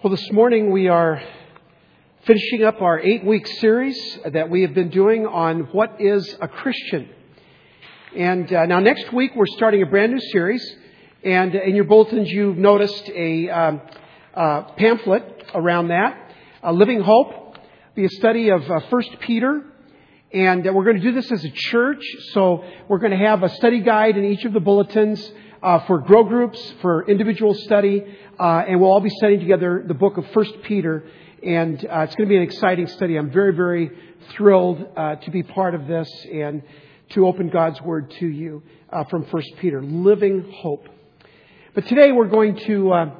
Well, 0.00 0.12
this 0.12 0.30
morning 0.30 0.70
we 0.70 0.86
are 0.86 1.20
finishing 2.24 2.62
up 2.62 2.80
our 2.80 3.00
eight 3.00 3.24
week 3.24 3.48
series 3.58 3.98
that 4.26 4.48
we 4.48 4.62
have 4.62 4.72
been 4.72 4.90
doing 4.90 5.26
on 5.26 5.62
what 5.72 5.96
is 5.98 6.36
a 6.40 6.46
Christian. 6.46 7.08
And 8.14 8.52
uh, 8.52 8.66
now 8.66 8.78
next 8.78 9.12
week 9.12 9.32
we're 9.34 9.46
starting 9.56 9.82
a 9.82 9.86
brand 9.86 10.12
new 10.12 10.20
series. 10.30 10.64
And 11.24 11.52
in 11.56 11.74
your 11.74 11.86
bulletins 11.86 12.30
you've 12.30 12.58
noticed 12.58 13.08
a 13.08 13.48
um, 13.48 13.80
uh, 14.34 14.62
pamphlet 14.76 15.50
around 15.52 15.88
that, 15.88 16.30
a 16.62 16.72
Living 16.72 17.00
Hope, 17.00 17.56
a 17.96 18.06
study 18.06 18.50
of 18.50 18.70
uh, 18.70 18.78
1 18.88 19.02
Peter. 19.18 19.64
And 20.32 20.64
uh, 20.64 20.72
we're 20.72 20.84
going 20.84 20.98
to 20.98 21.02
do 21.02 21.10
this 21.12 21.32
as 21.32 21.44
a 21.44 21.50
church. 21.50 22.04
So 22.34 22.62
we're 22.86 23.00
going 23.00 23.18
to 23.18 23.26
have 23.26 23.42
a 23.42 23.48
study 23.48 23.80
guide 23.80 24.16
in 24.16 24.24
each 24.26 24.44
of 24.44 24.52
the 24.52 24.60
bulletins 24.60 25.28
uh, 25.62 25.80
for 25.86 25.98
grow 25.98 26.24
groups, 26.24 26.74
for 26.80 27.08
individual 27.08 27.54
study, 27.54 28.04
uh, 28.38 28.64
and 28.68 28.80
we'll 28.80 28.90
all 28.90 29.00
be 29.00 29.10
studying 29.10 29.40
together 29.40 29.84
the 29.86 29.94
book 29.94 30.16
of 30.16 30.26
First 30.32 30.62
Peter. 30.62 31.04
And 31.42 31.76
uh, 31.84 32.00
it's 32.00 32.14
going 32.16 32.28
to 32.28 32.32
be 32.32 32.36
an 32.36 32.42
exciting 32.42 32.86
study. 32.88 33.16
I'm 33.16 33.30
very, 33.30 33.54
very 33.54 33.90
thrilled 34.30 34.84
uh, 34.96 35.16
to 35.16 35.30
be 35.30 35.42
part 35.42 35.74
of 35.74 35.86
this 35.86 36.08
and 36.32 36.62
to 37.10 37.26
open 37.26 37.48
God's 37.48 37.80
Word 37.80 38.10
to 38.18 38.26
you 38.26 38.62
uh, 38.92 39.04
from 39.04 39.24
First 39.26 39.50
Peter, 39.60 39.82
living 39.82 40.52
hope. 40.56 40.88
But 41.74 41.86
today 41.86 42.12
we're 42.12 42.28
going 42.28 42.56
to 42.66 42.92
uh, 42.92 43.10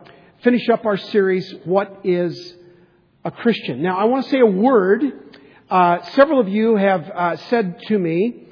finish 0.43 0.69
up 0.69 0.85
our 0.85 0.97
series, 0.97 1.53
"What 1.65 2.01
is 2.05 2.55
a 3.25 3.31
Christian?" 3.31 3.83
Now, 3.83 3.99
I 3.99 4.05
want 4.05 4.25
to 4.25 4.31
say 4.31 4.41
a 4.41 4.47
word. 4.47 5.03
several 5.69 6.41
of 6.41 6.49
you 6.49 6.77
have 6.77 7.41
said 7.49 7.81
to 7.89 7.99
me, 7.99 8.49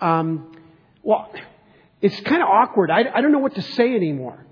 um, 0.00 0.52
"Well." 1.02 1.30
It's 2.00 2.20
kind 2.20 2.42
of 2.42 2.48
awkward. 2.48 2.90
I, 2.90 3.04
I 3.14 3.20
don't 3.20 3.32
know 3.32 3.38
what 3.38 3.54
to 3.54 3.62
say 3.62 3.94
anymore. 3.94 4.46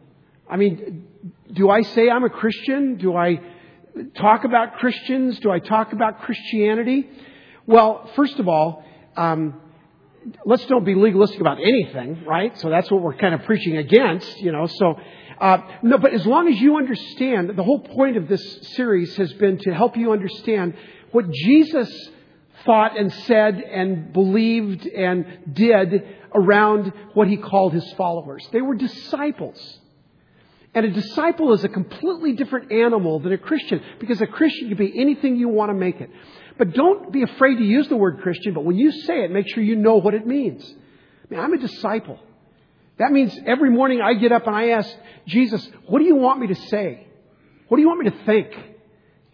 I 0.49 0.57
mean, 0.57 1.07
do 1.53 1.71
I 1.71 1.83
say 1.83 2.11
I'm 2.11 2.25
a 2.25 2.31
Christian? 2.31 2.97
Do 2.97 3.17
I 3.17 3.41
talk 4.17 4.45
about 4.45 4.75
Christians? 4.77 5.39
Do 5.41 5.51
I 5.51 5.59
talk 5.59 5.93
about 5.93 6.21
Christianity? 6.21 7.09
Well, 7.67 8.11
first 8.17 8.39
of 8.39 8.49
all, 8.49 8.85
um, 9.17 9.61
let's 10.45 10.65
don't 10.67 10.85
be 10.85 10.95
legalistic 10.95 11.41
about 11.41 11.59
anything, 11.61 12.25
right? 12.25 12.59
So 12.59 12.71
that's 12.71 12.91
what 12.91 13.03
we're 13.03 13.17
kind 13.17 13.35
of 13.35 13.43
preaching 13.45 13.77
against, 13.77 14.39
you 14.41 14.53
know. 14.53 14.67
So, 14.67 14.99
uh, 15.41 15.59
no, 15.83 15.99
but 15.99 16.13
as 16.13 16.27
long 16.27 16.49
as 16.49 16.61
you 16.61 16.77
understand, 16.77 17.57
the 17.57 17.63
whole 17.63 17.81
point 17.81 18.17
of 18.17 18.29
this 18.29 18.43
series 18.75 19.17
has 19.17 19.33
been 19.35 19.59
to 19.59 19.75
help 19.75 19.97
you 19.97 20.13
understand 20.13 20.75
what 21.13 21.31
Jesus 21.31 21.91
thought 22.65 22.99
and 22.99 23.13
said 23.13 23.57
and 23.57 24.13
believed 24.13 24.87
and 24.87 25.55
did 25.55 26.03
around 26.35 26.93
what 27.15 27.29
he 27.29 27.37
called 27.37 27.73
his 27.73 27.93
followers. 27.95 28.47
They 28.53 28.61
were 28.61 28.75
disciples. 28.75 29.79
And 30.75 30.87
a 30.87 30.91
disciple 30.91 31.53
is 31.53 31.63
a 31.63 31.69
completely 31.69 32.33
different 32.33 32.73
animal 32.73 33.21
than 33.21 33.33
a 33.33 33.39
Christian 33.39 33.81
because 34.01 34.21
a 34.21 34.27
Christian 34.27 34.69
can 34.69 34.77
be 34.77 35.01
anything 35.01 35.37
you 35.37 35.49
want 35.49 35.71
to 35.71 35.75
make 35.75 36.01
it. 36.01 36.11
But 36.59 36.73
don't 36.73 37.13
be 37.13 37.23
afraid 37.23 37.57
to 37.57 37.65
use 37.65 37.89
the 37.89 37.97
word 37.97 38.21
Christian, 38.21 38.55
but 38.55 38.65
when 38.65 38.77
you 38.77 38.91
say 38.91 39.25
it, 39.25 39.31
make 39.31 39.49
sure 39.49 39.63
you 39.63 39.77
know 39.77 39.97
what 39.97 40.15
it 40.15 40.27
means. 40.27 40.65
I 40.69 41.27
mean, 41.31 41.41
I'm 41.41 41.53
a 41.53 41.59
disciple. 41.59 42.19
That 42.99 43.11
means 43.11 43.37
every 43.47 43.71
morning 43.71 44.01
I 44.01 44.15
get 44.15 44.33
up 44.33 44.47
and 44.47 44.55
I 44.55 44.71
ask 44.71 44.89
Jesus, 45.27 45.69
what 45.87 45.99
do 45.99 46.05
you 46.05 46.17
want 46.17 46.41
me 46.41 46.49
to 46.49 46.55
say? 46.55 47.07
What 47.69 47.77
do 47.77 47.83
you 47.83 47.89
want 47.89 48.05
me 48.05 48.11
to 48.11 48.25
think? 48.25 48.49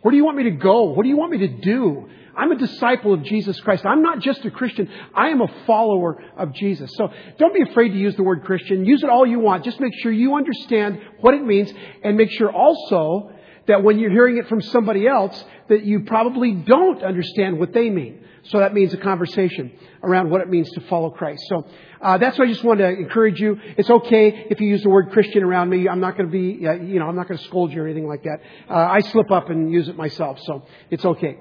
Where 0.03 0.11
do 0.11 0.17
you 0.17 0.25
want 0.25 0.39
me 0.39 0.45
to 0.45 0.53
go? 0.53 0.85
What 0.85 1.03
do 1.03 1.09
you 1.09 1.17
want 1.17 1.33
me 1.33 1.39
to 1.39 1.49
do? 1.49 2.09
I'm 2.37 2.53
a 2.53 2.57
disciple 2.57 3.13
of 3.13 3.23
Jesus 3.23 3.61
Christ. 3.61 3.85
I'm 3.85 4.03
not 4.03 4.21
just 4.21 4.45
a 4.45 4.51
Christian. 4.51 4.89
I 5.15 5.29
am 5.29 5.41
a 5.41 5.49
follower 5.67 6.23
of 6.37 6.53
Jesus. 6.55 6.91
So 6.95 7.09
don't 7.39 7.55
be 7.55 7.63
afraid 7.63 7.91
to 7.91 7.99
use 7.99 8.17
the 8.17 8.23
word 8.23 8.45
Christian. 8.45 8.85
Use 8.85 9.03
it 9.03 9.11
all 9.11 9.27
you 9.27 9.41
want. 9.41 9.65
Just 9.65 9.81
make 9.81 9.93
sure 10.03 10.13
you 10.13 10.35
understand 10.37 11.01
what 11.21 11.35
it 11.35 11.45
means 11.45 11.73
and 12.03 12.17
make 12.17 12.31
sure 12.31 12.51
also 12.51 13.33
that 13.67 13.83
when 13.83 13.99
you're 13.99 14.11
hearing 14.11 14.39
it 14.39 14.49
from 14.49 14.61
somebody 14.61 15.07
else 15.07 15.45
that 15.69 15.85
you 15.85 16.01
probably 16.01 16.53
don't 16.53 17.03
understand 17.03 17.59
what 17.59 17.73
they 17.73 17.91
mean. 17.91 18.25
So 18.45 18.59
that 18.59 18.73
means 18.73 18.95
a 18.95 18.97
conversation 18.97 19.73
around 20.03 20.31
what 20.31 20.41
it 20.41 20.49
means 20.49 20.71
to 20.73 20.81
follow 20.83 21.11
Christ. 21.11 21.43
So 21.49 21.67
uh, 22.01 22.17
that's 22.19 22.39
why 22.39 22.47
I 22.47 22.49
just 22.49 22.65
want 22.65 22.79
to 22.79 22.89
encourage 22.89 23.39
you. 23.39 23.59
It's 23.77 23.91
okay 23.91 24.47
if 24.49 24.61
you 24.61 24.69
use 24.69 24.83
the 24.83 24.89
word 24.89 25.11
Christian 25.13 25.43
around 25.43 25.69
me. 25.69 25.89
I'm 25.89 26.01
not 26.01 26.17
going 26.17 26.31
to 26.31 26.33
be, 26.33 26.67
uh, 26.67 26.73
you 26.73 26.99
know, 26.99 27.07
I'm 27.07 27.17
not 27.17 27.29
going 27.29 27.39
to 27.39 27.45
scold 27.45 27.73
you 27.73 27.83
or 27.83 27.85
anything 27.85 28.09
like 28.09 28.23
that. 28.23 28.39
Uh, 28.69 28.75
I 28.75 29.01
slip 29.01 29.31
up 29.31 29.51
and 29.51 29.71
use 29.71 29.89
it 29.89 29.97
myself, 29.97 30.39
so 30.41 30.65
it's 30.91 31.05
okay. 31.05 31.37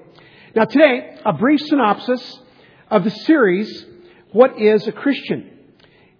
Now 0.52 0.64
today, 0.64 1.16
a 1.24 1.32
brief 1.32 1.60
synopsis 1.60 2.40
of 2.90 3.04
the 3.04 3.10
series, 3.10 3.86
What 4.32 4.60
is 4.60 4.84
a 4.88 4.92
Christian? 4.92 5.48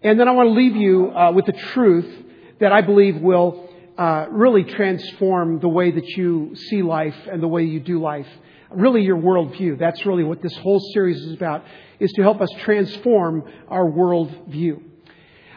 And 0.05 0.21
then 0.21 0.29
I 0.29 0.31
want 0.31 0.51
to 0.51 0.53
leave 0.53 0.77
you 0.77 1.11
uh, 1.11 1.33
with 1.33 1.47
the 1.47 1.53
truth 1.53 2.09
that 2.61 2.71
I 2.71 2.81
believe 2.81 3.17
will 3.17 3.69
uh, 3.99 4.27
really 4.31 4.63
transform 4.63 5.59
the 5.59 5.69
way 5.69 5.91
that 5.91 6.07
you 6.11 6.55
see 6.55 6.81
life 6.83 7.17
and 7.31 7.43
the 7.43 7.49
way 7.49 7.65
you 7.65 7.81
do 7.81 8.01
life. 8.01 8.29
Really 8.71 9.03
your 9.03 9.17
worldview. 9.17 9.81
That's 9.81 10.07
really 10.07 10.23
what 10.23 10.41
this 10.43 10.57
whole 10.59 10.79
series 10.95 11.21
is 11.21 11.33
about, 11.33 11.65
is 11.99 12.13
to 12.13 12.23
help 12.23 12.41
us 12.41 12.51
transform 12.61 13.43
our 13.67 13.85
worldview. 13.85 14.81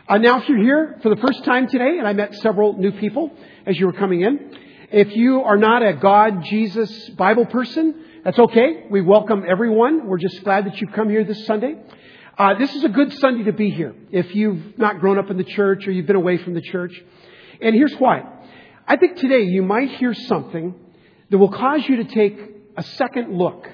Uh, 0.09 0.17
now, 0.17 0.41
if 0.41 0.49
you're 0.49 0.63
here 0.63 0.99
for 1.03 1.09
the 1.09 1.21
first 1.21 1.43
time 1.43 1.67
today, 1.67 1.99
and 1.99 2.07
I 2.07 2.13
met 2.13 2.33
several 2.35 2.73
new 2.73 2.91
people 2.91 3.31
as 3.67 3.79
you 3.79 3.85
were 3.85 3.93
coming 3.93 4.21
in, 4.21 4.57
if 4.91 5.15
you 5.15 5.41
are 5.41 5.57
not 5.57 5.83
a 5.83 5.93
God, 5.93 6.43
Jesus, 6.43 7.09
Bible 7.09 7.45
person, 7.45 8.03
that's 8.23 8.39
okay. 8.39 8.85
We 8.89 9.01
welcome 9.01 9.43
everyone. 9.45 10.07
We're 10.07 10.17
just 10.17 10.45
glad 10.45 10.65
that 10.65 10.79
you've 10.79 10.93
come 10.93 11.09
here 11.09 11.25
this 11.25 11.45
Sunday. 11.45 11.75
Uh, 12.37 12.57
this 12.57 12.73
is 12.73 12.85
a 12.85 12.87
good 12.87 13.11
Sunday 13.19 13.43
to 13.43 13.51
be 13.51 13.69
here 13.69 13.93
if 14.11 14.33
you've 14.33 14.77
not 14.79 15.01
grown 15.01 15.19
up 15.19 15.29
in 15.29 15.35
the 15.35 15.43
church 15.43 15.85
or 15.85 15.91
you've 15.91 16.05
been 16.05 16.15
away 16.15 16.37
from 16.37 16.53
the 16.53 16.61
church. 16.61 16.93
And 17.61 17.75
here's 17.75 17.93
why. 17.95 18.23
I 18.87 18.95
think 18.95 19.17
today 19.17 19.41
you 19.41 19.61
might 19.61 19.89
hear 19.95 20.13
something 20.13 20.73
that 21.29 21.37
will 21.37 21.51
cause 21.51 21.81
you 21.85 21.97
to 21.97 22.05
take 22.05 22.39
a 22.77 22.83
second 22.83 23.37
look. 23.37 23.67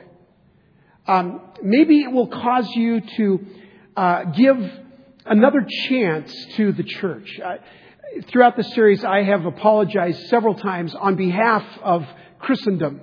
Um, 1.08 1.42
maybe 1.62 2.02
it 2.02 2.12
will 2.12 2.28
cause 2.28 2.68
you 2.72 3.02
to 3.02 3.46
uh, 3.96 4.24
give 4.32 4.58
another 5.28 5.64
chance 5.90 6.34
to 6.56 6.72
the 6.72 6.84
church. 6.84 7.40
Uh, 7.40 7.58
throughout 8.30 8.58
the 8.58 8.64
series, 8.64 9.06
I 9.06 9.22
have 9.22 9.46
apologized 9.46 10.28
several 10.30 10.56
times 10.56 10.96
on 10.96 11.18
behalf 11.18 11.64
of 11.84 12.04
Christendom 12.40 13.02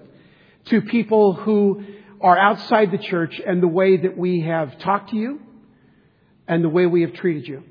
to 0.66 0.82
people 0.82 1.34
who 1.34 1.84
are 2.20 2.38
outside 2.38 2.90
the 2.90 2.98
church 2.98 3.40
and 3.44 3.62
the 3.62 3.68
way 3.68 3.96
that 3.96 4.16
we 4.16 4.40
have 4.40 4.78
talked 4.78 5.10
to 5.10 5.16
you 5.16 5.40
and 6.48 6.64
the 6.64 6.68
way 6.68 6.86
we 6.86 7.02
have 7.02 7.12
treated 7.14 7.46
you. 7.46 7.62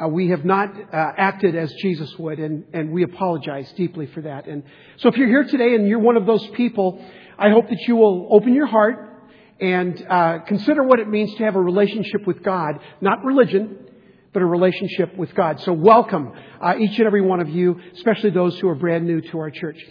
Uh, 0.00 0.06
we 0.06 0.28
have 0.28 0.44
not 0.44 0.70
uh, 0.70 1.12
acted 1.16 1.56
as 1.56 1.72
Jesus 1.82 2.16
would, 2.18 2.38
and, 2.38 2.64
and 2.72 2.92
we 2.92 3.02
apologize 3.02 3.70
deeply 3.72 4.06
for 4.06 4.20
that. 4.20 4.46
And 4.46 4.62
so, 4.98 5.08
if 5.08 5.16
you're 5.16 5.26
here 5.26 5.42
today 5.42 5.74
and 5.74 5.88
you're 5.88 5.98
one 5.98 6.16
of 6.16 6.24
those 6.24 6.46
people, 6.48 7.04
I 7.36 7.50
hope 7.50 7.68
that 7.68 7.80
you 7.88 7.96
will 7.96 8.28
open 8.30 8.54
your 8.54 8.66
heart 8.66 9.08
and 9.60 10.06
uh, 10.08 10.38
consider 10.46 10.84
what 10.84 11.00
it 11.00 11.08
means 11.08 11.34
to 11.34 11.44
have 11.44 11.56
a 11.56 11.60
relationship 11.60 12.28
with 12.28 12.44
God, 12.44 12.78
not 13.00 13.24
religion, 13.24 13.76
but 14.32 14.40
a 14.40 14.46
relationship 14.46 15.16
with 15.16 15.34
God. 15.34 15.60
So, 15.62 15.72
welcome 15.72 16.32
uh, 16.60 16.74
each 16.78 16.96
and 16.98 17.06
every 17.06 17.22
one 17.22 17.40
of 17.40 17.48
you, 17.48 17.80
especially 17.94 18.30
those 18.30 18.56
who 18.60 18.68
are 18.68 18.76
brand 18.76 19.04
new 19.04 19.20
to 19.20 19.38
our 19.40 19.50
church. 19.50 19.84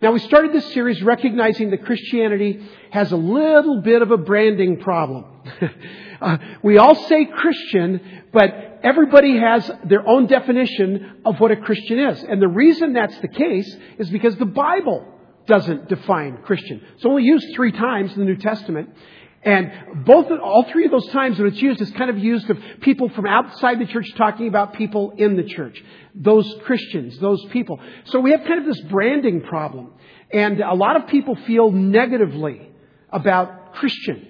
Now, 0.00 0.12
we 0.12 0.20
started 0.20 0.52
this 0.52 0.72
series 0.72 1.02
recognizing 1.02 1.70
that 1.70 1.84
Christianity 1.84 2.60
has 2.92 3.10
a 3.10 3.16
little 3.16 3.80
bit 3.80 4.00
of 4.00 4.12
a 4.12 4.16
branding 4.16 4.78
problem. 4.78 5.24
uh, 6.20 6.38
we 6.62 6.78
all 6.78 6.94
say 7.08 7.24
Christian, 7.24 8.22
but 8.32 8.78
everybody 8.84 9.36
has 9.38 9.68
their 9.84 10.06
own 10.06 10.26
definition 10.26 11.22
of 11.24 11.40
what 11.40 11.50
a 11.50 11.56
Christian 11.56 11.98
is. 11.98 12.22
And 12.22 12.40
the 12.40 12.48
reason 12.48 12.92
that's 12.92 13.18
the 13.18 13.28
case 13.28 13.76
is 13.98 14.08
because 14.10 14.36
the 14.36 14.46
Bible 14.46 15.04
doesn't 15.48 15.88
define 15.88 16.38
Christian. 16.44 16.80
It's 16.94 17.04
only 17.04 17.24
used 17.24 17.46
three 17.56 17.72
times 17.72 18.12
in 18.12 18.20
the 18.20 18.26
New 18.26 18.36
Testament. 18.36 18.90
And 19.42 20.04
both, 20.04 20.30
all 20.30 20.66
three 20.72 20.84
of 20.84 20.90
those 20.90 21.08
times 21.08 21.38
when 21.38 21.48
it's 21.48 21.62
used, 21.62 21.80
it's 21.80 21.92
kind 21.92 22.10
of 22.10 22.18
used 22.18 22.50
of 22.50 22.58
people 22.80 23.08
from 23.10 23.26
outside 23.26 23.78
the 23.78 23.86
church 23.86 24.12
talking 24.16 24.48
about 24.48 24.74
people 24.74 25.12
in 25.16 25.36
the 25.36 25.44
church. 25.44 25.82
Those 26.14 26.52
Christians, 26.64 27.18
those 27.18 27.44
people. 27.46 27.80
So 28.06 28.18
we 28.18 28.32
have 28.32 28.44
kind 28.44 28.58
of 28.58 28.66
this 28.66 28.80
branding 28.82 29.42
problem. 29.42 29.92
And 30.32 30.60
a 30.60 30.74
lot 30.74 30.96
of 30.96 31.06
people 31.08 31.36
feel 31.46 31.70
negatively 31.70 32.68
about 33.10 33.74
Christian. 33.74 34.26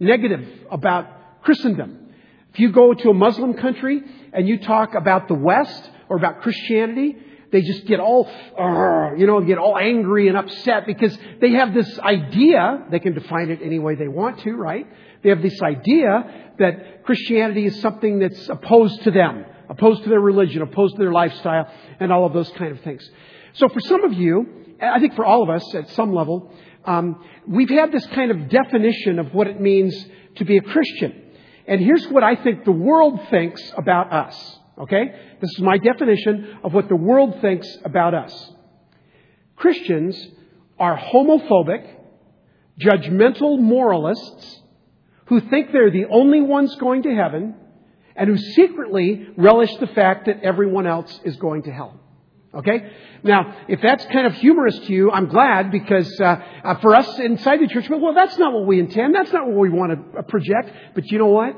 Negative 0.00 0.46
about 0.70 1.42
Christendom. 1.42 2.12
If 2.52 2.58
you 2.58 2.72
go 2.72 2.92
to 2.92 3.10
a 3.10 3.14
Muslim 3.14 3.54
country 3.54 4.02
and 4.32 4.48
you 4.48 4.58
talk 4.58 4.94
about 4.94 5.28
the 5.28 5.34
West 5.34 5.90
or 6.08 6.16
about 6.16 6.42
Christianity, 6.42 7.16
they 7.52 7.60
just 7.60 7.86
get 7.86 8.00
all, 8.00 8.26
uh, 8.58 9.14
you 9.14 9.26
know, 9.26 9.40
get 9.42 9.58
all 9.58 9.78
angry 9.78 10.28
and 10.28 10.36
upset 10.36 10.86
because 10.86 11.16
they 11.40 11.50
have 11.50 11.74
this 11.74 11.98
idea, 11.98 12.84
they 12.90 12.98
can 12.98 13.12
define 13.12 13.50
it 13.50 13.60
any 13.62 13.78
way 13.78 13.94
they 13.94 14.08
want 14.08 14.40
to, 14.40 14.52
right? 14.52 14.86
They 15.22 15.28
have 15.28 15.42
this 15.42 15.60
idea 15.62 16.52
that 16.58 17.04
Christianity 17.04 17.66
is 17.66 17.80
something 17.80 18.18
that's 18.18 18.48
opposed 18.48 19.02
to 19.04 19.10
them, 19.10 19.44
opposed 19.68 20.02
to 20.04 20.08
their 20.08 20.20
religion, 20.20 20.62
opposed 20.62 20.96
to 20.96 21.02
their 21.02 21.12
lifestyle, 21.12 21.70
and 22.00 22.10
all 22.10 22.24
of 22.24 22.32
those 22.32 22.50
kind 22.50 22.72
of 22.72 22.80
things. 22.80 23.08
So 23.52 23.68
for 23.68 23.80
some 23.80 24.02
of 24.04 24.14
you, 24.14 24.46
I 24.80 24.98
think 24.98 25.14
for 25.14 25.24
all 25.24 25.42
of 25.42 25.50
us 25.50 25.74
at 25.74 25.90
some 25.90 26.14
level, 26.14 26.52
um, 26.84 27.22
we've 27.46 27.68
had 27.68 27.92
this 27.92 28.06
kind 28.06 28.30
of 28.30 28.48
definition 28.48 29.18
of 29.18 29.34
what 29.34 29.46
it 29.46 29.60
means 29.60 29.94
to 30.36 30.44
be 30.44 30.56
a 30.56 30.62
Christian. 30.62 31.20
And 31.66 31.80
here's 31.80 32.06
what 32.08 32.24
I 32.24 32.34
think 32.34 32.64
the 32.64 32.72
world 32.72 33.20
thinks 33.30 33.62
about 33.76 34.12
us. 34.12 34.58
Okay? 34.78 35.36
This 35.40 35.50
is 35.50 35.60
my 35.60 35.78
definition 35.78 36.58
of 36.64 36.72
what 36.72 36.88
the 36.88 36.96
world 36.96 37.40
thinks 37.40 37.68
about 37.84 38.14
us. 38.14 38.50
Christians 39.56 40.20
are 40.78 40.98
homophobic, 40.98 41.88
judgmental 42.80 43.58
moralists 43.58 44.60
who 45.26 45.40
think 45.40 45.72
they're 45.72 45.90
the 45.90 46.06
only 46.06 46.40
ones 46.40 46.74
going 46.76 47.02
to 47.02 47.14
heaven 47.14 47.54
and 48.16 48.28
who 48.28 48.36
secretly 48.36 49.28
relish 49.36 49.74
the 49.76 49.86
fact 49.86 50.26
that 50.26 50.42
everyone 50.42 50.86
else 50.86 51.20
is 51.24 51.36
going 51.36 51.62
to 51.62 51.70
hell. 51.70 51.98
Okay? 52.54 52.90
Now, 53.22 53.56
if 53.68 53.80
that's 53.80 54.04
kind 54.06 54.26
of 54.26 54.34
humorous 54.34 54.78
to 54.80 54.92
you, 54.92 55.10
I'm 55.10 55.28
glad 55.28 55.70
because 55.70 56.20
uh, 56.20 56.36
uh, 56.64 56.74
for 56.80 56.94
us 56.94 57.18
inside 57.18 57.60
the 57.60 57.66
church, 57.66 57.88
well, 57.88 58.14
that's 58.14 58.36
not 58.36 58.52
what 58.52 58.66
we 58.66 58.78
intend. 58.78 59.14
That's 59.14 59.32
not 59.32 59.46
what 59.46 59.56
we 59.56 59.70
want 59.70 60.14
to 60.14 60.22
project. 60.24 60.70
But 60.94 61.10
you 61.10 61.18
know 61.18 61.28
what? 61.28 61.56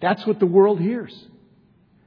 That's 0.00 0.26
what 0.26 0.38
the 0.38 0.46
world 0.46 0.80
hears. 0.80 1.14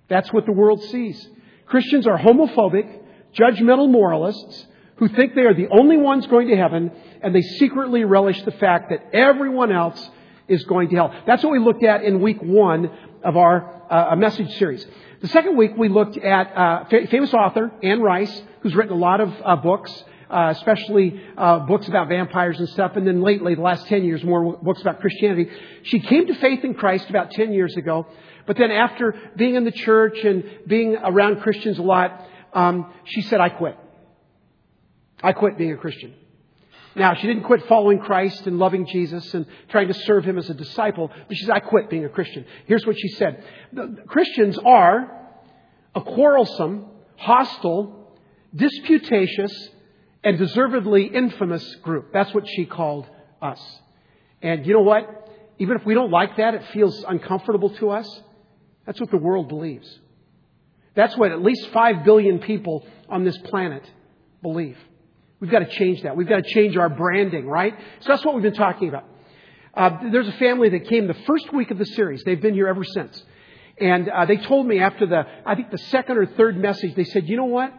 That's 0.09 0.31
what 0.31 0.45
the 0.45 0.51
world 0.51 0.83
sees. 0.83 1.27
Christians 1.65 2.07
are 2.07 2.18
homophobic, 2.18 3.01
judgmental 3.33 3.89
moralists 3.89 4.65
who 4.98 5.07
think 5.07 5.36
they 5.36 5.42
are 5.42 5.54
the 5.54 5.68
only 5.68 5.98
ones 5.98 6.25
going 6.27 6.48
to 6.48 6.56
heaven, 6.56 6.92
and 7.21 7.36
they 7.36 7.42
secretly 7.42 8.04
relish 8.04 8.42
the 8.44 8.51
fact 8.51 8.89
that 8.89 9.13
everyone 9.13 9.71
else 9.71 10.09
is 10.48 10.63
going 10.63 10.89
to 10.89 10.95
hell. 10.95 11.13
That's 11.25 11.44
what 11.44 11.51
we 11.51 11.59
looked 11.59 11.83
at 11.83 12.04
in 12.04 12.21
week 12.21 12.42
one 12.42 12.89
of 13.24 13.38
our 13.38 13.83
uh, 13.89 14.15
message 14.15 14.57
series. 14.57 14.86
The 15.21 15.27
second 15.27 15.57
week 15.57 15.71
we 15.77 15.89
looked 15.89 16.18
at 16.18 16.56
uh, 16.56 16.86
famous 17.09 17.33
author 17.33 17.71
Anne 17.83 18.01
Rice, 18.01 18.42
who's 18.62 18.75
written 18.75 18.94
a 18.94 19.00
lot 19.00 19.19
of 19.19 19.33
uh, 19.44 19.56
books, 19.57 19.92
uh, 20.30 20.54
especially 20.56 21.21
uh, 21.38 21.59
books 21.59 21.88
about 21.88 22.07
vampires 22.07 22.59
and 22.59 22.69
stuff, 22.69 22.95
and 22.95 23.07
then 23.07 23.21
lately, 23.21 23.56
the 23.56 23.62
last 23.62 23.88
10 23.88 24.04
years, 24.04 24.24
more 24.24 24.57
books 24.57 24.81
about 24.81 25.00
Christianity. 25.00 25.50
She 25.83 26.00
came 26.00 26.27
to 26.27 26.36
faith 26.36 26.63
in 26.63 26.74
Christ 26.74 27.09
about 27.09 27.31
10 27.31 27.54
years 27.54 27.75
ago, 27.77 28.07
but 28.48 28.58
then 28.58 28.72
after 28.72 29.14
being 29.36 29.56
in 29.56 29.66
the 29.66 29.72
church 29.72 30.18
and 30.24 30.44
being 30.66 30.96
around 30.96 31.42
Christians 31.42 31.78
a 31.78 31.84
lot, 31.84 32.26
um, 32.54 32.92
she 33.04 33.22
said, 33.22 33.40
I 33.40 33.50
quit. 33.50 33.78
I 35.22 35.34
quit 35.34 35.58
being 35.58 35.74
a 35.74 35.78
Christian. 35.78 36.14
Now, 36.96 37.14
she 37.14 37.28
didn't 37.28 37.44
quit 37.44 37.68
following 37.68 38.00
Christ 38.00 38.48
and 38.48 38.58
loving 38.58 38.88
Jesus 38.88 39.34
and 39.36 39.46
trying 39.70 39.88
to 39.90 39.94
serve 39.94 40.24
him 40.24 40.38
as 40.40 40.50
a 40.50 40.56
disciple, 40.56 41.12
but 41.28 41.38
she 41.38 41.46
said, 41.46 41.54
I 41.54 41.60
quit 41.60 41.92
being 41.92 42.06
a 42.06 42.10
Christian. 42.10 42.46
Here's 42.66 42.86
what 42.88 42.98
she 42.98 43.10
said. 43.10 43.44
Christians 44.08 44.58
are 44.58 45.30
a 45.94 46.02
quarrelsome, 46.02 46.88
hostile, 47.18 48.16
disputatious, 48.56 49.70
and 50.24 50.38
deservedly 50.40 51.06
infamous 51.06 51.76
group. 51.84 52.12
That's 52.14 52.34
what 52.34 52.48
she 52.48 52.66
called 52.66 53.08
us. 53.42 53.62
And 54.42 54.66
you 54.66 54.74
know 54.74 54.82
what? 54.82 55.30
Even 55.60 55.78
if 55.78 55.86
we 55.86 55.94
don't 55.94 56.12
like 56.12 56.38
that, 56.38 56.56
it 56.56 56.64
feels 56.74 57.04
uncomfortable 57.08 57.70
to 57.76 57.92
us. 57.92 58.22
That's 58.88 59.00
what 59.00 59.12
the 59.12 59.18
world 59.18 59.50
believes. 59.50 60.00
That's 60.95 61.16
what 61.16 61.31
at 61.31 61.44
least 61.44 61.69
5 61.69 62.04
billion 62.04 62.39
people 62.39 62.88
on 63.07 63.24
this 63.24 63.38
planet 63.38 63.84
believe. 64.42 64.78
We've 65.39 65.51
got 65.51 65.60
to 65.60 65.69
change 65.69 66.01
that. 66.01 66.18
We've 66.18 66.28
got 66.28 66.44
to 66.44 66.50
change 66.50 66.75
our 66.75 66.89
branding, 66.89 67.45
right? 67.45 67.75
So 68.00 68.07
that's 68.07 68.25
what 68.25 68.34
we've 68.34 68.44
been 68.44 68.56
talking 68.56 68.89
about. 68.89 69.04
Uh, 69.75 70.10
there's 70.12 70.28
a 70.28 70.34
family 70.34 70.69
that 70.69 70.88
came 70.88 71.06
the 71.06 71.13
first 71.28 71.54
week 71.54 71.69
of 71.69 71.78
the 71.78 71.86
series. 71.86 72.24
They've 72.24 72.42
been 72.42 72.56
here 72.56 72.68
ever 72.68 72.84
since. 72.84 73.24
And 73.80 74.10
uh, 74.10 74.25
they 74.25 74.38
told 74.38 74.66
me 74.66 74.80
after 74.80 75.06
the, 75.06 75.24
I 75.45 75.54
think 75.54 75.69
the 75.69 75.78
second 75.78 76.18
or 76.18 76.25
third 76.25 76.57
message, 76.57 76.95
they 76.95 77.04
said, 77.04 77.30
you 77.30 77.38
know 77.38 77.45
what? 77.45 77.72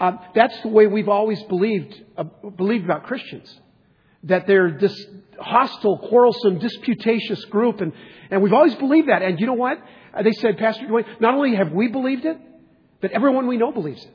Uh, 0.00 0.12
that's 0.34 0.58
the 0.62 0.68
way 0.68 0.86
we've 0.86 1.10
always 1.10 1.42
believed, 1.42 1.94
uh, 2.16 2.24
believed 2.56 2.84
about 2.84 3.04
Christians. 3.04 3.54
That 4.22 4.46
they're 4.46 4.78
this 4.78 4.98
hostile, 5.38 5.98
quarrelsome, 5.98 6.58
disputatious 6.60 7.44
group. 7.46 7.82
And, 7.82 7.92
and 8.30 8.42
we've 8.42 8.54
always 8.54 8.74
believed 8.76 9.08
that. 9.10 9.20
And 9.20 9.38
you 9.38 9.46
know 9.46 9.52
what? 9.52 9.78
Uh, 10.14 10.22
they 10.22 10.32
said, 10.32 10.58
Pastor 10.58 10.86
Dwayne, 10.86 11.20
not 11.20 11.34
only 11.34 11.56
have 11.56 11.72
we 11.72 11.88
believed 11.88 12.24
it, 12.24 12.38
but 13.00 13.10
everyone 13.12 13.46
we 13.46 13.56
know 13.56 13.72
believes 13.72 14.04
it. 14.04 14.14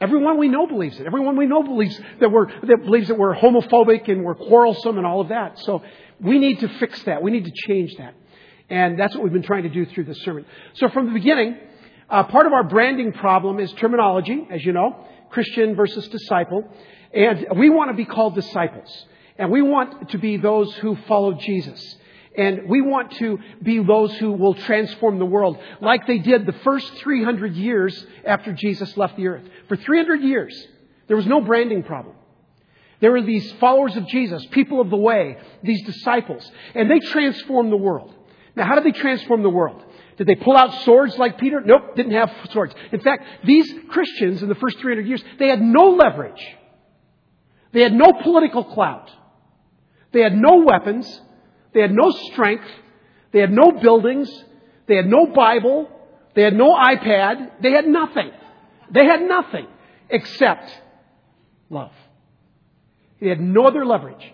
Everyone 0.00 0.38
we 0.38 0.48
know 0.48 0.66
believes 0.66 0.98
it. 0.98 1.06
Everyone 1.06 1.36
we 1.36 1.46
know 1.46 1.62
believes 1.62 1.98
that 2.18 2.30
we're, 2.30 2.46
that 2.46 2.82
believes 2.84 3.08
that 3.08 3.16
we're 3.16 3.36
homophobic 3.36 4.10
and 4.10 4.24
we're 4.24 4.34
quarrelsome 4.34 4.98
and 4.98 5.06
all 5.06 5.20
of 5.20 5.28
that. 5.28 5.60
So 5.60 5.82
we 6.20 6.38
need 6.40 6.60
to 6.60 6.68
fix 6.68 7.02
that. 7.04 7.22
We 7.22 7.30
need 7.30 7.44
to 7.44 7.52
change 7.68 7.94
that. 7.98 8.14
And 8.68 8.98
that's 8.98 9.14
what 9.14 9.22
we've 9.22 9.32
been 9.32 9.42
trying 9.42 9.62
to 9.62 9.68
do 9.68 9.86
through 9.86 10.04
this 10.04 10.20
sermon. 10.22 10.44
So 10.74 10.88
from 10.88 11.06
the 11.06 11.12
beginning, 11.12 11.56
uh, 12.10 12.24
part 12.24 12.46
of 12.46 12.52
our 12.52 12.64
branding 12.64 13.12
problem 13.12 13.60
is 13.60 13.72
terminology, 13.74 14.46
as 14.50 14.64
you 14.64 14.72
know, 14.72 15.06
Christian 15.30 15.76
versus 15.76 16.08
disciple. 16.08 16.68
And 17.14 17.46
we 17.56 17.70
want 17.70 17.90
to 17.90 17.96
be 17.96 18.04
called 18.04 18.34
disciples. 18.34 19.06
And 19.38 19.50
we 19.50 19.62
want 19.62 20.10
to 20.10 20.18
be 20.18 20.36
those 20.36 20.74
who 20.76 20.96
follow 21.06 21.34
Jesus. 21.34 21.96
And 22.36 22.68
we 22.68 22.80
want 22.80 23.12
to 23.12 23.38
be 23.62 23.82
those 23.82 24.14
who 24.14 24.32
will 24.32 24.54
transform 24.54 25.18
the 25.18 25.26
world 25.26 25.58
like 25.80 26.06
they 26.06 26.18
did 26.18 26.46
the 26.46 26.54
first 26.64 26.90
300 26.96 27.54
years 27.54 28.06
after 28.24 28.52
Jesus 28.52 28.96
left 28.96 29.16
the 29.16 29.26
earth. 29.28 29.44
For 29.68 29.76
300 29.76 30.22
years, 30.22 30.66
there 31.08 31.16
was 31.16 31.26
no 31.26 31.42
branding 31.42 31.82
problem. 31.82 32.16
There 33.00 33.10
were 33.10 33.22
these 33.22 33.50
followers 33.54 33.96
of 33.96 34.06
Jesus, 34.06 34.46
people 34.52 34.80
of 34.80 34.88
the 34.88 34.96
way, 34.96 35.36
these 35.62 35.82
disciples, 35.82 36.48
and 36.74 36.90
they 36.90 37.00
transformed 37.00 37.72
the 37.72 37.76
world. 37.76 38.14
Now, 38.54 38.64
how 38.64 38.76
did 38.76 38.84
they 38.84 38.98
transform 38.98 39.42
the 39.42 39.50
world? 39.50 39.82
Did 40.16 40.26
they 40.26 40.36
pull 40.36 40.56
out 40.56 40.84
swords 40.84 41.18
like 41.18 41.38
Peter? 41.38 41.60
Nope, 41.60 41.96
didn't 41.96 42.12
have 42.12 42.30
swords. 42.52 42.74
In 42.92 43.00
fact, 43.00 43.24
these 43.44 43.70
Christians 43.88 44.42
in 44.42 44.48
the 44.48 44.54
first 44.54 44.78
300 44.78 45.06
years, 45.06 45.22
they 45.38 45.48
had 45.48 45.60
no 45.60 45.90
leverage. 45.90 46.40
They 47.72 47.82
had 47.82 47.92
no 47.92 48.12
political 48.22 48.64
clout. 48.64 49.10
They 50.12 50.20
had 50.20 50.36
no 50.36 50.62
weapons. 50.64 51.20
They 51.74 51.80
had 51.80 51.92
no 51.92 52.10
strength. 52.32 52.66
They 53.32 53.40
had 53.40 53.50
no 53.50 53.72
buildings. 53.72 54.30
They 54.86 54.96
had 54.96 55.06
no 55.06 55.26
Bible. 55.26 55.88
They 56.34 56.42
had 56.42 56.54
no 56.54 56.74
iPad. 56.74 57.62
They 57.62 57.72
had 57.72 57.86
nothing. 57.86 58.30
They 58.90 59.04
had 59.04 59.22
nothing 59.22 59.66
except 60.10 60.70
love. 61.70 61.92
They 63.20 63.28
had 63.28 63.40
no 63.40 63.66
other 63.66 63.84
leverage 63.86 64.32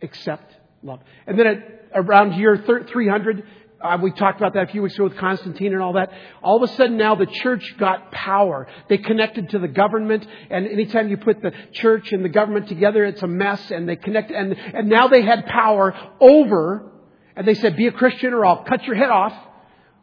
except 0.00 0.52
love. 0.82 1.00
And 1.26 1.38
then 1.38 1.46
at 1.46 1.84
around 1.94 2.34
year 2.34 2.56
300, 2.56 3.46
uh, 3.84 3.98
we 4.00 4.10
talked 4.12 4.38
about 4.38 4.54
that 4.54 4.70
a 4.70 4.72
few 4.72 4.80
weeks 4.80 4.94
ago 4.94 5.04
with 5.04 5.18
Constantine 5.18 5.74
and 5.74 5.82
all 5.82 5.92
that. 5.92 6.10
All 6.42 6.56
of 6.56 6.68
a 6.68 6.74
sudden 6.74 6.96
now 6.96 7.14
the 7.14 7.26
church 7.26 7.76
got 7.78 8.10
power. 8.12 8.66
They 8.88 8.96
connected 8.96 9.50
to 9.50 9.58
the 9.58 9.68
government, 9.68 10.26
and 10.50 10.66
anytime 10.66 11.10
you 11.10 11.18
put 11.18 11.42
the 11.42 11.52
church 11.72 12.10
and 12.10 12.24
the 12.24 12.30
government 12.30 12.68
together, 12.68 13.04
it's 13.04 13.22
a 13.22 13.26
mess, 13.26 13.70
and 13.70 13.86
they 13.86 13.96
connect, 13.96 14.30
and, 14.30 14.54
and 14.54 14.88
now 14.88 15.08
they 15.08 15.20
had 15.20 15.44
power 15.44 15.94
over, 16.18 16.90
and 17.36 17.46
they 17.46 17.52
said, 17.52 17.76
be 17.76 17.86
a 17.86 17.92
Christian 17.92 18.32
or 18.32 18.46
I'll 18.46 18.64
cut 18.64 18.84
your 18.84 18.96
head 18.96 19.10
off, 19.10 19.34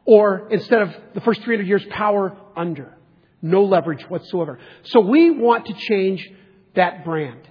or 0.06 0.48
instead 0.52 0.84
of 0.84 0.96
the 1.16 1.22
first 1.22 1.42
300 1.42 1.68
years, 1.68 1.84
power 1.90 2.38
under. 2.56 2.98
No 3.42 3.64
leverage 3.64 4.04
whatsoever. 4.04 4.60
So 4.84 5.00
we 5.00 5.32
want 5.32 5.66
to 5.66 5.74
change 5.74 6.30
that 6.76 7.04
brand. 7.04 7.48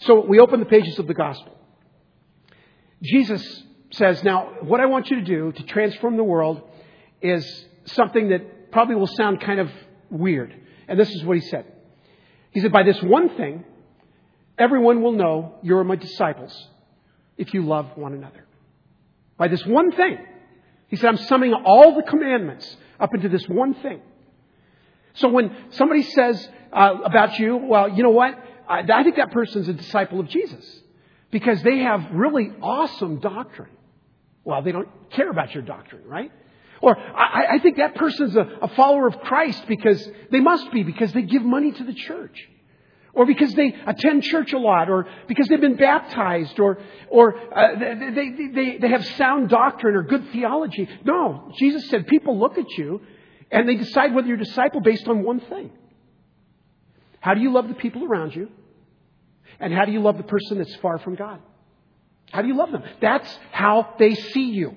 So 0.00 0.24
we 0.24 0.40
open 0.40 0.60
the 0.60 0.66
pages 0.66 0.98
of 0.98 1.06
the 1.06 1.14
gospel. 1.14 1.58
Jesus 3.02 3.64
says, 3.92 4.22
Now, 4.22 4.54
what 4.60 4.80
I 4.80 4.86
want 4.86 5.10
you 5.10 5.16
to 5.16 5.24
do 5.24 5.52
to 5.52 5.62
transform 5.64 6.16
the 6.16 6.24
world 6.24 6.62
is 7.20 7.66
something 7.84 8.28
that 8.28 8.70
probably 8.70 8.94
will 8.94 9.08
sound 9.08 9.40
kind 9.40 9.60
of 9.60 9.70
weird. 10.10 10.54
And 10.88 10.98
this 10.98 11.10
is 11.10 11.24
what 11.24 11.36
he 11.36 11.42
said. 11.42 11.66
He 12.52 12.60
said, 12.60 12.72
By 12.72 12.84
this 12.84 13.02
one 13.02 13.36
thing, 13.36 13.64
everyone 14.58 15.02
will 15.02 15.12
know 15.12 15.56
you're 15.62 15.84
my 15.84 15.96
disciples 15.96 16.68
if 17.36 17.52
you 17.52 17.64
love 17.64 17.96
one 17.96 18.14
another. 18.14 18.44
By 19.36 19.48
this 19.48 19.64
one 19.66 19.90
thing. 19.92 20.18
He 20.88 20.96
said, 20.96 21.08
I'm 21.08 21.16
summing 21.16 21.54
all 21.54 21.96
the 21.96 22.02
commandments 22.02 22.76
up 23.00 23.14
into 23.14 23.28
this 23.28 23.48
one 23.48 23.74
thing. 23.74 24.00
So 25.14 25.28
when 25.28 25.54
somebody 25.70 26.02
says 26.02 26.48
uh, 26.72 26.98
about 27.04 27.38
you, 27.38 27.56
well, 27.56 27.88
you 27.88 28.02
know 28.02 28.10
what? 28.10 28.34
I, 28.68 28.80
I 28.80 29.02
think 29.02 29.16
that 29.16 29.32
person's 29.32 29.68
a 29.68 29.72
disciple 29.72 30.20
of 30.20 30.28
Jesus 30.28 30.81
because 31.32 31.60
they 31.62 31.78
have 31.78 32.12
really 32.12 32.52
awesome 32.62 33.18
doctrine. 33.18 33.70
Well, 34.44 34.62
they 34.62 34.70
don't 34.70 34.88
care 35.10 35.30
about 35.30 35.52
your 35.54 35.64
doctrine, 35.64 36.02
right? 36.06 36.30
Or 36.80 36.96
I, 36.96 37.54
I 37.54 37.58
think 37.60 37.78
that 37.78 37.94
person's 37.94 38.36
a, 38.36 38.46
a 38.62 38.68
follower 38.68 39.08
of 39.08 39.18
Christ 39.20 39.64
because 39.66 40.08
they 40.30 40.40
must 40.40 40.70
be 40.72 40.82
because 40.84 41.12
they 41.12 41.22
give 41.22 41.42
money 41.42 41.72
to 41.72 41.84
the 41.84 41.94
church. 41.94 42.48
Or 43.14 43.26
because 43.26 43.52
they 43.54 43.74
attend 43.86 44.22
church 44.22 44.54
a 44.54 44.58
lot, 44.58 44.88
or 44.88 45.06
because 45.28 45.46
they've 45.46 45.60
been 45.60 45.76
baptized, 45.76 46.58
or, 46.58 46.78
or 47.10 47.36
uh, 47.36 47.78
they, 47.78 48.10
they, 48.10 48.48
they, 48.54 48.78
they 48.78 48.88
have 48.88 49.04
sound 49.16 49.50
doctrine 49.50 49.96
or 49.96 50.02
good 50.02 50.30
theology. 50.32 50.88
No, 51.04 51.52
Jesus 51.58 51.90
said 51.90 52.06
people 52.06 52.38
look 52.38 52.56
at 52.56 52.70
you 52.78 53.02
and 53.50 53.68
they 53.68 53.74
decide 53.74 54.14
whether 54.14 54.26
you're 54.26 54.40
a 54.40 54.44
disciple 54.44 54.80
based 54.80 55.06
on 55.08 55.22
one 55.22 55.40
thing. 55.40 55.70
How 57.20 57.34
do 57.34 57.40
you 57.40 57.52
love 57.52 57.68
the 57.68 57.74
people 57.74 58.02
around 58.04 58.34
you? 58.34 58.48
And 59.60 59.72
how 59.72 59.84
do 59.84 59.92
you 59.92 60.00
love 60.00 60.16
the 60.16 60.22
person 60.24 60.58
that's 60.58 60.74
far 60.76 60.98
from 60.98 61.14
God? 61.14 61.40
How 62.32 62.42
do 62.42 62.48
you 62.48 62.56
love 62.56 62.72
them? 62.72 62.82
That's 63.00 63.38
how 63.50 63.94
they 63.98 64.14
see 64.14 64.50
you. 64.50 64.76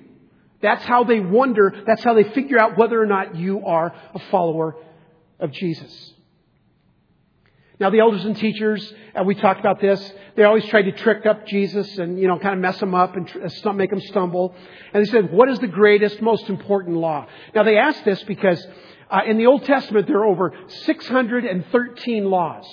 That's 0.60 0.84
how 0.84 1.04
they 1.04 1.20
wonder. 1.20 1.72
That's 1.86 2.02
how 2.02 2.14
they 2.14 2.24
figure 2.24 2.58
out 2.58 2.76
whether 2.76 3.00
or 3.00 3.06
not 3.06 3.36
you 3.36 3.64
are 3.64 3.94
a 4.14 4.18
follower 4.30 4.76
of 5.38 5.52
Jesus. 5.52 6.12
Now 7.78 7.90
the 7.90 8.00
elders 8.00 8.24
and 8.24 8.36
teachers, 8.36 8.92
and 9.14 9.26
we 9.26 9.34
talked 9.34 9.60
about 9.60 9.80
this, 9.80 10.12
they 10.34 10.44
always 10.44 10.64
tried 10.66 10.82
to 10.82 10.92
trick 10.92 11.26
up 11.26 11.46
Jesus 11.46 11.98
and, 11.98 12.18
you 12.18 12.26
know, 12.26 12.38
kind 12.38 12.54
of 12.54 12.60
mess 12.60 12.80
him 12.80 12.94
up 12.94 13.16
and 13.16 13.28
tr- 13.28 13.72
make 13.72 13.92
him 13.92 14.00
stumble. 14.00 14.54
And 14.94 15.04
they 15.04 15.10
said, 15.10 15.30
what 15.30 15.50
is 15.50 15.58
the 15.58 15.66
greatest, 15.66 16.22
most 16.22 16.48
important 16.48 16.96
law? 16.96 17.26
Now 17.54 17.64
they 17.64 17.76
asked 17.76 18.04
this 18.04 18.22
because 18.24 18.64
uh, 19.10 19.20
in 19.26 19.36
the 19.36 19.46
Old 19.46 19.64
Testament 19.64 20.06
there 20.06 20.18
are 20.18 20.26
over 20.26 20.54
613 20.68 22.24
laws. 22.24 22.66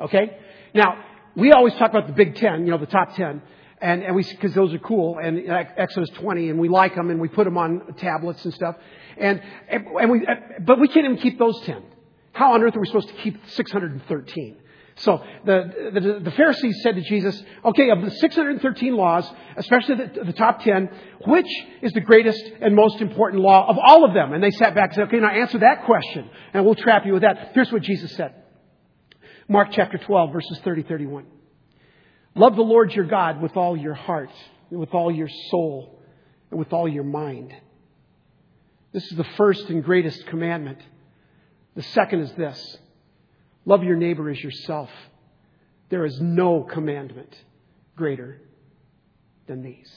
Okay? 0.00 0.36
Now, 0.74 1.04
we 1.36 1.52
always 1.52 1.74
talk 1.74 1.90
about 1.90 2.06
the 2.06 2.12
Big 2.12 2.36
Ten, 2.36 2.64
you 2.64 2.70
know, 2.70 2.78
the 2.78 2.86
top 2.86 3.14
ten. 3.14 3.42
And, 3.80 4.04
and 4.04 4.14
we, 4.14 4.22
because 4.22 4.54
those 4.54 4.72
are 4.72 4.78
cool, 4.78 5.18
and 5.18 5.42
Exodus 5.76 6.08
20, 6.10 6.50
and 6.50 6.60
we 6.60 6.68
like 6.68 6.94
them, 6.94 7.10
and 7.10 7.20
we 7.20 7.26
put 7.26 7.44
them 7.44 7.58
on 7.58 7.94
tablets 7.98 8.44
and 8.44 8.54
stuff. 8.54 8.76
And, 9.16 9.42
and 9.68 10.08
we, 10.08 10.24
but 10.60 10.78
we 10.78 10.86
can't 10.86 11.04
even 11.04 11.16
keep 11.16 11.36
those 11.36 11.60
10. 11.62 11.82
How 12.32 12.54
on 12.54 12.62
earth 12.62 12.76
are 12.76 12.80
we 12.80 12.86
supposed 12.86 13.08
to 13.08 13.14
keep 13.14 13.40
613? 13.48 14.56
So 14.96 15.24
the, 15.44 15.90
the, 15.94 16.20
the, 16.20 16.30
Pharisees 16.30 16.80
said 16.82 16.94
to 16.94 17.00
Jesus, 17.02 17.42
okay, 17.64 17.90
of 17.90 18.02
the 18.02 18.10
613 18.10 18.94
laws, 18.94 19.28
especially 19.56 19.96
the, 19.96 20.24
the, 20.26 20.32
top 20.32 20.62
10, 20.62 20.90
which 21.26 21.48
is 21.80 21.92
the 21.92 22.02
greatest 22.02 22.40
and 22.60 22.76
most 22.76 23.00
important 23.00 23.42
law 23.42 23.68
of 23.68 23.78
all 23.78 24.04
of 24.04 24.14
them? 24.14 24.32
And 24.32 24.42
they 24.42 24.50
sat 24.50 24.74
back 24.74 24.90
and 24.90 24.94
said, 24.94 25.08
okay, 25.08 25.18
now 25.18 25.30
answer 25.30 25.58
that 25.58 25.86
question, 25.86 26.28
and 26.52 26.64
we'll 26.64 26.74
trap 26.74 27.04
you 27.04 27.14
with 27.14 27.22
that. 27.22 27.50
Here's 27.54 27.72
what 27.72 27.82
Jesus 27.82 28.14
said. 28.14 28.41
Mark 29.52 29.68
chapter 29.70 29.98
12, 29.98 30.32
verses 30.32 30.58
30, 30.64 30.84
31. 30.84 31.26
Love 32.34 32.56
the 32.56 32.62
Lord 32.62 32.94
your 32.94 33.04
God 33.04 33.42
with 33.42 33.54
all 33.54 33.76
your 33.76 33.92
heart, 33.92 34.30
and 34.70 34.80
with 34.80 34.94
all 34.94 35.12
your 35.12 35.28
soul, 35.50 36.00
and 36.50 36.58
with 36.58 36.72
all 36.72 36.88
your 36.88 37.04
mind. 37.04 37.52
This 38.92 39.04
is 39.04 39.18
the 39.18 39.26
first 39.36 39.68
and 39.68 39.84
greatest 39.84 40.26
commandment. 40.28 40.78
The 41.74 41.82
second 41.82 42.20
is 42.20 42.32
this 42.32 42.78
love 43.66 43.84
your 43.84 43.96
neighbor 43.96 44.30
as 44.30 44.42
yourself. 44.42 44.88
There 45.90 46.06
is 46.06 46.18
no 46.18 46.62
commandment 46.62 47.36
greater 47.94 48.40
than 49.48 49.62
these. 49.62 49.92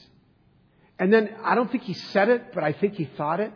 And 0.98 1.10
then 1.10 1.30
I 1.42 1.54
don't 1.54 1.70
think 1.70 1.84
he 1.84 1.94
said 1.94 2.28
it, 2.28 2.52
but 2.52 2.62
I 2.62 2.72
think 2.72 2.96
he 2.96 3.06
thought 3.16 3.40
it. 3.40 3.54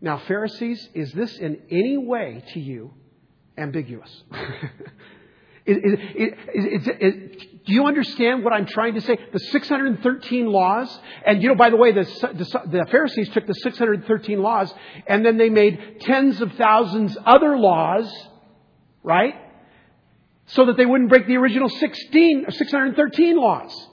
Now, 0.00 0.18
Pharisees, 0.28 0.90
is 0.94 1.10
this 1.10 1.36
in 1.38 1.60
any 1.72 1.96
way 1.96 2.44
to 2.52 2.60
you 2.60 2.94
ambiguous? 3.58 4.22
is, 5.66 5.78
is, 6.54 6.88
is, 7.00 7.42
do 7.66 7.72
you 7.72 7.86
understand 7.86 8.44
what 8.44 8.52
I'm 8.52 8.66
trying 8.66 8.94
to 8.94 9.00
say? 9.00 9.16
The 9.32 9.38
613 9.38 10.46
laws, 10.46 11.00
and 11.26 11.42
you 11.42 11.48
know, 11.48 11.54
by 11.54 11.70
the 11.70 11.76
way, 11.76 11.92
the, 11.92 12.04
the, 12.04 12.60
the, 12.66 12.86
Pharisees 12.90 13.30
took 13.30 13.46
the 13.46 13.54
613 13.54 14.42
laws 14.42 14.72
and 15.06 15.24
then 15.24 15.38
they 15.38 15.48
made 15.48 16.00
tens 16.00 16.42
of 16.42 16.52
thousands 16.52 17.16
other 17.24 17.56
laws, 17.56 18.12
right? 19.02 19.34
So 20.46 20.66
that 20.66 20.76
they 20.76 20.84
wouldn't 20.84 21.08
break 21.08 21.26
the 21.26 21.36
original 21.38 21.70
16 21.70 22.44
or 22.46 22.50
613 22.50 23.36
laws. 23.36 23.88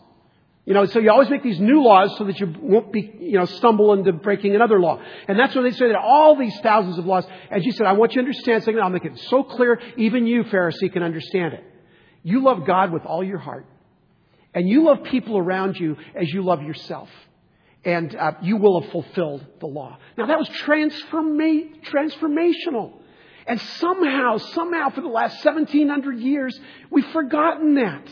You 0.65 0.75
know, 0.75 0.86
so 0.86 1.00
you 1.00 1.10
always 1.10 1.30
make 1.30 1.41
these 1.41 1.60
new 1.60 1.84
laws 1.84 2.15
so 2.18 2.24
that 2.25 2.39
you 2.39 2.53
won't 2.62 2.94
be, 2.94 3.12
you 3.20 3.38
know, 3.38 3.46
stumble 3.46 3.94
into 3.94 4.13
breaking 4.13 4.53
another 4.53 4.80
law. 4.80 5.01
And 5.27 5.38
that's 5.38 5.56
what 5.56 5.63
they 5.63 5.72
say 5.72 5.88
that 5.88 5.98
all 5.98 6.36
these 6.36 6.58
thousands 6.60 7.00
of 7.00 7.06
laws. 7.06 7.25
And 7.50 7.63
she 7.63 7.72
said, 7.72 7.88
I 7.88 7.94
want 7.94 8.12
you 8.12 8.22
to 8.22 8.27
understand 8.27 8.63
something. 8.63 8.82
I'll 8.82 8.91
make 8.91 9.06
it 9.06 9.18
so 9.30 9.44
clear, 9.44 9.80
even 9.98 10.27
you, 10.27 10.44
Pharisee, 10.44 10.94
can 10.94 11.01
understand 11.01 11.56
it. 11.56 11.63
You 12.22 12.44
love 12.44 12.68
God 12.68 12.91
with 12.91 13.06
all 13.06 13.24
your 13.24 13.39
heart. 13.39 13.65
And 14.53 14.70
you 14.70 14.84
love 14.84 15.03
people 15.03 15.38
around 15.38 15.80
you 15.80 15.98
as 16.13 16.32
you 16.32 16.44
love 16.44 16.62
yourself. 16.62 17.10
And 17.84 18.15
uh, 18.15 18.34
you 18.44 18.58
will 18.58 18.82
have 18.82 18.91
fulfilled 18.91 19.44
the 19.60 19.65
law. 19.65 19.98
Now 20.15 20.27
that 20.27 20.38
was 20.38 20.48
transforma- 20.50 21.84
transformational. 21.86 22.94
And 23.48 23.60
somehow, 23.60 24.38
somehow 24.38 24.89
for 24.89 25.01
the 25.01 25.08
last 25.08 25.44
1700 25.44 26.20
years, 26.20 26.60
we've 26.91 27.08
forgotten 27.08 27.74
that. 27.75 28.08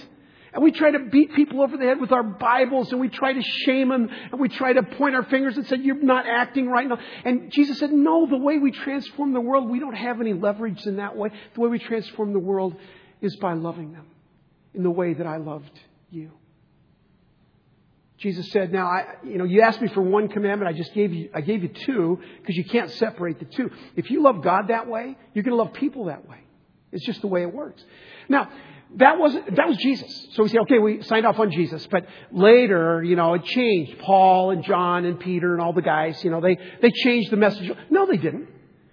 And 0.53 0.63
we 0.63 0.71
try 0.71 0.91
to 0.91 0.99
beat 0.99 1.33
people 1.33 1.61
over 1.61 1.77
the 1.77 1.85
head 1.85 2.01
with 2.01 2.11
our 2.11 2.23
Bibles 2.23 2.91
and 2.91 2.99
we 2.99 3.09
try 3.09 3.33
to 3.33 3.41
shame 3.41 3.89
them 3.89 4.09
and 4.31 4.39
we 4.39 4.49
try 4.49 4.73
to 4.73 4.83
point 4.83 5.15
our 5.15 5.23
fingers 5.25 5.57
and 5.57 5.67
say, 5.67 5.77
you're 5.77 6.01
not 6.01 6.25
acting 6.27 6.67
right 6.67 6.87
now. 6.87 6.97
And 7.23 7.51
Jesus 7.51 7.77
said, 7.79 7.91
no, 7.91 8.25
the 8.27 8.37
way 8.37 8.57
we 8.57 8.71
transform 8.71 9.33
the 9.33 9.41
world, 9.41 9.69
we 9.69 9.79
don't 9.79 9.95
have 9.95 10.21
any 10.21 10.33
leverage 10.33 10.85
in 10.85 10.97
that 10.97 11.15
way. 11.15 11.29
The 11.53 11.61
way 11.61 11.69
we 11.69 11.79
transform 11.79 12.33
the 12.33 12.39
world 12.39 12.75
is 13.21 13.35
by 13.37 13.53
loving 13.53 13.93
them 13.93 14.07
in 14.73 14.83
the 14.83 14.91
way 14.91 15.13
that 15.13 15.27
I 15.27 15.37
loved 15.37 15.79
you. 16.09 16.31
Jesus 18.17 18.51
said, 18.51 18.73
now, 18.73 18.87
I, 18.87 19.05
you 19.23 19.37
know, 19.37 19.45
you 19.45 19.61
asked 19.61 19.81
me 19.81 19.87
for 19.87 20.01
one 20.01 20.27
commandment. 20.27 20.69
I 20.69 20.77
just 20.77 20.93
gave 20.93 21.13
you, 21.13 21.29
I 21.33 21.39
gave 21.39 21.63
you 21.63 21.69
two 21.69 22.19
because 22.41 22.57
you 22.57 22.65
can't 22.65 22.91
separate 22.91 23.39
the 23.39 23.45
two. 23.45 23.71
If 23.95 24.11
you 24.11 24.21
love 24.21 24.43
God 24.43 24.67
that 24.67 24.87
way, 24.87 25.17
you're 25.33 25.43
going 25.43 25.57
to 25.57 25.63
love 25.63 25.73
people 25.73 26.05
that 26.05 26.27
way. 26.27 26.39
It's 26.91 27.05
just 27.05 27.21
the 27.21 27.27
way 27.27 27.43
it 27.43 27.53
works. 27.53 27.81
Now, 28.27 28.49
that 28.95 29.19
was 29.19 29.33
that 29.33 29.67
was 29.67 29.77
Jesus. 29.77 30.27
So 30.33 30.43
we 30.43 30.49
say, 30.49 30.57
okay, 30.59 30.79
we 30.79 31.03
signed 31.03 31.25
off 31.25 31.37
on 31.39 31.51
Jesus, 31.51 31.85
but 31.91 32.05
later, 32.31 33.03
you 33.03 33.15
know, 33.15 33.35
it 33.35 33.43
changed. 33.43 33.99
Paul 33.99 34.51
and 34.51 34.63
John 34.63 35.05
and 35.05 35.19
Peter 35.19 35.53
and 35.53 35.61
all 35.61 35.73
the 35.73 35.83
guys, 35.83 36.23
you 36.23 36.31
know, 36.31 36.41
they 36.41 36.57
they 36.81 36.91
changed 36.91 37.31
the 37.31 37.37
message. 37.37 37.71
No, 37.89 38.07
they 38.07 38.17
didn't. 38.17 38.47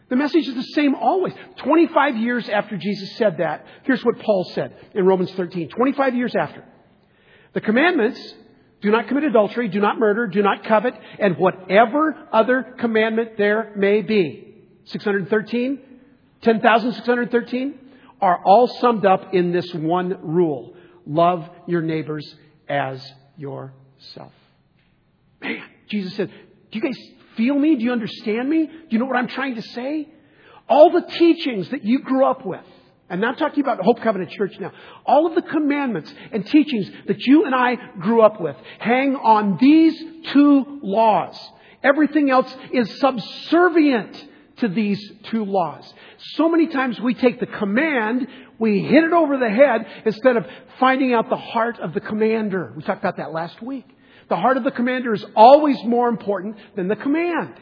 The 0.08 0.16
message 0.16 0.46
is 0.46 0.54
the 0.54 0.62
same 0.62 0.94
always. 0.94 1.32
25 1.64 2.16
years 2.16 2.48
after 2.48 2.76
Jesus 2.76 3.16
said 3.16 3.38
that, 3.38 3.66
here's 3.82 4.04
what 4.04 4.20
Paul 4.20 4.44
said 4.54 4.76
in 4.94 5.04
Romans 5.04 5.32
13. 5.32 5.70
25 5.70 6.14
years 6.14 6.34
after. 6.38 6.62
The 7.54 7.60
commandments, 7.60 8.20
do 8.82 8.90
not 8.92 9.08
commit 9.08 9.24
adultery, 9.24 9.68
do 9.68 9.80
not 9.80 9.98
murder, 9.98 10.28
do 10.28 10.42
not 10.42 10.62
covet, 10.62 10.94
and 11.18 11.36
whatever 11.38 12.28
other 12.32 12.74
commandment 12.78 13.30
there 13.36 13.72
may 13.76 14.02
be. 14.02 14.64
613? 14.84 15.80
10,613? 16.42 17.74
Are 18.20 18.40
all 18.44 18.66
summed 18.66 19.04
up 19.04 19.34
in 19.34 19.52
this 19.52 19.72
one 19.74 20.18
rule. 20.22 20.74
Love 21.06 21.48
your 21.66 21.82
neighbors 21.82 22.34
as 22.68 23.04
yourself. 23.36 24.32
Man, 25.40 25.62
Jesus 25.88 26.14
said, 26.14 26.30
do 26.70 26.78
you 26.78 26.80
guys 26.80 26.98
feel 27.36 27.54
me? 27.54 27.76
Do 27.76 27.84
you 27.84 27.92
understand 27.92 28.48
me? 28.48 28.66
Do 28.66 28.86
you 28.90 28.98
know 28.98 29.04
what 29.04 29.16
I'm 29.16 29.28
trying 29.28 29.56
to 29.56 29.62
say? 29.62 30.08
All 30.68 30.90
the 30.90 31.02
teachings 31.02 31.68
that 31.70 31.84
you 31.84 32.00
grew 32.00 32.26
up 32.26 32.44
with, 32.44 32.64
and 33.08 33.24
I'm 33.24 33.36
talking 33.36 33.62
about 33.62 33.80
Hope 33.80 34.00
Covenant 34.00 34.30
Church 34.30 34.58
now, 34.58 34.72
all 35.04 35.26
of 35.26 35.34
the 35.34 35.42
commandments 35.42 36.12
and 36.32 36.44
teachings 36.44 36.90
that 37.06 37.24
you 37.24 37.44
and 37.44 37.54
I 37.54 37.76
grew 38.00 38.22
up 38.22 38.40
with 38.40 38.56
hang 38.80 39.14
on 39.14 39.58
these 39.60 40.02
two 40.32 40.80
laws. 40.82 41.38
Everything 41.84 42.30
else 42.30 42.52
is 42.72 42.98
subservient 42.98 44.26
to 44.58 44.68
these 44.68 45.00
two 45.24 45.44
laws. 45.44 45.92
So 46.34 46.48
many 46.48 46.68
times 46.68 47.00
we 47.00 47.14
take 47.14 47.40
the 47.40 47.46
command, 47.46 48.26
we 48.58 48.82
hit 48.82 49.04
it 49.04 49.12
over 49.12 49.36
the 49.36 49.50
head 49.50 49.86
instead 50.04 50.36
of 50.36 50.46
finding 50.80 51.12
out 51.12 51.28
the 51.28 51.36
heart 51.36 51.78
of 51.78 51.92
the 51.94 52.00
commander. 52.00 52.72
We 52.76 52.82
talked 52.82 53.00
about 53.00 53.18
that 53.18 53.32
last 53.32 53.60
week. 53.62 53.86
The 54.28 54.36
heart 54.36 54.56
of 54.56 54.64
the 54.64 54.70
commander 54.70 55.14
is 55.14 55.24
always 55.36 55.82
more 55.84 56.08
important 56.08 56.56
than 56.74 56.88
the 56.88 56.96
command. 56.96 57.54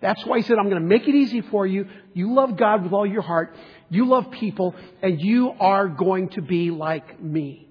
That's 0.00 0.24
why 0.24 0.38
he 0.38 0.42
said, 0.42 0.58
I'm 0.58 0.68
going 0.68 0.82
to 0.82 0.88
make 0.88 1.08
it 1.08 1.14
easy 1.14 1.40
for 1.40 1.66
you. 1.66 1.86
You 2.14 2.34
love 2.34 2.56
God 2.56 2.82
with 2.82 2.92
all 2.92 3.06
your 3.06 3.22
heart. 3.22 3.56
You 3.90 4.06
love 4.06 4.30
people 4.30 4.74
and 5.02 5.20
you 5.20 5.50
are 5.58 5.88
going 5.88 6.30
to 6.30 6.42
be 6.42 6.70
like 6.70 7.20
me. 7.20 7.67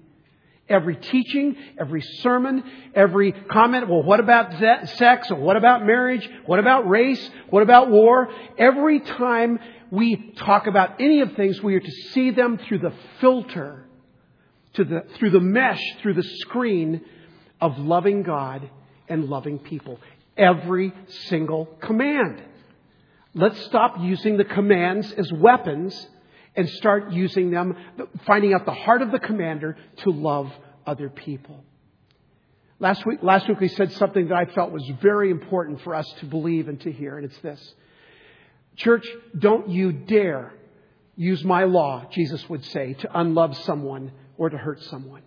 Every 0.68 0.96
teaching, 0.96 1.56
every 1.78 2.02
sermon, 2.02 2.62
every 2.94 3.32
comment, 3.32 3.88
well, 3.88 4.02
what 4.02 4.20
about 4.20 4.52
sex? 4.96 5.30
Or 5.30 5.36
what 5.36 5.56
about 5.56 5.86
marriage? 5.86 6.28
What 6.44 6.58
about 6.58 6.88
race? 6.88 7.30
What 7.48 7.62
about 7.62 7.90
war? 7.90 8.28
Every 8.58 9.00
time 9.00 9.58
we 9.90 10.32
talk 10.36 10.66
about 10.66 11.00
any 11.00 11.20
of 11.20 11.32
things, 11.32 11.62
we 11.62 11.74
are 11.74 11.80
to 11.80 11.92
see 12.12 12.30
them 12.30 12.58
through 12.58 12.80
the 12.80 12.92
filter, 13.20 13.86
to 14.74 14.84
the, 14.84 15.04
through 15.16 15.30
the 15.30 15.40
mesh, 15.40 15.80
through 16.02 16.14
the 16.14 16.22
screen 16.22 17.00
of 17.60 17.78
loving 17.78 18.22
God 18.22 18.68
and 19.08 19.24
loving 19.24 19.58
people. 19.58 19.98
Every 20.36 20.92
single 21.28 21.64
command. 21.80 22.42
Let's 23.34 23.60
stop 23.64 23.96
using 24.00 24.36
the 24.36 24.44
commands 24.44 25.12
as 25.12 25.32
weapons 25.32 26.08
and 26.58 26.68
start 26.68 27.12
using 27.12 27.52
them, 27.52 27.76
finding 28.26 28.52
out 28.52 28.66
the 28.66 28.74
heart 28.74 29.00
of 29.00 29.12
the 29.12 29.20
commander 29.20 29.76
to 29.98 30.10
love 30.10 30.52
other 30.84 31.08
people. 31.08 31.64
Last 32.80 33.06
week, 33.06 33.20
last 33.22 33.48
week 33.48 33.60
we 33.60 33.68
said 33.68 33.92
something 33.92 34.28
that 34.28 34.34
I 34.34 34.44
felt 34.46 34.72
was 34.72 34.84
very 35.00 35.30
important 35.30 35.80
for 35.82 35.94
us 35.94 36.06
to 36.18 36.26
believe 36.26 36.68
and 36.68 36.80
to 36.80 36.90
hear, 36.90 37.16
and 37.16 37.24
it's 37.24 37.38
this. 37.38 37.74
Church, 38.74 39.06
don't 39.38 39.68
you 39.68 39.92
dare 39.92 40.52
use 41.14 41.44
my 41.44 41.62
law, 41.64 42.06
Jesus 42.10 42.48
would 42.48 42.64
say, 42.64 42.94
to 42.94 43.18
unlove 43.18 43.56
someone 43.58 44.10
or 44.36 44.50
to 44.50 44.56
hurt 44.56 44.82
someone. 44.82 45.22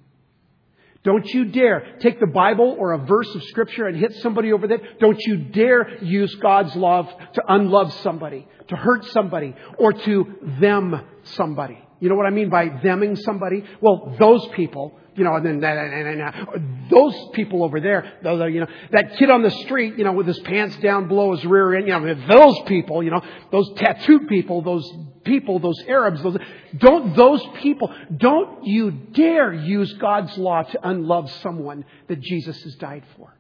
Don't 1.04 1.26
you 1.30 1.46
dare 1.46 1.98
take 2.00 2.20
the 2.20 2.28
Bible 2.28 2.76
or 2.78 2.94
a 2.94 3.00
verse 3.00 3.34
of 3.34 3.44
Scripture 3.46 3.88
and 3.88 3.98
hit 3.98 4.14
somebody 4.18 4.54
over 4.54 4.68
there. 4.68 4.82
Don't 5.00 5.20
you 5.22 5.38
dare 5.38 6.04
use 6.04 6.34
God's 6.36 6.76
love 6.76 7.10
to 7.34 7.42
unlove 7.48 7.92
somebody, 8.04 8.48
to 8.68 8.76
hurt 8.76 9.06
somebody, 9.06 9.56
or 9.80 9.94
to 9.94 10.36
them 10.60 11.02
somebody. 11.24 11.80
You 12.00 12.10
know 12.10 12.16
what 12.16 12.28
I 12.28 12.32
mean 12.32 12.50
by 12.50 12.68
theming 12.68 13.18
somebody? 13.18 13.64
Well, 13.80 14.16
those 14.20 14.48
people, 14.56 15.00
you 15.16 15.24
know, 15.24 15.36
and 15.36 15.46
then 15.46 15.60
that, 15.62 15.78
and, 15.78 16.22
and, 16.22 16.90
those 16.90 17.16
people 17.34 17.64
over 17.64 17.80
there, 17.80 18.20
those, 18.24 18.52
you 18.52 18.60
know, 18.60 18.68
that 18.92 19.18
kid 19.18 19.30
on 19.30 19.42
the 19.44 19.52
street, 19.52 19.98
you 19.98 20.04
know, 20.04 20.14
with 20.14 20.28
his 20.28 20.40
pants 20.40 20.76
down 20.78 21.08
below 21.08 21.36
his 21.36 21.46
rear 21.46 21.76
end, 21.76 21.88
you 21.88 22.00
know, 22.00 22.28
those 22.28 22.60
people, 22.68 23.04
you 23.04 23.12
know, 23.12 23.22
those 23.52 23.72
tattooed 23.76 24.28
people, 24.28 24.62
those 24.62 24.92
people, 25.24 25.60
those 25.60 25.82
Arabs, 25.88 26.22
those, 26.22 26.38
don't 26.78 27.16
those 27.16 27.42
people, 27.62 27.94
don't 28.16 28.66
you 28.66 28.92
dare 28.92 29.54
use 29.54 29.94
God's 29.94 30.38
law 30.38 30.64
to 30.64 30.88
unlove 30.88 31.32
someone 31.42 31.86
that 32.08 32.20
Jesus 32.22 32.62
has 32.64 32.76
died 32.76 33.04
for. 33.18 33.36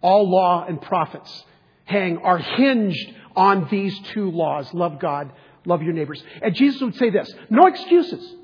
All 0.00 0.30
law 0.30 0.64
and 0.66 0.80
prophets 0.80 1.44
hang, 1.84 2.18
are 2.18 2.38
hinged 2.38 3.12
on 3.34 3.68
these 3.70 3.98
two 4.12 4.30
laws. 4.30 4.72
Love 4.74 4.98
God, 4.98 5.32
love 5.64 5.82
your 5.82 5.92
neighbors. 5.92 6.22
And 6.42 6.54
Jesus 6.54 6.80
would 6.82 6.96
say 6.96 7.10
this, 7.10 7.32
no 7.50 7.66
excuses. 7.66 8.34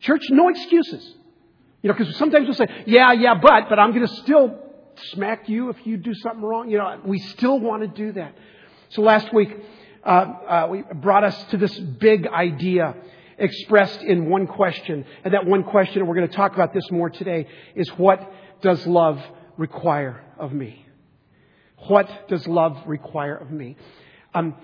Church, 0.00 0.22
no 0.30 0.48
excuses. 0.48 1.14
You 1.82 1.88
know, 1.88 1.94
because 1.96 2.16
sometimes 2.16 2.46
we'll 2.46 2.54
say, 2.54 2.84
yeah, 2.86 3.12
yeah, 3.12 3.34
but, 3.40 3.68
but 3.68 3.78
I'm 3.78 3.92
going 3.92 4.06
to 4.06 4.14
still 4.16 4.58
smack 5.12 5.48
you 5.48 5.70
if 5.70 5.76
you 5.84 5.96
do 5.96 6.14
something 6.14 6.42
wrong. 6.42 6.70
You 6.70 6.78
know, 6.78 7.00
we 7.04 7.18
still 7.18 7.58
want 7.58 7.82
to 7.82 7.88
do 7.88 8.12
that. 8.12 8.34
So 8.90 9.02
last 9.02 9.32
week, 9.34 9.50
uh, 10.04 10.08
uh, 10.08 10.94
brought 10.94 11.24
us 11.24 11.44
to 11.50 11.56
this 11.56 11.76
big 11.78 12.26
idea 12.26 12.94
expressed 13.38 14.00
in 14.02 14.28
one 14.28 14.46
question. 14.46 15.04
And 15.24 15.34
that 15.34 15.46
one 15.46 15.64
question, 15.64 15.98
and 15.98 16.08
we're 16.08 16.14
going 16.14 16.28
to 16.28 16.36
talk 16.36 16.54
about 16.54 16.72
this 16.72 16.90
more 16.90 17.10
today, 17.10 17.46
is 17.74 17.88
what 17.90 18.32
does 18.62 18.86
love 18.86 19.20
require 19.56 20.22
of 20.38 20.52
me? 20.52 20.84
What 21.88 22.28
does 22.28 22.46
love 22.46 22.82
require 22.86 23.36
of 23.36 23.50
me? 23.50 23.76
Um, 24.34 24.54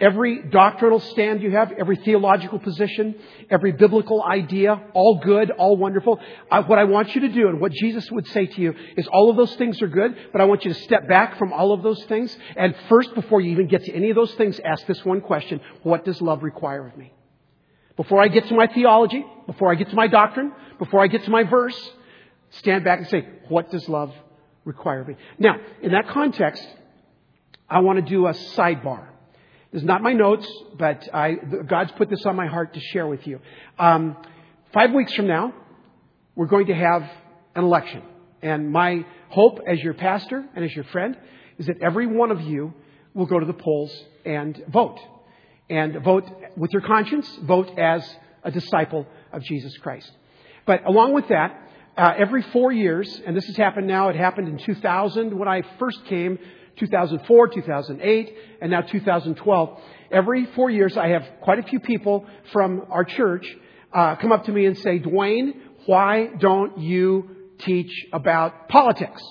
Every 0.00 0.42
doctrinal 0.42 0.98
stand 0.98 1.40
you 1.40 1.52
have, 1.52 1.70
every 1.70 1.94
theological 1.96 2.58
position, 2.58 3.14
every 3.48 3.70
biblical 3.70 4.24
idea, 4.24 4.82
all 4.92 5.20
good, 5.22 5.52
all 5.52 5.76
wonderful. 5.76 6.18
I, 6.50 6.60
what 6.60 6.80
I 6.80 6.84
want 6.84 7.14
you 7.14 7.20
to 7.20 7.28
do 7.28 7.46
and 7.46 7.60
what 7.60 7.70
Jesus 7.70 8.10
would 8.10 8.26
say 8.28 8.46
to 8.46 8.60
you 8.60 8.74
is 8.96 9.06
all 9.06 9.30
of 9.30 9.36
those 9.36 9.54
things 9.54 9.80
are 9.82 9.88
good, 9.88 10.16
but 10.32 10.40
I 10.40 10.46
want 10.46 10.64
you 10.64 10.74
to 10.74 10.80
step 10.80 11.08
back 11.08 11.38
from 11.38 11.52
all 11.52 11.72
of 11.72 11.84
those 11.84 12.02
things. 12.06 12.36
And 12.56 12.74
first, 12.88 13.14
before 13.14 13.40
you 13.40 13.52
even 13.52 13.68
get 13.68 13.84
to 13.84 13.92
any 13.92 14.10
of 14.10 14.16
those 14.16 14.34
things, 14.34 14.58
ask 14.64 14.84
this 14.86 15.04
one 15.04 15.20
question. 15.20 15.60
What 15.84 16.04
does 16.04 16.20
love 16.20 16.42
require 16.42 16.88
of 16.88 16.96
me? 16.96 17.14
Before 17.96 18.20
I 18.20 18.26
get 18.26 18.48
to 18.48 18.54
my 18.54 18.66
theology, 18.66 19.24
before 19.46 19.70
I 19.70 19.76
get 19.76 19.90
to 19.90 19.94
my 19.94 20.08
doctrine, 20.08 20.52
before 20.80 21.04
I 21.04 21.06
get 21.06 21.22
to 21.24 21.30
my 21.30 21.44
verse, 21.44 21.78
stand 22.50 22.82
back 22.82 22.98
and 22.98 23.08
say, 23.08 23.28
what 23.48 23.70
does 23.70 23.88
love 23.88 24.12
require 24.64 25.02
of 25.02 25.08
me? 25.08 25.14
Now, 25.38 25.54
in 25.80 25.92
that 25.92 26.08
context, 26.08 26.66
I 27.70 27.78
want 27.78 28.04
to 28.04 28.10
do 28.10 28.26
a 28.26 28.32
sidebar. 28.32 29.10
This 29.74 29.82
is 29.82 29.88
not 29.88 30.04
my 30.04 30.12
notes, 30.12 30.46
but 30.78 31.08
I, 31.12 31.32
God's 31.32 31.90
put 31.98 32.08
this 32.08 32.24
on 32.26 32.36
my 32.36 32.46
heart 32.46 32.74
to 32.74 32.80
share 32.80 33.08
with 33.08 33.26
you. 33.26 33.40
Um, 33.76 34.16
five 34.72 34.92
weeks 34.92 35.12
from 35.14 35.26
now, 35.26 35.52
we're 36.36 36.46
going 36.46 36.68
to 36.68 36.74
have 36.76 37.02
an 37.56 37.64
election. 37.64 38.02
And 38.40 38.70
my 38.70 39.04
hope 39.30 39.58
as 39.66 39.80
your 39.82 39.94
pastor 39.94 40.44
and 40.54 40.64
as 40.64 40.72
your 40.76 40.84
friend 40.84 41.18
is 41.58 41.66
that 41.66 41.82
every 41.82 42.06
one 42.06 42.30
of 42.30 42.40
you 42.40 42.72
will 43.14 43.26
go 43.26 43.40
to 43.40 43.46
the 43.46 43.52
polls 43.52 43.92
and 44.24 44.62
vote. 44.68 45.00
And 45.68 46.04
vote 46.04 46.30
with 46.56 46.70
your 46.70 46.82
conscience, 46.82 47.28
vote 47.42 47.76
as 47.76 48.08
a 48.44 48.52
disciple 48.52 49.08
of 49.32 49.42
Jesus 49.42 49.76
Christ. 49.78 50.08
But 50.66 50.86
along 50.86 51.14
with 51.14 51.26
that, 51.30 51.68
uh, 51.96 52.12
every 52.16 52.42
four 52.42 52.70
years, 52.70 53.20
and 53.26 53.36
this 53.36 53.46
has 53.46 53.56
happened 53.56 53.88
now, 53.88 54.08
it 54.08 54.14
happened 54.14 54.46
in 54.46 54.56
2000 54.56 55.36
when 55.36 55.48
I 55.48 55.62
first 55.80 56.04
came 56.04 56.38
2004, 56.78 57.48
2008, 57.48 58.36
and 58.60 58.70
now 58.70 58.80
2012. 58.80 59.80
Every 60.10 60.46
four 60.54 60.70
years, 60.70 60.96
I 60.96 61.08
have 61.08 61.24
quite 61.40 61.58
a 61.58 61.62
few 61.62 61.80
people 61.80 62.26
from 62.52 62.86
our 62.90 63.04
church 63.04 63.46
uh, 63.92 64.16
come 64.16 64.32
up 64.32 64.44
to 64.44 64.52
me 64.52 64.66
and 64.66 64.76
say, 64.78 64.98
Dwayne, 64.98 65.54
why 65.86 66.28
don't 66.38 66.78
you 66.78 67.30
teach 67.58 67.92
about 68.12 68.68
politics? 68.68 69.22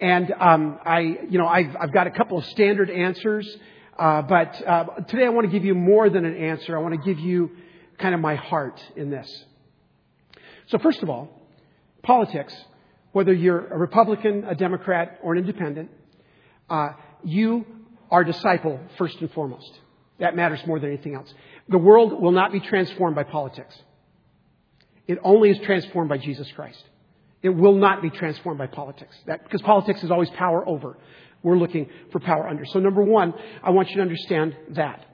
And 0.00 0.32
um, 0.32 0.78
I, 0.84 1.00
you 1.00 1.38
know, 1.38 1.46
I've, 1.46 1.76
I've, 1.78 1.92
got 1.92 2.06
a 2.06 2.10
couple 2.10 2.38
of 2.38 2.46
standard 2.46 2.88
answers, 2.88 3.46
uh, 3.98 4.22
but 4.22 4.66
uh, 4.66 4.84
today 5.08 5.26
I 5.26 5.28
want 5.28 5.46
to 5.46 5.52
give 5.52 5.64
you 5.64 5.74
more 5.74 6.08
than 6.08 6.24
an 6.24 6.36
answer. 6.36 6.74
I 6.74 6.80
want 6.80 6.94
to 6.94 7.14
give 7.14 7.18
you 7.18 7.50
kind 7.98 8.14
of 8.14 8.20
my 8.20 8.34
heart 8.34 8.82
in 8.96 9.10
this. 9.10 9.28
So 10.68 10.78
first 10.78 11.02
of 11.02 11.10
all, 11.10 11.28
politics, 12.02 12.54
whether 13.12 13.34
you're 13.34 13.66
a 13.66 13.76
Republican, 13.76 14.44
a 14.44 14.54
Democrat, 14.54 15.18
or 15.22 15.34
an 15.34 15.40
independent, 15.40 15.90
uh, 16.70 16.90
you 17.24 17.66
are 18.10 18.24
disciple 18.24 18.80
first 18.96 19.20
and 19.20 19.30
foremost. 19.32 19.78
That 20.18 20.36
matters 20.36 20.60
more 20.66 20.78
than 20.78 20.90
anything 20.90 21.14
else. 21.14 21.32
The 21.68 21.78
world 21.78 22.20
will 22.20 22.32
not 22.32 22.52
be 22.52 22.60
transformed 22.60 23.16
by 23.16 23.24
politics. 23.24 23.74
It 25.06 25.18
only 25.22 25.50
is 25.50 25.58
transformed 25.60 26.08
by 26.08 26.18
Jesus 26.18 26.50
Christ. 26.52 26.82
It 27.42 27.50
will 27.50 27.74
not 27.74 28.02
be 28.02 28.10
transformed 28.10 28.58
by 28.58 28.66
politics. 28.66 29.16
That, 29.26 29.42
because 29.44 29.62
politics 29.62 30.02
is 30.02 30.10
always 30.10 30.30
power 30.30 30.66
over. 30.68 30.98
We're 31.42 31.56
looking 31.56 31.88
for 32.12 32.20
power 32.20 32.46
under. 32.46 32.64
So 32.66 32.80
number 32.80 33.02
one, 33.02 33.32
I 33.62 33.70
want 33.70 33.88
you 33.90 33.96
to 33.96 34.02
understand 34.02 34.56
that. 34.70 35.06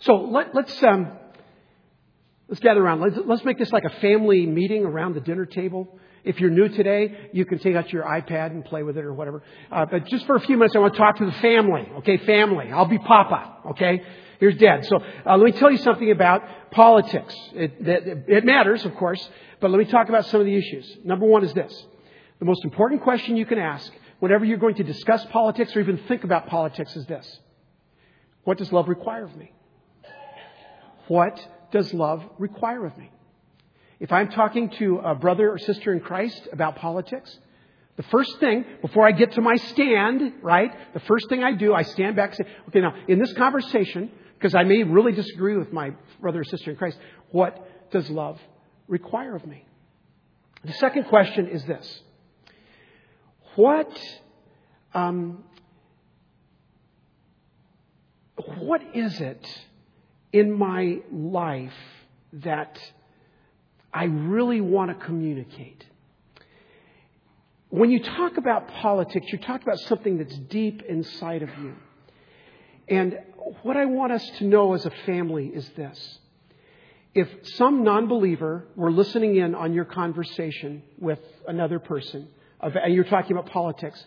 So 0.00 0.16
let, 0.16 0.54
let's, 0.54 0.82
um, 0.82 1.10
let's 2.48 2.60
gather 2.60 2.82
around. 2.82 3.00
Let's, 3.00 3.16
let's 3.24 3.44
make 3.44 3.58
this 3.58 3.72
like 3.72 3.84
a 3.84 4.00
family 4.00 4.46
meeting 4.46 4.84
around 4.84 5.14
the 5.14 5.20
dinner 5.20 5.46
table. 5.46 5.98
If 6.24 6.38
you're 6.38 6.50
new 6.50 6.68
today, 6.68 7.30
you 7.32 7.44
can 7.44 7.58
take 7.58 7.74
out 7.74 7.92
your 7.92 8.04
iPad 8.04 8.52
and 8.52 8.64
play 8.64 8.84
with 8.84 8.96
it 8.96 9.04
or 9.04 9.12
whatever. 9.12 9.42
Uh, 9.70 9.86
but 9.86 10.06
just 10.06 10.24
for 10.26 10.36
a 10.36 10.40
few 10.40 10.56
minutes, 10.56 10.76
I 10.76 10.78
want 10.78 10.94
to 10.94 10.98
talk 10.98 11.16
to 11.18 11.26
the 11.26 11.32
family. 11.32 11.88
Okay, 11.98 12.18
family. 12.18 12.70
I'll 12.70 12.86
be 12.86 12.98
Papa. 12.98 13.70
Okay, 13.70 14.02
here's 14.38 14.56
Dad. 14.56 14.86
So 14.86 14.98
uh, 15.26 15.36
let 15.36 15.52
me 15.52 15.52
tell 15.52 15.70
you 15.70 15.78
something 15.78 16.10
about 16.12 16.42
politics. 16.70 17.34
It, 17.54 17.74
it, 17.80 18.24
it 18.28 18.44
matters, 18.44 18.84
of 18.84 18.94
course, 18.94 19.28
but 19.60 19.72
let 19.72 19.78
me 19.78 19.84
talk 19.84 20.08
about 20.08 20.26
some 20.26 20.40
of 20.40 20.46
the 20.46 20.54
issues. 20.54 20.98
Number 21.04 21.26
one 21.26 21.44
is 21.44 21.52
this: 21.54 21.86
the 22.38 22.44
most 22.44 22.64
important 22.64 23.02
question 23.02 23.36
you 23.36 23.46
can 23.46 23.58
ask 23.58 23.92
whenever 24.20 24.44
you're 24.44 24.58
going 24.58 24.76
to 24.76 24.84
discuss 24.84 25.24
politics 25.26 25.74
or 25.74 25.80
even 25.80 25.98
think 26.06 26.22
about 26.22 26.46
politics 26.46 26.94
is 26.94 27.04
this: 27.06 27.40
What 28.44 28.58
does 28.58 28.72
love 28.72 28.88
require 28.88 29.24
of 29.24 29.34
me? 29.36 29.52
What 31.08 31.44
does 31.72 31.92
love 31.92 32.22
require 32.38 32.86
of 32.86 32.96
me? 32.96 33.10
If 34.02 34.10
I'm 34.10 34.30
talking 34.30 34.68
to 34.80 34.98
a 34.98 35.14
brother 35.14 35.48
or 35.52 35.58
sister 35.58 35.92
in 35.92 36.00
Christ 36.00 36.48
about 36.52 36.74
politics, 36.74 37.38
the 37.94 38.02
first 38.02 38.40
thing, 38.40 38.64
before 38.80 39.06
I 39.06 39.12
get 39.12 39.30
to 39.34 39.40
my 39.40 39.54
stand, 39.54 40.32
right, 40.42 40.72
the 40.92 40.98
first 40.98 41.28
thing 41.28 41.44
I 41.44 41.52
do, 41.52 41.72
I 41.72 41.82
stand 41.82 42.16
back 42.16 42.30
and 42.30 42.44
say, 42.44 42.52
okay, 42.66 42.80
now, 42.80 42.96
in 43.06 43.20
this 43.20 43.32
conversation, 43.34 44.10
because 44.34 44.56
I 44.56 44.64
may 44.64 44.82
really 44.82 45.12
disagree 45.12 45.56
with 45.56 45.72
my 45.72 45.92
brother 46.20 46.40
or 46.40 46.44
sister 46.44 46.72
in 46.72 46.76
Christ, 46.76 46.98
what 47.30 47.92
does 47.92 48.10
love 48.10 48.40
require 48.88 49.36
of 49.36 49.46
me? 49.46 49.64
The 50.64 50.72
second 50.72 51.04
question 51.04 51.46
is 51.46 51.64
this 51.64 52.00
What, 53.54 53.96
um, 54.94 55.44
what 58.58 58.82
is 58.96 59.20
it 59.20 59.46
in 60.32 60.50
my 60.50 61.02
life 61.12 61.72
that 62.32 62.80
I 63.92 64.04
really 64.04 64.60
want 64.60 64.96
to 64.96 65.04
communicate. 65.04 65.84
When 67.68 67.90
you 67.90 68.02
talk 68.02 68.36
about 68.36 68.68
politics, 68.68 69.26
you 69.30 69.38
talk 69.38 69.62
about 69.62 69.78
something 69.80 70.18
that's 70.18 70.36
deep 70.36 70.82
inside 70.88 71.42
of 71.42 71.48
you. 71.62 71.74
And 72.88 73.18
what 73.62 73.76
I 73.76 73.86
want 73.86 74.12
us 74.12 74.28
to 74.38 74.44
know 74.44 74.74
as 74.74 74.86
a 74.86 74.90
family 75.06 75.46
is 75.46 75.68
this. 75.76 76.18
If 77.14 77.28
some 77.56 77.84
non 77.84 78.08
believer 78.08 78.66
were 78.76 78.90
listening 78.90 79.36
in 79.36 79.54
on 79.54 79.74
your 79.74 79.84
conversation 79.84 80.82
with 80.98 81.20
another 81.46 81.78
person, 81.78 82.28
and 82.60 82.94
you're 82.94 83.04
talking 83.04 83.36
about 83.36 83.50
politics, 83.50 84.02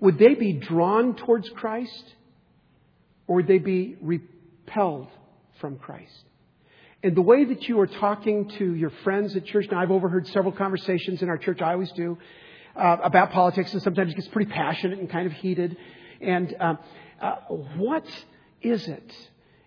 would 0.00 0.18
they 0.18 0.34
be 0.34 0.52
drawn 0.52 1.14
towards 1.14 1.48
Christ 1.50 2.14
or 3.26 3.36
would 3.36 3.46
they 3.46 3.58
be 3.58 3.96
repelled 4.00 5.08
from 5.60 5.78
Christ? 5.78 6.24
And 7.04 7.16
the 7.16 7.22
way 7.22 7.44
that 7.44 7.68
you 7.68 7.80
are 7.80 7.88
talking 7.88 8.48
to 8.58 8.74
your 8.74 8.90
friends 9.02 9.34
at 9.34 9.44
church, 9.44 9.66
now 9.70 9.80
I've 9.80 9.90
overheard 9.90 10.28
several 10.28 10.52
conversations 10.52 11.20
in 11.20 11.28
our 11.28 11.36
church, 11.36 11.60
I 11.60 11.72
always 11.72 11.90
do, 11.92 12.16
uh, 12.76 12.98
about 13.02 13.32
politics, 13.32 13.72
and 13.72 13.82
sometimes 13.82 14.12
it 14.12 14.14
gets 14.14 14.28
pretty 14.28 14.50
passionate 14.50 15.00
and 15.00 15.10
kind 15.10 15.26
of 15.26 15.32
heated. 15.32 15.76
And 16.20 16.54
um, 16.60 16.78
uh, 17.20 17.36
what 17.76 18.06
is 18.60 18.86
it 18.86 19.12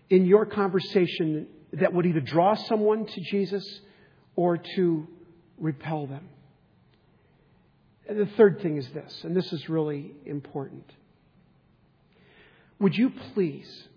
in 0.10 0.26
your 0.26 0.46
conversation 0.46 1.48
that 1.74 1.94
would 1.94 2.06
either 2.06 2.22
draw 2.22 2.56
someone 2.56 3.06
to 3.06 3.22
Jesus 3.22 3.82
or 4.38 4.58
to 4.58 5.06
repel 5.58 6.08
them? 6.08 6.30
And 8.08 8.18
the 8.18 8.28
third 8.38 8.62
thing 8.62 8.78
is 8.78 8.88
this, 8.90 9.24
and 9.24 9.36
this 9.36 9.52
is 9.52 9.68
really 9.68 10.14
important. 10.26 10.90
Would 12.80 12.98
you 12.98 13.12
please 13.34 13.90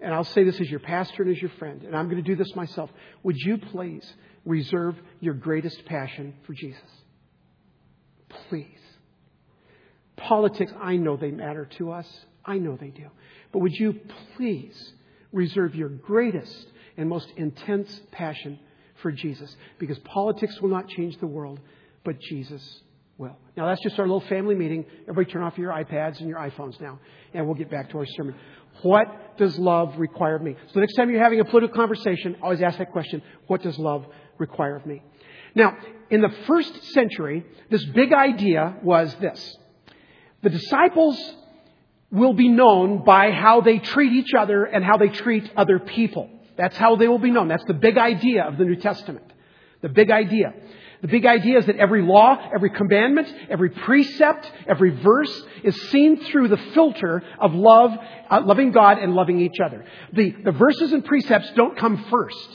and 0.00 0.12
I'll 0.12 0.24
say 0.24 0.44
this 0.44 0.60
as 0.60 0.70
your 0.70 0.80
pastor 0.80 1.22
and 1.22 1.34
as 1.34 1.40
your 1.40 1.50
friend, 1.58 1.82
and 1.82 1.96
I'm 1.96 2.08
going 2.08 2.22
to 2.22 2.28
do 2.28 2.36
this 2.36 2.54
myself. 2.54 2.90
Would 3.22 3.36
you 3.36 3.58
please 3.58 4.06
reserve 4.44 4.96
your 5.20 5.34
greatest 5.34 5.84
passion 5.86 6.34
for 6.46 6.52
Jesus? 6.52 6.80
Please. 8.48 8.66
Politics, 10.16 10.72
I 10.80 10.96
know 10.96 11.16
they 11.16 11.30
matter 11.30 11.66
to 11.78 11.92
us. 11.92 12.06
I 12.44 12.58
know 12.58 12.76
they 12.76 12.90
do. 12.90 13.06
But 13.52 13.60
would 13.60 13.74
you 13.74 14.00
please 14.36 14.92
reserve 15.32 15.74
your 15.74 15.88
greatest 15.88 16.66
and 16.96 17.08
most 17.08 17.32
intense 17.36 18.00
passion 18.12 18.58
for 19.02 19.10
Jesus? 19.12 19.54
Because 19.78 19.98
politics 20.00 20.60
will 20.60 20.70
not 20.70 20.88
change 20.88 21.18
the 21.18 21.26
world, 21.26 21.60
but 22.04 22.20
Jesus 22.20 22.80
will. 23.18 23.36
Now, 23.56 23.66
that's 23.66 23.82
just 23.82 23.98
our 23.98 24.06
little 24.06 24.26
family 24.28 24.54
meeting. 24.54 24.84
Everybody 25.02 25.30
turn 25.30 25.42
off 25.42 25.56
your 25.58 25.72
iPads 25.72 26.20
and 26.20 26.28
your 26.28 26.38
iPhones 26.38 26.80
now, 26.80 26.98
and 27.32 27.46
we'll 27.46 27.54
get 27.54 27.70
back 27.70 27.90
to 27.90 27.98
our 27.98 28.06
sermon. 28.06 28.34
What 28.82 29.38
does 29.38 29.58
love 29.58 29.98
require 29.98 30.36
of 30.36 30.42
me? 30.42 30.56
So, 30.72 30.80
next 30.80 30.94
time 30.94 31.10
you're 31.10 31.22
having 31.22 31.40
a 31.40 31.44
political 31.44 31.74
conversation, 31.74 32.36
always 32.42 32.60
ask 32.60 32.78
that 32.78 32.92
question 32.92 33.22
What 33.46 33.62
does 33.62 33.78
love 33.78 34.06
require 34.38 34.76
of 34.76 34.84
me? 34.86 35.02
Now, 35.54 35.76
in 36.10 36.20
the 36.20 36.32
first 36.46 36.92
century, 36.92 37.44
this 37.70 37.84
big 37.86 38.12
idea 38.12 38.76
was 38.82 39.14
this 39.16 39.56
the 40.42 40.50
disciples 40.50 41.18
will 42.10 42.34
be 42.34 42.48
known 42.48 43.04
by 43.04 43.30
how 43.30 43.62
they 43.62 43.78
treat 43.78 44.12
each 44.12 44.34
other 44.38 44.64
and 44.64 44.84
how 44.84 44.96
they 44.96 45.08
treat 45.08 45.50
other 45.56 45.78
people. 45.78 46.30
That's 46.56 46.76
how 46.76 46.96
they 46.96 47.08
will 47.08 47.18
be 47.18 47.30
known. 47.30 47.48
That's 47.48 47.64
the 47.64 47.74
big 47.74 47.98
idea 47.98 48.44
of 48.44 48.56
the 48.56 48.64
New 48.64 48.76
Testament. 48.76 49.24
The 49.82 49.88
big 49.88 50.10
idea. 50.10 50.54
The 51.06 51.12
big 51.12 51.24
idea 51.24 51.58
is 51.58 51.66
that 51.66 51.76
every 51.76 52.02
law, 52.02 52.36
every 52.52 52.70
commandment, 52.70 53.32
every 53.48 53.70
precept, 53.70 54.50
every 54.66 54.90
verse 54.90 55.44
is 55.62 55.80
seen 55.92 56.24
through 56.24 56.48
the 56.48 56.56
filter 56.74 57.22
of 57.38 57.54
love, 57.54 57.92
uh, 58.28 58.40
loving 58.44 58.72
God 58.72 58.98
and 58.98 59.14
loving 59.14 59.40
each 59.40 59.60
other. 59.64 59.84
The, 60.12 60.34
the 60.44 60.50
verses 60.50 60.92
and 60.92 61.04
precepts 61.04 61.52
don't 61.54 61.78
come 61.78 62.06
first. 62.10 62.48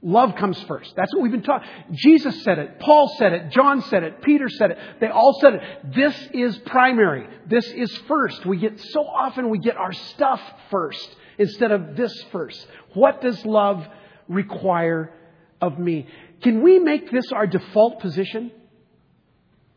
Love 0.00 0.34
comes 0.36 0.58
first. 0.62 0.94
That's 0.96 1.12
what 1.12 1.24
we've 1.24 1.30
been 1.30 1.42
taught. 1.42 1.62
Jesus 1.92 2.42
said 2.42 2.58
it. 2.58 2.80
Paul 2.80 3.14
said 3.18 3.34
it. 3.34 3.50
John 3.50 3.82
said 3.82 4.02
it. 4.02 4.22
Peter 4.22 4.48
said 4.48 4.70
it. 4.70 4.78
They 5.00 5.08
all 5.08 5.38
said 5.42 5.52
it. 5.52 5.94
This 5.94 6.28
is 6.32 6.56
primary. 6.60 7.26
This 7.46 7.66
is 7.66 7.94
first. 8.08 8.46
We 8.46 8.56
get, 8.56 8.80
so 8.80 9.06
often 9.06 9.50
we 9.50 9.58
get 9.58 9.76
our 9.76 9.92
stuff 9.92 10.40
first 10.70 11.16
instead 11.36 11.70
of 11.70 11.96
this 11.96 12.18
first. 12.32 12.66
What 12.94 13.20
does 13.20 13.44
love 13.44 13.86
require 14.26 15.12
of 15.60 15.78
me? 15.78 16.06
Can 16.44 16.62
we 16.62 16.78
make 16.78 17.10
this 17.10 17.32
our 17.32 17.46
default 17.46 18.00
position? 18.00 18.52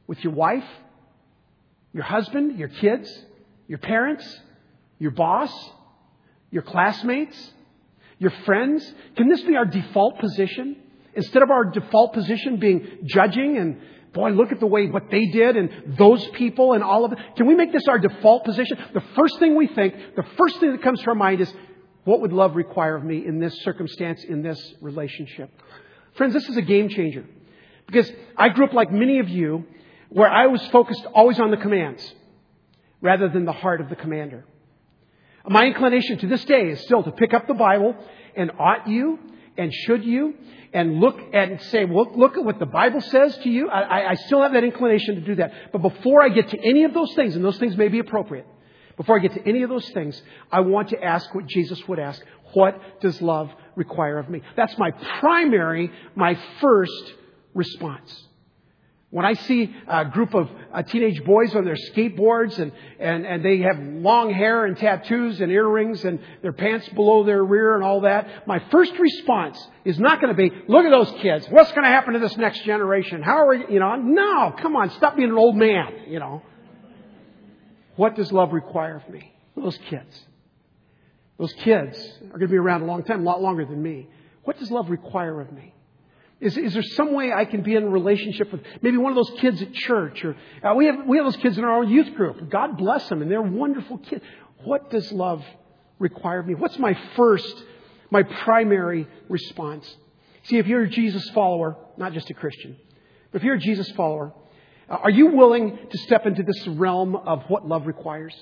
With 0.06 0.22
your 0.22 0.34
wife, 0.34 0.66
your 1.94 2.04
husband, 2.04 2.60
your 2.60 2.68
kids, 2.68 3.10
your 3.70 3.78
parents, 3.78 4.26
your 5.00 5.12
boss, 5.12 5.52
your 6.52 6.64
classmates, 6.64 7.54
your 8.20 8.32
friends? 8.46 8.94
Can 9.16 9.30
this 9.30 9.42
be 9.44 9.56
our 9.56 9.66
default 9.66 10.20
position? 10.20 10.76
Instead 11.14 11.42
of 11.42 11.50
our 11.52 11.64
default 11.64 12.12
position 12.12 12.58
being 12.58 13.00
judging 13.06 13.58
and, 13.58 13.80
boy, 14.12 14.32
look 14.32 14.52
at 14.52 14.60
the 14.60 14.68
way 14.68 14.88
what 14.88 15.10
they 15.10 15.26
did 15.28 15.56
and 15.56 15.98
those 15.98 16.28
people 16.32 16.74
and 16.74 16.84
all 16.84 17.06
of 17.06 17.14
it. 17.14 17.20
Can 17.38 17.48
we 17.48 17.56
make 17.56 17.72
this 17.72 17.88
our 17.88 17.98
default 17.98 18.44
position? 18.44 18.78
The 18.94 19.04
first 19.16 19.40
thing 19.40 19.56
we 19.56 19.68
think, 19.68 19.96
the 20.18 20.26
first 20.38 20.60
thing 20.60 20.74
that 20.74 20.84
comes 20.84 21.00
to 21.04 21.08
our 21.08 21.16
mind 21.16 21.40
is, 21.40 21.54
what 22.04 22.20
would 22.20 22.34
love 22.34 22.58
require 22.58 22.98
of 22.98 23.06
me 23.06 23.26
in 23.26 23.40
this 23.40 23.54
circumstance, 23.64 24.26
in 24.26 24.42
this 24.42 24.62
relationship? 24.82 25.50
Friends, 26.18 26.34
this 26.34 26.50
is 26.50 26.58
a 26.58 26.62
game 26.62 26.90
changer. 26.90 27.26
Because 27.86 28.12
I 28.36 28.50
grew 28.50 28.66
up 28.66 28.74
like 28.74 28.92
many 28.92 29.20
of 29.20 29.30
you, 29.30 29.66
where 30.10 30.30
I 30.30 30.48
was 30.48 30.66
focused 30.68 31.06
always 31.14 31.40
on 31.40 31.52
the 31.52 31.58
commands 31.58 32.14
rather 33.02 33.30
than 33.30 33.46
the 33.46 33.54
heart 33.54 33.82
of 33.82 33.90
the 33.90 33.96
commander. 33.96 34.46
My 35.48 35.66
inclination 35.66 36.18
to 36.20 36.28
this 36.28 36.44
day 36.46 36.70
is 36.70 36.82
still 36.82 37.04
to 37.04 37.12
pick 37.12 37.34
up 37.34 37.48
the 37.48 37.54
Bible 37.54 37.96
and 38.36 38.52
ought 38.60 38.88
you 38.88 39.20
and 39.58 39.74
should 39.74 40.04
you 40.04 40.34
and 40.74 41.00
look 41.00 41.18
and 41.34 41.62
say, 41.64 41.86
well, 41.86 42.12
look 42.16 42.36
at 42.36 42.44
what 42.44 42.60
the 42.60 42.66
Bible 42.66 43.02
says 43.02 43.38
to 43.40 43.50
you. 43.50 43.70
I, 43.70 44.12
I 44.12 44.14
still 44.16 44.42
have 44.42 44.54
that 44.54 44.64
inclination 44.64 45.16
to 45.16 45.22
do 45.22 45.36
that. 45.36 45.72
But 45.72 45.82
before 45.82 46.22
I 46.22 46.30
get 46.30 46.50
to 46.50 46.60
any 46.60 46.84
of 46.84 46.94
those 46.94 47.14
things, 47.14 47.36
and 47.36 47.46
those 47.46 47.58
things 47.58 47.78
may 47.78 47.88
be 47.88 48.00
appropriate, 48.00 48.46
before 48.98 49.18
I 49.18 49.20
get 49.20 49.34
to 49.34 49.48
any 49.48 49.64
of 49.64 49.70
those 49.70 49.88
things, 49.90 50.22
I 50.52 50.62
want 50.62 50.90
to 50.90 51.02
ask 51.02 51.34
what 51.34 51.46
Jesus 51.48 51.88
would 51.88 52.00
ask. 52.00 52.22
What 52.54 53.00
does 53.00 53.22
love 53.22 53.52
require 53.78 54.18
of 54.18 54.30
me? 54.30 54.42
That's 54.58 54.78
my 54.78 54.92
primary, 55.22 55.92
my 56.16 56.38
first 56.60 57.14
response. 57.54 58.28
When 59.10 59.26
I 59.26 59.34
see 59.34 59.74
a 59.88 60.04
group 60.04 60.34
of 60.34 60.50
uh, 60.74 60.84
teenage 60.84 61.24
boys 61.24 61.56
on 61.56 61.64
their 61.64 61.78
skateboards 61.78 62.60
and, 62.60 62.74
and, 63.00 63.26
and 63.26 63.44
they 63.44 63.60
have 63.60 63.80
long 63.80 64.34
hair 64.34 64.66
and 64.66 64.76
tattoos 64.76 65.40
and 65.40 65.50
earrings 65.50 66.04
and 66.04 66.20
their 66.42 66.52
pants 66.52 66.90
below 66.90 67.24
their 67.24 67.42
rear 67.42 67.76
and 67.76 67.86
all 67.86 68.02
that, 68.02 68.46
my 68.46 68.60
first 68.70 68.92
response 69.00 69.66
is 69.86 69.98
not 69.98 70.20
going 70.20 70.36
to 70.36 70.38
be, 70.38 70.52
look 70.68 70.84
at 70.84 70.90
those 70.90 71.12
kids. 71.22 71.48
What's 71.50 71.72
going 71.72 71.84
to 71.84 71.90
happen 71.90 72.16
to 72.16 72.20
this 72.20 72.36
next 72.36 72.66
generation? 72.66 73.24
How 73.24 73.38
are 73.38 73.48
we, 73.48 73.74
you 73.76 73.80
know, 73.80 73.96
no, 73.96 74.54
come 74.62 74.76
on, 74.76 74.90
stop 74.90 75.16
being 75.16 75.30
an 75.30 75.38
old 75.38 75.56
man, 75.56 76.10
you 76.10 76.20
know. 76.20 76.42
What 77.96 78.16
does 78.16 78.32
love 78.34 78.52
require 78.52 78.98
of 78.98 79.10
me? 79.10 79.34
Those 79.56 79.78
kids. 79.90 80.27
Those 81.38 81.54
kids 81.54 81.98
are 82.24 82.40
going 82.40 82.42
to 82.42 82.48
be 82.48 82.58
around 82.58 82.82
a 82.82 82.86
long 82.86 83.04
time, 83.04 83.22
a 83.22 83.24
lot 83.24 83.42
longer 83.42 83.66
than 83.66 83.82
me. 83.82 84.08
What 84.44 84.58
does 84.60 84.72
love 84.72 84.90
require 84.90 85.40
of 85.42 85.52
me? 85.52 85.74
Is, 86.40 86.56
is 86.58 86.74
there 86.74 86.84
some 86.84 87.14
way 87.14 87.34
I 87.34 87.46
can 87.46 87.64
be 87.64 87.76
in 87.76 87.84
a 87.84 87.90
relationship 87.90 88.52
with 88.52 88.62
maybe 88.82 88.98
one 88.98 89.12
of 89.12 89.16
those 89.16 89.40
kids 89.40 89.62
at 89.62 89.74
church? 89.74 90.24
Or 90.24 90.36
uh, 90.64 90.76
we 90.76 90.86
have 90.86 91.08
we 91.08 91.18
have 91.18 91.26
those 91.26 91.38
kids 91.38 91.58
in 91.58 91.64
our 91.64 91.84
youth 91.84 92.14
group. 92.16 92.50
God 92.50 92.78
bless 92.78 93.10
them, 93.10 93.22
and 93.22 93.30
they're 93.30 93.42
wonderful 93.42 93.98
kids. 93.98 94.24
What 94.64 94.92
does 94.92 95.12
love 95.12 95.44
require 96.00 96.40
of 96.40 96.48
me? 96.48 96.54
What's 96.54 96.78
my 96.78 96.98
first, 97.16 97.64
my 98.12 98.22
primary 98.24 99.08
response? 99.30 99.92
See, 100.44 100.58
if 100.58 100.68
you're 100.68 100.84
a 100.84 100.90
Jesus 100.90 101.28
follower, 101.32 101.76
not 101.98 102.14
just 102.14 102.30
a 102.30 102.34
Christian, 102.34 102.78
but 103.32 103.42
if 103.42 103.44
you're 103.44 103.56
a 103.56 103.60
Jesus 103.60 103.90
follower, 103.92 104.32
uh, 104.90 104.94
are 104.96 105.10
you 105.10 105.28
willing 105.28 105.78
to 105.90 105.98
step 106.00 106.26
into 106.26 106.44
this 106.44 106.68
realm 106.68 107.16
of 107.16 107.44
what 107.48 107.68
love 107.68 107.88
requires? 107.88 108.36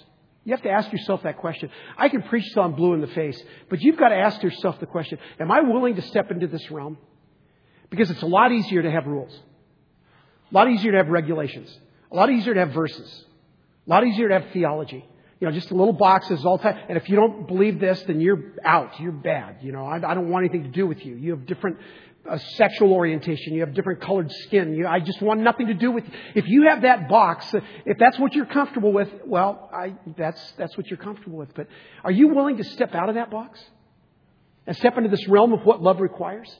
You 0.45 0.51
have 0.51 0.61
to 0.61 0.69
ask 0.69 0.91
yourself 0.91 1.23
that 1.23 1.39
question. 1.39 1.71
I 1.97 2.07
can 2.07 2.21
preach 2.21 2.53
till 2.53 2.61
I'm 2.61 2.73
blue 2.73 2.93
in 2.93 3.01
the 3.01 3.07
face, 3.07 3.41
but 3.67 3.81
you've 3.81 3.97
got 3.97 4.09
to 4.09 4.15
ask 4.15 4.41
yourself 4.43 4.79
the 4.79 4.85
question, 4.85 5.17
am 5.39 5.51
I 5.51 5.61
willing 5.61 5.95
to 5.95 6.03
step 6.03 6.29
into 6.29 6.47
this 6.47 6.69
realm? 6.69 6.99
Because 7.89 8.11
it's 8.11 8.21
a 8.21 8.27
lot 8.27 8.51
easier 8.51 8.83
to 8.83 8.91
have 8.91 9.07
rules. 9.07 9.35
A 10.51 10.53
lot 10.53 10.69
easier 10.69 10.91
to 10.91 10.97
have 10.97 11.07
regulations. 11.07 11.75
A 12.11 12.15
lot 12.15 12.29
easier 12.29 12.53
to 12.53 12.59
have 12.59 12.71
verses. 12.71 13.25
A 13.87 13.89
lot 13.89 14.05
easier 14.05 14.27
to 14.29 14.39
have 14.39 14.53
theology. 14.53 15.03
You 15.39 15.47
know, 15.47 15.53
just 15.53 15.71
little 15.71 15.93
boxes 15.93 16.45
all 16.45 16.57
the 16.57 16.63
time. 16.63 16.79
And 16.89 16.97
if 16.97 17.09
you 17.09 17.15
don't 17.15 17.47
believe 17.47 17.79
this, 17.79 18.01
then 18.03 18.21
you're 18.21 18.53
out. 18.63 18.99
You're 18.99 19.11
bad. 19.11 19.57
You 19.61 19.71
know, 19.71 19.85
I, 19.85 19.95
I 19.95 20.13
don't 20.13 20.29
want 20.29 20.45
anything 20.45 20.63
to 20.63 20.69
do 20.69 20.85
with 20.85 21.03
you. 21.03 21.15
You 21.15 21.31
have 21.31 21.45
different 21.45 21.77
uh, 22.29 22.37
sexual 22.55 22.91
orientation. 22.93 23.53
You 23.53 23.61
have 23.61 23.73
different 23.73 24.01
colored 24.01 24.31
skin. 24.31 24.73
You, 24.73 24.87
I 24.87 24.99
just 24.99 25.21
want 25.21 25.41
nothing 25.41 25.67
to 25.67 25.73
do 25.73 25.91
with 25.91 26.05
you. 26.05 26.11
If 26.35 26.47
you 26.47 26.67
have 26.69 26.81
that 26.81 27.07
box, 27.07 27.53
if 27.85 27.97
that's 27.97 28.17
what 28.17 28.33
you're 28.33 28.45
comfortable 28.45 28.91
with, 28.91 29.09
well, 29.25 29.69
I, 29.73 29.95
that's, 30.17 30.53
that's 30.53 30.75
what 30.77 30.87
you're 30.87 30.97
comfortable 30.97 31.37
with. 31.37 31.53
But 31.53 31.67
are 32.03 32.11
you 32.11 32.29
willing 32.29 32.57
to 32.57 32.63
step 32.63 32.95
out 32.95 33.09
of 33.09 33.15
that 33.15 33.31
box? 33.31 33.63
And 34.67 34.75
step 34.75 34.97
into 34.97 35.09
this 35.09 35.27
realm 35.27 35.53
of 35.53 35.63
what 35.63 35.81
love 35.81 35.99
requires? 35.99 36.53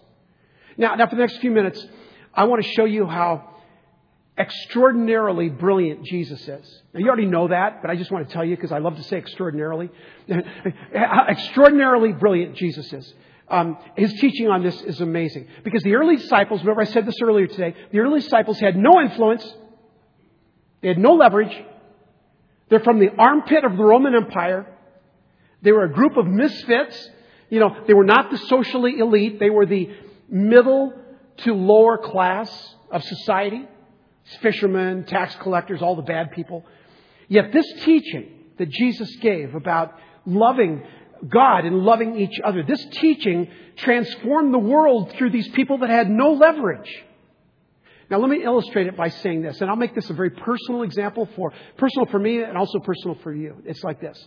Now, 0.78 0.96
now 0.96 1.08
for 1.08 1.16
the 1.16 1.22
next 1.22 1.38
few 1.38 1.52
minutes, 1.52 1.84
I 2.34 2.44
want 2.44 2.64
to 2.64 2.70
show 2.74 2.86
you 2.86 3.08
how 3.08 3.56
extraordinarily 4.38 5.50
brilliant 5.50 6.04
Jesus 6.04 6.42
is. 6.48 6.82
Now, 6.94 7.00
you 7.00 7.08
already 7.08 7.26
know 7.26 7.48
that, 7.48 7.82
but 7.82 7.90
I 7.90 7.96
just 7.96 8.12
want 8.12 8.28
to 8.28 8.34
tell 8.34 8.44
you 8.44 8.56
because 8.56 8.72
I 8.72 8.80
love 8.80 8.98
to 8.98 9.04
say 9.04 9.18
extraordinarily. 9.18 9.90
extraordinarily 11.30 12.12
brilliant 12.12 12.56
Jesus 12.56 12.92
is. 12.92 13.14
Um, 13.48 13.78
his 13.96 14.12
teaching 14.14 14.48
on 14.48 14.64
this 14.64 14.82
is 14.82 15.02
amazing. 15.02 15.48
Because 15.64 15.84
the 15.84 15.96
early 15.96 16.16
disciples, 16.16 16.62
remember 16.62 16.82
I 16.82 16.86
said 16.86 17.06
this 17.06 17.16
earlier 17.22 17.48
today, 17.48 17.76
the 17.92 18.00
early 18.00 18.20
disciples 18.20 18.60
had 18.60 18.76
no 18.76 19.00
influence, 19.02 19.46
they 20.82 20.88
had 20.90 20.98
no 20.98 21.14
leverage. 21.14 21.56
They're 22.70 22.80
from 22.80 23.00
the 23.00 23.10
armpit 23.18 23.64
of 23.64 23.78
the 23.78 23.84
Roman 23.84 24.16
Empire. 24.16 24.66
They 25.62 25.72
were 25.72 25.84
a 25.84 25.94
group 25.94 26.18
of 26.18 26.26
misfits. 26.26 27.10
You 27.50 27.60
know, 27.60 27.76
they 27.88 27.94
were 27.94 28.04
not 28.06 28.32
the 28.32 28.38
socially 28.38 29.00
elite. 29.00 29.40
They 29.40 29.50
were 29.52 29.66
the 29.66 29.90
middle 30.30 30.94
to 31.38 31.54
lower 31.54 31.98
class 31.98 32.76
of 32.92 33.04
society. 33.04 33.68
Fishermen, 34.42 35.06
tax 35.06 35.36
collectors, 35.36 35.82
all 35.82 35.96
the 35.96 36.02
bad 36.02 36.32
people. 36.32 36.66
Yet 37.28 37.52
this 37.52 37.66
teaching 37.84 38.32
that 38.58 38.70
Jesus 38.70 39.16
gave 39.18 39.54
about 39.54 39.94
loving 40.26 40.84
God 41.28 41.66
and 41.66 41.80
loving 41.84 42.18
each 42.18 42.40
other, 42.44 42.64
this 42.64 42.86
teaching 42.92 43.50
transformed 43.78 44.54
the 44.54 44.60
world 44.60 45.14
through 45.18 45.32
these 45.32 45.48
people 45.50 45.80
that 45.80 45.90
had 45.90 46.10
no 46.10 46.34
leverage. 46.34 46.90
Now 48.10 48.20
let 48.20 48.30
me 48.30 48.44
illustrate 48.44 48.88
it 48.88 48.96
by 48.96 49.10
saying 49.10 49.42
this, 49.42 49.62
and 49.62 49.70
I'll 49.70 49.76
make 49.76 49.96
this 49.96 50.10
a 50.10 50.14
very 50.14 50.30
personal 50.30 50.84
example 50.84 51.28
for 51.36 51.52
personal 51.78 52.06
for 52.08 52.20
me 52.20 52.44
and 52.44 52.58
also 52.58 52.80
personal 52.80 53.18
for 53.24 53.34
you. 53.34 53.62
It's 53.66 53.84
like 53.84 54.00
this. 54.00 54.24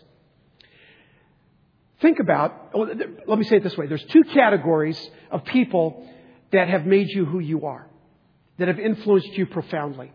Think 2.01 2.19
about, 2.21 2.71
oh, 2.75 2.89
let 3.27 3.39
me 3.39 3.45
say 3.45 3.57
it 3.57 3.65
this 3.65 3.77
way. 3.77 3.87
There's 3.87 4.05
two 4.05 4.23
categories 4.23 4.99
of 5.31 5.45
people 5.45 6.09
that 6.53 6.69
have 6.69 6.87
made 6.87 7.09
you 7.09 7.25
who 7.25 7.41
you 7.41 7.67
are, 7.67 7.89
that 8.59 8.69
have 8.69 8.79
influenced 8.79 9.33
you 9.37 9.47
profoundly. 9.47 10.13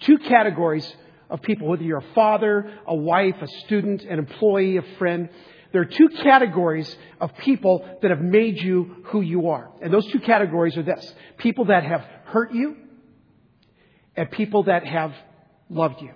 Two 0.00 0.18
categories 0.18 0.90
of 1.28 1.42
people, 1.42 1.68
whether 1.68 1.82
you're 1.82 1.98
a 1.98 2.14
father, 2.14 2.72
a 2.86 2.94
wife, 2.94 3.34
a 3.40 3.48
student, 3.64 4.02
an 4.02 4.18
employee, 4.18 4.76
a 4.76 4.82
friend. 4.98 5.28
There 5.72 5.80
are 5.82 5.86
two 5.86 6.08
categories 6.08 6.94
of 7.20 7.36
people 7.38 7.84
that 8.02 8.10
have 8.10 8.20
made 8.20 8.60
you 8.60 9.04
who 9.06 9.20
you 9.20 9.48
are. 9.48 9.70
And 9.82 9.92
those 9.92 10.06
two 10.06 10.20
categories 10.20 10.76
are 10.76 10.82
this 10.82 11.14
people 11.38 11.66
that 11.66 11.84
have 11.84 12.02
hurt 12.26 12.52
you 12.52 12.76
and 14.16 14.30
people 14.30 14.64
that 14.64 14.86
have 14.86 15.12
loved 15.68 16.00
you. 16.02 16.12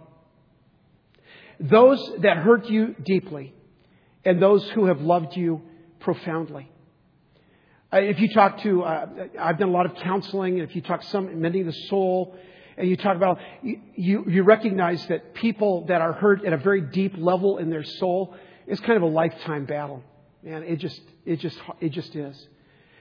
Those 1.59 2.13
that 2.21 2.39
hurt 2.39 2.67
you 2.71 2.95
deeply 3.05 3.55
and 4.25 4.41
those 4.41 4.69
who 4.71 4.87
have 4.87 5.01
loved 5.01 5.37
you 5.37 5.63
profoundly. 6.01 6.71
Uh, 7.93 7.99
if 7.99 8.21
you 8.21 8.33
talk 8.33 8.63
to, 8.63 8.83
uh, 8.83 9.07
I've 9.39 9.59
done 9.59 9.69
a 9.69 9.73
lot 9.73 9.85
of 9.85 9.97
counseling, 9.97 10.61
and 10.61 10.69
if 10.69 10.77
you 10.77 10.83
talk 10.83 11.03
some, 11.03 11.41
mending 11.41 11.67
the 11.67 11.73
soul, 11.89 12.37
and 12.77 12.89
you 12.89 12.97
talk 12.97 13.17
about, 13.17 13.39
you, 13.63 14.25
you 14.27 14.43
recognize 14.43 15.05
that 15.09 15.35
people 15.35 15.87
that 15.87 16.01
are 16.01 16.13
hurt 16.13 16.45
at 16.45 16.53
a 16.53 16.57
very 16.57 16.81
deep 16.81 17.15
level 17.19 17.59
in 17.59 17.69
their 17.69 17.83
soul, 17.83 18.35
it's 18.71 18.81
kind 18.81 18.97
of 18.97 19.03
a 19.03 19.13
lifetime 19.13 19.67
battle. 19.67 20.03
Man, 20.43 20.63
it 20.63 20.77
just, 20.77 21.01
it 21.27 21.41
just, 21.41 21.59
it 21.81 21.91
just 21.91 22.15
is. 22.15 22.49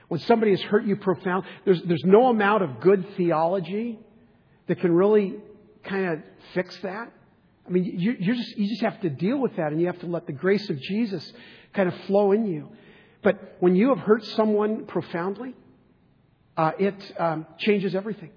When 0.08 0.20
somebody 0.20 0.50
has 0.50 0.60
hurt 0.60 0.84
you 0.84 0.96
profound, 0.96 1.44
there's, 1.64 1.80
there's 1.82 2.04
no 2.04 2.26
amount 2.26 2.64
of 2.64 2.80
good 2.80 3.06
theology 3.16 3.98
that 4.66 4.80
can 4.80 4.92
really 4.92 5.36
kind 5.84 6.06
of 6.06 6.22
fix 6.52 6.76
that. 6.82 7.12
I 7.66 7.70
mean, 7.70 7.84
you, 7.84 8.16
you 8.18 8.34
just, 8.34 8.58
you 8.58 8.68
just 8.68 8.82
have 8.82 9.00
to 9.02 9.10
deal 9.10 9.38
with 9.38 9.56
that 9.56 9.70
and 9.70 9.80
you 9.80 9.86
have 9.86 10.00
to 10.00 10.06
let 10.06 10.26
the 10.26 10.32
grace 10.32 10.68
of 10.68 10.80
Jesus 10.80 11.32
kind 11.72 11.88
of 11.88 11.94
flow 12.06 12.32
in 12.32 12.46
you. 12.46 12.68
But 13.22 13.56
when 13.60 13.76
you 13.76 13.90
have 13.90 13.98
hurt 13.98 14.24
someone 14.24 14.86
profoundly, 14.86 15.54
uh, 16.56 16.72
it 16.78 17.12
um, 17.18 17.46
changes 17.58 17.94
everything. 17.94 18.30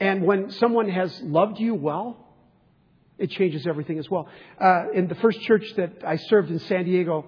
And 0.00 0.24
when 0.24 0.50
someone 0.50 0.88
has 0.88 1.20
loved 1.22 1.60
you 1.60 1.74
well, 1.74 2.21
it 3.18 3.30
changes 3.30 3.66
everything 3.66 3.98
as 3.98 4.10
well. 4.10 4.28
Uh, 4.60 4.90
in 4.94 5.08
the 5.08 5.14
first 5.16 5.40
church 5.42 5.64
that 5.76 6.02
I 6.06 6.16
served 6.16 6.50
in 6.50 6.58
San 6.60 6.84
Diego, 6.84 7.26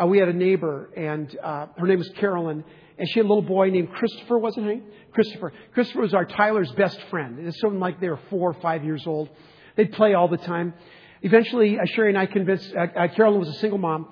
uh, 0.00 0.06
we 0.06 0.18
had 0.18 0.28
a 0.28 0.32
neighbor, 0.32 0.90
and 0.96 1.36
uh, 1.42 1.66
her 1.76 1.86
name 1.86 1.98
was 1.98 2.08
Carolyn, 2.10 2.64
and 2.98 3.08
she 3.08 3.18
had 3.18 3.26
a 3.26 3.28
little 3.28 3.42
boy 3.42 3.70
named 3.70 3.92
Christopher, 3.92 4.38
wasn't 4.38 4.70
he? 4.70 4.82
Christopher. 5.12 5.52
Christopher 5.74 6.00
was 6.00 6.14
our 6.14 6.24
Tyler's 6.24 6.70
best 6.72 7.00
friend. 7.10 7.38
It's 7.46 7.60
something 7.60 7.80
like 7.80 8.00
they 8.00 8.08
were 8.08 8.20
four 8.30 8.50
or 8.50 8.60
five 8.60 8.84
years 8.84 9.06
old. 9.06 9.28
They'd 9.76 9.92
play 9.92 10.14
all 10.14 10.28
the 10.28 10.36
time. 10.36 10.74
Eventually, 11.22 11.78
uh, 11.78 11.84
Sherry 11.94 12.10
and 12.10 12.18
I 12.18 12.26
convinced, 12.26 12.72
uh, 12.74 12.86
uh, 12.96 13.08
Carolyn 13.08 13.40
was 13.40 13.48
a 13.48 13.58
single 13.58 13.78
mom, 13.78 14.08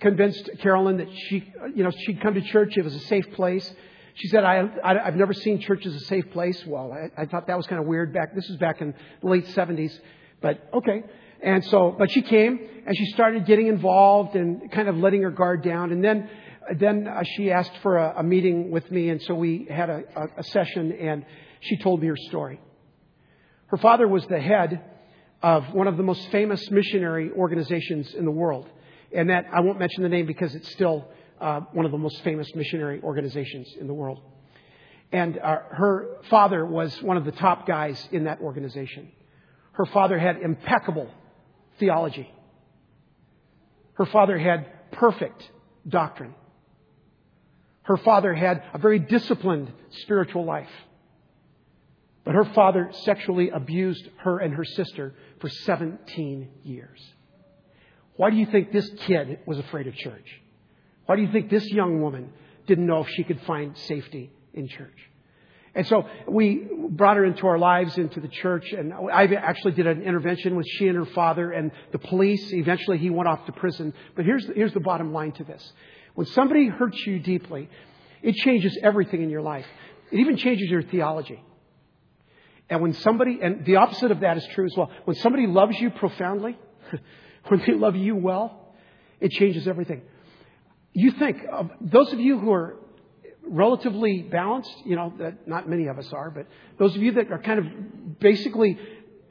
convinced 0.00 0.48
Carolyn 0.60 0.98
that 0.98 1.08
she, 1.28 1.52
you 1.74 1.84
know, 1.84 1.90
she'd 1.90 2.20
come 2.20 2.34
to 2.34 2.42
church. 2.42 2.76
It 2.76 2.82
was 2.82 2.94
a 2.94 3.00
safe 3.00 3.30
place. 3.32 3.70
She 4.14 4.28
said, 4.28 4.44
I, 4.44 4.66
I, 4.82 5.04
have 5.04 5.16
never 5.16 5.34
seen 5.34 5.60
church 5.60 5.84
as 5.84 5.94
a 5.94 6.00
safe 6.00 6.30
place. 6.30 6.64
Well, 6.66 6.90
I, 6.92 7.22
I 7.22 7.26
thought 7.26 7.46
that 7.48 7.56
was 7.56 7.66
kind 7.66 7.80
of 7.80 7.86
weird 7.86 8.14
back, 8.14 8.34
this 8.34 8.48
was 8.48 8.56
back 8.56 8.80
in 8.80 8.94
the 9.22 9.28
late 9.28 9.46
70s, 9.48 9.98
but 10.40 10.68
okay. 10.72 11.04
And 11.42 11.64
so, 11.66 11.94
but 11.96 12.10
she 12.10 12.22
came 12.22 12.58
and 12.86 12.96
she 12.96 13.06
started 13.06 13.46
getting 13.46 13.66
involved 13.66 14.36
and 14.36 14.70
kind 14.70 14.88
of 14.88 14.96
letting 14.96 15.22
her 15.22 15.30
guard 15.30 15.62
down. 15.62 15.92
And 15.92 16.02
then, 16.02 16.30
then 16.78 17.06
uh, 17.06 17.22
she 17.36 17.50
asked 17.50 17.76
for 17.82 17.98
a, 17.98 18.14
a 18.18 18.22
meeting 18.22 18.70
with 18.70 18.90
me. 18.90 19.10
And 19.10 19.22
so 19.22 19.34
we 19.34 19.66
had 19.70 19.90
a, 19.90 20.02
a, 20.38 20.42
session 20.42 20.92
and 20.92 21.24
she 21.60 21.76
told 21.76 22.00
me 22.00 22.08
her 22.08 22.16
story. 22.16 22.60
Her 23.66 23.76
father 23.76 24.08
was 24.08 24.24
the 24.26 24.40
head 24.40 24.82
of 25.42 25.74
one 25.74 25.86
of 25.86 25.96
the 25.96 26.02
most 26.02 26.28
famous 26.30 26.70
missionary 26.70 27.30
organizations 27.32 28.14
in 28.14 28.24
the 28.24 28.30
world. 28.30 28.68
And 29.12 29.30
that, 29.30 29.46
I 29.52 29.60
won't 29.60 29.78
mention 29.78 30.02
the 30.02 30.08
name 30.08 30.26
because 30.26 30.54
it's 30.54 30.70
still 30.72 31.08
uh, 31.40 31.60
one 31.72 31.84
of 31.84 31.92
the 31.92 31.98
most 31.98 32.22
famous 32.22 32.52
missionary 32.54 33.00
organizations 33.02 33.74
in 33.78 33.86
the 33.86 33.94
world. 33.94 34.20
And 35.12 35.38
uh, 35.38 35.58
her 35.70 36.18
father 36.30 36.64
was 36.64 37.00
one 37.02 37.16
of 37.16 37.24
the 37.24 37.32
top 37.32 37.66
guys 37.66 38.08
in 38.10 38.24
that 38.24 38.40
organization. 38.40 39.12
Her 39.76 39.84
father 39.86 40.18
had 40.18 40.40
impeccable 40.40 41.10
theology. 41.78 42.30
Her 43.94 44.06
father 44.06 44.38
had 44.38 44.90
perfect 44.92 45.50
doctrine. 45.86 46.34
Her 47.82 47.98
father 47.98 48.32
had 48.32 48.62
a 48.72 48.78
very 48.78 48.98
disciplined 48.98 49.70
spiritual 49.90 50.46
life. 50.46 50.70
But 52.24 52.34
her 52.34 52.46
father 52.46 52.88
sexually 53.04 53.50
abused 53.50 54.08
her 54.18 54.38
and 54.38 54.54
her 54.54 54.64
sister 54.64 55.14
for 55.40 55.50
17 55.50 56.48
years. 56.64 56.98
Why 58.16 58.30
do 58.30 58.36
you 58.36 58.46
think 58.46 58.72
this 58.72 58.90
kid 59.00 59.40
was 59.44 59.58
afraid 59.58 59.86
of 59.86 59.94
church? 59.94 60.40
Why 61.04 61.16
do 61.16 61.22
you 61.22 61.30
think 61.30 61.50
this 61.50 61.66
young 61.66 62.00
woman 62.00 62.32
didn't 62.66 62.86
know 62.86 63.02
if 63.02 63.10
she 63.10 63.24
could 63.24 63.42
find 63.42 63.76
safety 63.76 64.32
in 64.54 64.68
church? 64.68 65.10
And 65.76 65.86
so 65.86 66.06
we 66.26 66.66
brought 66.88 67.18
her 67.18 67.24
into 67.24 67.46
our 67.46 67.58
lives, 67.58 67.98
into 67.98 68.18
the 68.18 68.28
church, 68.28 68.72
and 68.72 68.94
I 68.94 69.26
actually 69.34 69.72
did 69.72 69.86
an 69.86 70.02
intervention 70.02 70.56
with 70.56 70.66
she 70.66 70.88
and 70.88 70.96
her 70.96 71.04
father 71.04 71.52
and 71.52 71.70
the 71.92 71.98
police. 71.98 72.52
Eventually 72.52 72.96
he 72.96 73.10
went 73.10 73.28
off 73.28 73.44
to 73.46 73.52
prison. 73.52 73.92
But 74.14 74.24
here's, 74.24 74.46
here's 74.54 74.72
the 74.72 74.80
bottom 74.80 75.12
line 75.12 75.32
to 75.32 75.44
this. 75.44 75.72
When 76.14 76.26
somebody 76.28 76.68
hurts 76.68 77.06
you 77.06 77.18
deeply, 77.18 77.68
it 78.22 78.34
changes 78.36 78.76
everything 78.82 79.22
in 79.22 79.28
your 79.28 79.42
life. 79.42 79.66
It 80.10 80.18
even 80.18 80.38
changes 80.38 80.70
your 80.70 80.82
theology. 80.82 81.44
And 82.70 82.80
when 82.80 82.94
somebody, 82.94 83.40
and 83.42 83.66
the 83.66 83.76
opposite 83.76 84.10
of 84.10 84.20
that 84.20 84.38
is 84.38 84.46
true 84.54 84.64
as 84.64 84.74
well. 84.76 84.90
When 85.04 85.14
somebody 85.16 85.46
loves 85.46 85.78
you 85.78 85.90
profoundly, 85.90 86.58
when 87.48 87.62
they 87.66 87.74
love 87.74 87.96
you 87.96 88.16
well, 88.16 88.74
it 89.20 89.30
changes 89.30 89.68
everything 89.68 90.02
you 90.96 91.10
think 91.10 91.42
of 91.52 91.70
those 91.78 92.10
of 92.14 92.20
you 92.20 92.38
who 92.38 92.50
are 92.52 92.76
relatively 93.48 94.22
balanced, 94.22 94.74
you 94.84 94.96
know, 94.96 95.12
that 95.18 95.46
not 95.46 95.68
many 95.68 95.86
of 95.86 95.98
us 95.98 96.12
are, 96.12 96.30
but 96.30 96.46
those 96.78 96.94
of 96.96 97.02
you 97.02 97.12
that 97.12 97.30
are 97.30 97.38
kind 97.38 97.58
of 97.60 98.18
basically 98.18 98.78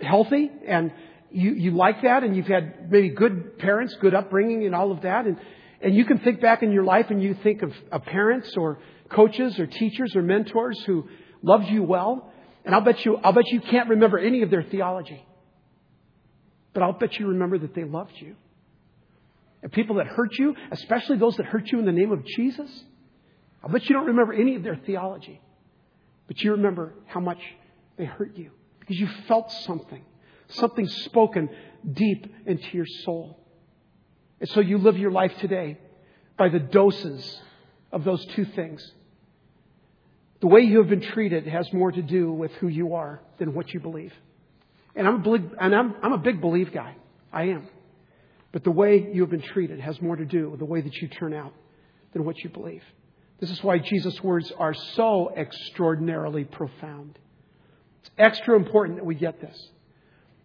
healthy 0.02 0.50
and 0.68 0.92
you, 1.32 1.54
you 1.54 1.72
like 1.72 2.02
that 2.04 2.24
and 2.24 2.36
you've 2.36 2.48
had 2.48 2.92
maybe 2.92 3.10
good 3.10 3.58
parents, 3.60 3.96
good 4.00 4.14
upbringing 4.14 4.66
and 4.66 4.74
all 4.74 4.92
of 4.92 5.02
that 5.02 5.26
and, 5.26 5.38
and 5.82 5.96
you 5.96 6.06
can 6.06 6.20
think 6.20 6.42
back 6.42 6.64
in 6.64 6.72
your 6.72 6.84
life 6.84 7.08
and 7.10 7.22
you 7.22 7.36
think 7.44 7.62
of, 7.62 7.74
of 7.92 8.04
parents 8.04 8.56
or 8.58 8.80
coaches 9.10 9.60
or 9.60 9.68
teachers 9.68 10.16
or 10.16 10.22
mentors 10.22 10.82
who 10.86 11.08
loved 11.42 11.68
you 11.68 11.84
well. 11.84 12.32
And 12.64 12.74
I'll 12.74 12.82
bet 12.82 13.06
you, 13.06 13.18
I'll 13.18 13.34
bet 13.34 13.48
you 13.48 13.62
can't 13.62 13.90
remember 13.90 14.18
any 14.18 14.42
of 14.42 14.50
their 14.50 14.64
theology. 14.64 15.24
But 16.74 16.84
I'll 16.84 16.94
bet 16.94 17.20
you 17.20 17.28
remember 17.28 17.60
that 17.60 17.76
they 17.76 17.84
loved 17.84 18.14
you. 18.16 18.36
And 19.62 19.72
people 19.72 19.98
that 19.98 20.08
hurt 20.08 20.38
you, 20.38 20.56
especially 20.72 21.18
those 21.18 21.38
that 21.38 21.46
hurt 21.46 21.72
you 21.72 21.80
in 21.80 21.86
the 21.86 21.92
name 21.92 22.12
of 22.12 22.26
Jesus, 22.26 22.70
I 23.66 23.72
bet 23.72 23.90
you 23.90 23.96
don't 23.96 24.08
remember 24.08 24.34
any 24.34 24.56
of 24.56 24.64
their 24.64 24.76
theology. 24.76 25.42
But 26.28 26.42
you 26.42 26.52
remember 26.52 26.94
how 27.08 27.20
much 27.20 27.40
they 27.98 28.06
hurt 28.06 28.38
you 28.38 28.52
because 28.80 29.00
you 29.00 29.08
felt 29.28 29.52
something, 29.52 30.04
something 30.50 30.88
spoken 30.88 31.50
deep 31.92 32.32
into 32.46 32.68
your 32.72 32.86
soul. 33.04 33.40
And 34.40 34.50
so 34.50 34.60
you 34.60 34.78
live 34.78 34.98
your 34.98 35.12
life 35.12 35.34
today 35.40 35.80
by 36.38 36.50
the 36.50 36.60
doses 36.60 37.42
of 37.92 38.04
those 38.04 38.24
two 38.28 38.46
things. 38.46 38.92
The 40.42 40.48
way 40.48 40.62
you 40.62 40.80
have 40.80 40.90
been 40.90 41.02
treated 41.02 41.48
has 41.48 41.72
more 41.74 41.92
to 41.92 42.02
do 42.02 42.32
with 42.32 42.52
who 42.54 42.68
you 42.68 42.96
are 42.96 43.22
than 43.40 43.54
what 43.54 43.74
you 43.74 43.80
believe. 43.80 44.14
And 44.96 45.08
I'm 45.08 45.16
a, 45.16 45.20
believe, 45.20 45.52
and 45.60 45.76
I'm, 45.76 45.96
I'm 46.04 46.14
a 46.14 46.18
big 46.18 46.42
believe 46.42 46.72
guy. 46.72 46.96
I 47.32 47.46
am. 47.46 47.68
But 48.52 48.64
the 48.64 48.72
way 48.72 49.10
you 49.12 49.22
have 49.22 49.32
been 49.32 49.42
treated 49.42 49.80
has 49.80 50.02
more 50.02 50.16
to 50.16 50.26
do 50.26 50.50
with 50.50 50.60
the 50.60 50.66
way 50.66 50.82
that 50.82 50.94
you 50.96 51.08
turn 51.08 51.34
out 51.34 51.54
than 52.14 52.26
what 52.26 52.38
you 52.44 52.50
believe. 52.50 52.84
This 53.40 53.50
is 53.52 53.64
why 53.64 53.80
Jesus' 53.80 54.22
words 54.24 54.52
are 54.58 54.74
so 54.74 55.32
extraordinarily 55.36 56.46
profound. 56.46 57.20
It's 58.02 58.12
extra 58.18 58.56
important 58.56 58.98
that 58.98 59.06
we 59.06 59.16
get 59.16 59.42
this. 59.42 59.70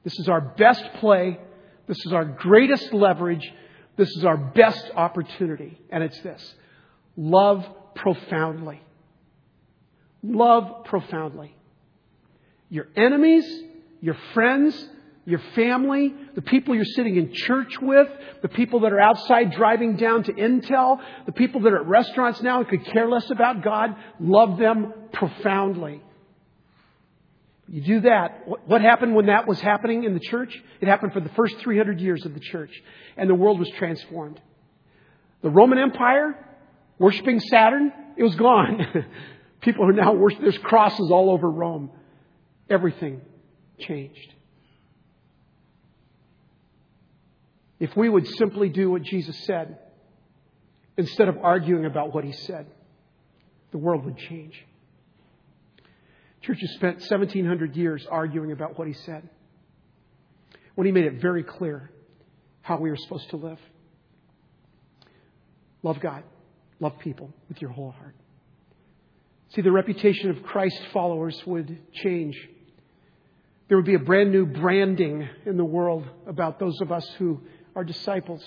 This 0.03 0.19
is 0.19 0.29
our 0.29 0.41
best 0.41 0.83
play. 0.95 1.39
This 1.87 1.99
is 2.07 2.13
our 2.13 2.25
greatest 2.25 2.93
leverage. 2.93 3.53
This 3.97 4.09
is 4.17 4.25
our 4.25 4.37
best 4.37 4.91
opportunity. 4.97 5.79
And 5.91 6.03
it's 6.03 6.21
this 6.23 6.55
love 7.17 7.67
profoundly. 7.95 8.81
Love 10.23 10.85
profoundly. 10.85 11.55
Your 12.69 12.89
enemies, 12.97 13.45
your 14.01 14.17
friends, 14.35 14.89
your 15.25 15.41
family, 15.55 16.15
the 16.35 16.43
people 16.43 16.75
you're 16.75 16.85
sitting 16.85 17.17
in 17.17 17.33
church 17.33 17.75
with, 17.81 18.09
the 18.43 18.49
people 18.49 18.81
that 18.81 18.93
are 18.93 19.01
outside 19.01 19.53
driving 19.53 19.97
down 19.97 20.25
to 20.25 20.33
Intel, 20.33 20.99
the 21.27 21.33
people 21.33 21.61
that 21.63 21.73
are 21.73 21.81
at 21.81 21.87
restaurants 21.87 22.41
now 22.43 22.61
and 22.61 22.69
could 22.69 22.85
care 22.87 23.09
less 23.09 23.31
about 23.31 23.63
God, 23.63 23.97
love 24.19 24.59
them 24.59 24.93
profoundly. 25.13 26.03
You 27.69 27.83
do 27.83 28.01
that. 28.01 28.43
What 28.67 28.81
happened 28.81 29.15
when 29.15 29.27
that 29.27 29.47
was 29.47 29.61
happening 29.61 30.05
in 30.05 30.15
the 30.15 30.21
church? 30.21 30.53
It 30.81 30.89
happened 30.89 31.13
for 31.13 31.21
the 31.21 31.29
first 31.31 31.59
300 31.59 32.01
years 32.01 32.27
of 32.27 32.35
the 32.35 32.41
church, 32.41 32.73
and 33.17 33.31
the 33.31 33.35
world 33.35 33.61
was 33.61 33.71
transformed. 33.79 34.41
The 35.43 35.51
Roman 35.51 35.79
Empire, 35.79 36.35
worshiping 36.99 37.39
Saturn, 37.39 37.93
it 38.17 38.25
was 38.25 38.35
gone. 38.35 38.81
People 39.61 39.85
are 39.89 39.93
now 39.93 40.15
worshiping, 40.15 40.45
there's 40.45 40.59
crosses 40.59 41.11
all 41.11 41.31
over 41.31 41.49
Rome. 41.49 41.91
Everything 42.69 43.21
changed. 43.79 44.35
If 47.81 47.97
we 47.97 48.09
would 48.09 48.29
simply 48.37 48.69
do 48.69 48.91
what 48.91 49.03
Jesus 49.03 49.37
said 49.47 49.79
instead 50.97 51.29
of 51.29 51.39
arguing 51.43 51.87
about 51.87 52.15
what 52.15 52.25
he 52.25 52.33
said, 52.33 52.67
the 53.73 53.79
world 53.79 54.05
would 54.05 54.19
change. 54.19 54.55
Churches 56.43 56.73
spent 56.75 56.97
1700 56.97 57.75
years 57.77 58.07
arguing 58.11 58.53
about 58.53 58.79
what 58.79 58.87
he 58.87 58.95
said 58.95 59.29
when 60.75 60.87
he 60.87 60.93
made 60.93 61.05
it 61.05 61.21
very 61.21 61.43
clear 61.43 61.91
how 62.63 62.79
we 62.79 62.91
were 62.91 62.97
supposed 62.97 63.29
to 63.31 63.37
live. 63.37 63.59
Love 65.83 66.01
God, 66.01 66.23
love 66.79 66.99
people 66.99 67.33
with 67.49 67.61
your 67.61 67.71
whole 67.71 67.91
heart. 67.93 68.15
See, 69.55 69.63
the 69.63 69.73
reputation 69.73 70.31
of 70.31 70.43
Christ 70.43 70.81
followers 70.93 71.41
would 71.47 71.79
change. 71.93 72.37
There 73.69 73.77
would 73.77 73.87
be 73.87 73.95
a 73.95 74.01
brand 74.01 74.31
new 74.31 74.47
branding 74.47 75.29
in 75.47 75.57
the 75.57 75.65
world 75.65 76.07
about 76.27 76.59
those 76.59 76.81
of 76.81 76.93
us 76.93 77.07
who 77.19 77.41
our 77.75 77.85
disciples. 77.85 78.43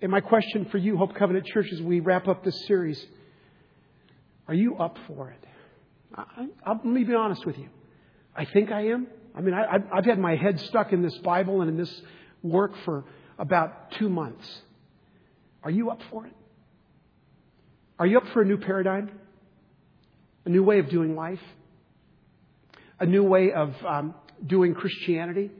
And 0.00 0.10
my 0.10 0.20
question 0.20 0.66
for 0.66 0.78
you, 0.78 0.96
Hope 0.96 1.14
Covenant 1.14 1.46
Church, 1.46 1.68
as 1.72 1.82
we 1.82 2.00
wrap 2.00 2.28
up 2.28 2.42
this 2.44 2.66
series, 2.66 3.04
are 4.48 4.54
you 4.54 4.76
up 4.76 4.96
for 5.06 5.30
it? 5.30 5.44
I, 6.14 6.46
I, 6.64 6.70
let 6.72 6.84
me 6.84 7.04
be 7.04 7.14
honest 7.14 7.44
with 7.44 7.58
you. 7.58 7.68
I 8.34 8.44
think 8.44 8.72
I 8.72 8.88
am. 8.88 9.06
I 9.34 9.40
mean, 9.42 9.54
I, 9.54 9.78
I've 9.92 10.04
had 10.04 10.18
my 10.18 10.36
head 10.36 10.60
stuck 10.60 10.92
in 10.92 11.02
this 11.02 11.16
Bible 11.18 11.60
and 11.60 11.70
in 11.70 11.76
this 11.76 12.02
work 12.42 12.72
for 12.84 13.04
about 13.38 13.92
two 13.92 14.08
months. 14.08 14.62
Are 15.62 15.70
you 15.70 15.90
up 15.90 16.00
for 16.10 16.26
it? 16.26 16.32
Are 17.98 18.06
you 18.06 18.18
up 18.18 18.26
for 18.32 18.42
a 18.42 18.44
new 18.46 18.56
paradigm? 18.56 19.10
A 20.46 20.48
new 20.48 20.62
way 20.64 20.78
of 20.78 20.88
doing 20.88 21.14
life? 21.14 21.40
A 22.98 23.06
new 23.06 23.22
way 23.22 23.52
of 23.52 23.74
um, 23.84 24.14
doing 24.46 24.74
Christianity? 24.74 25.50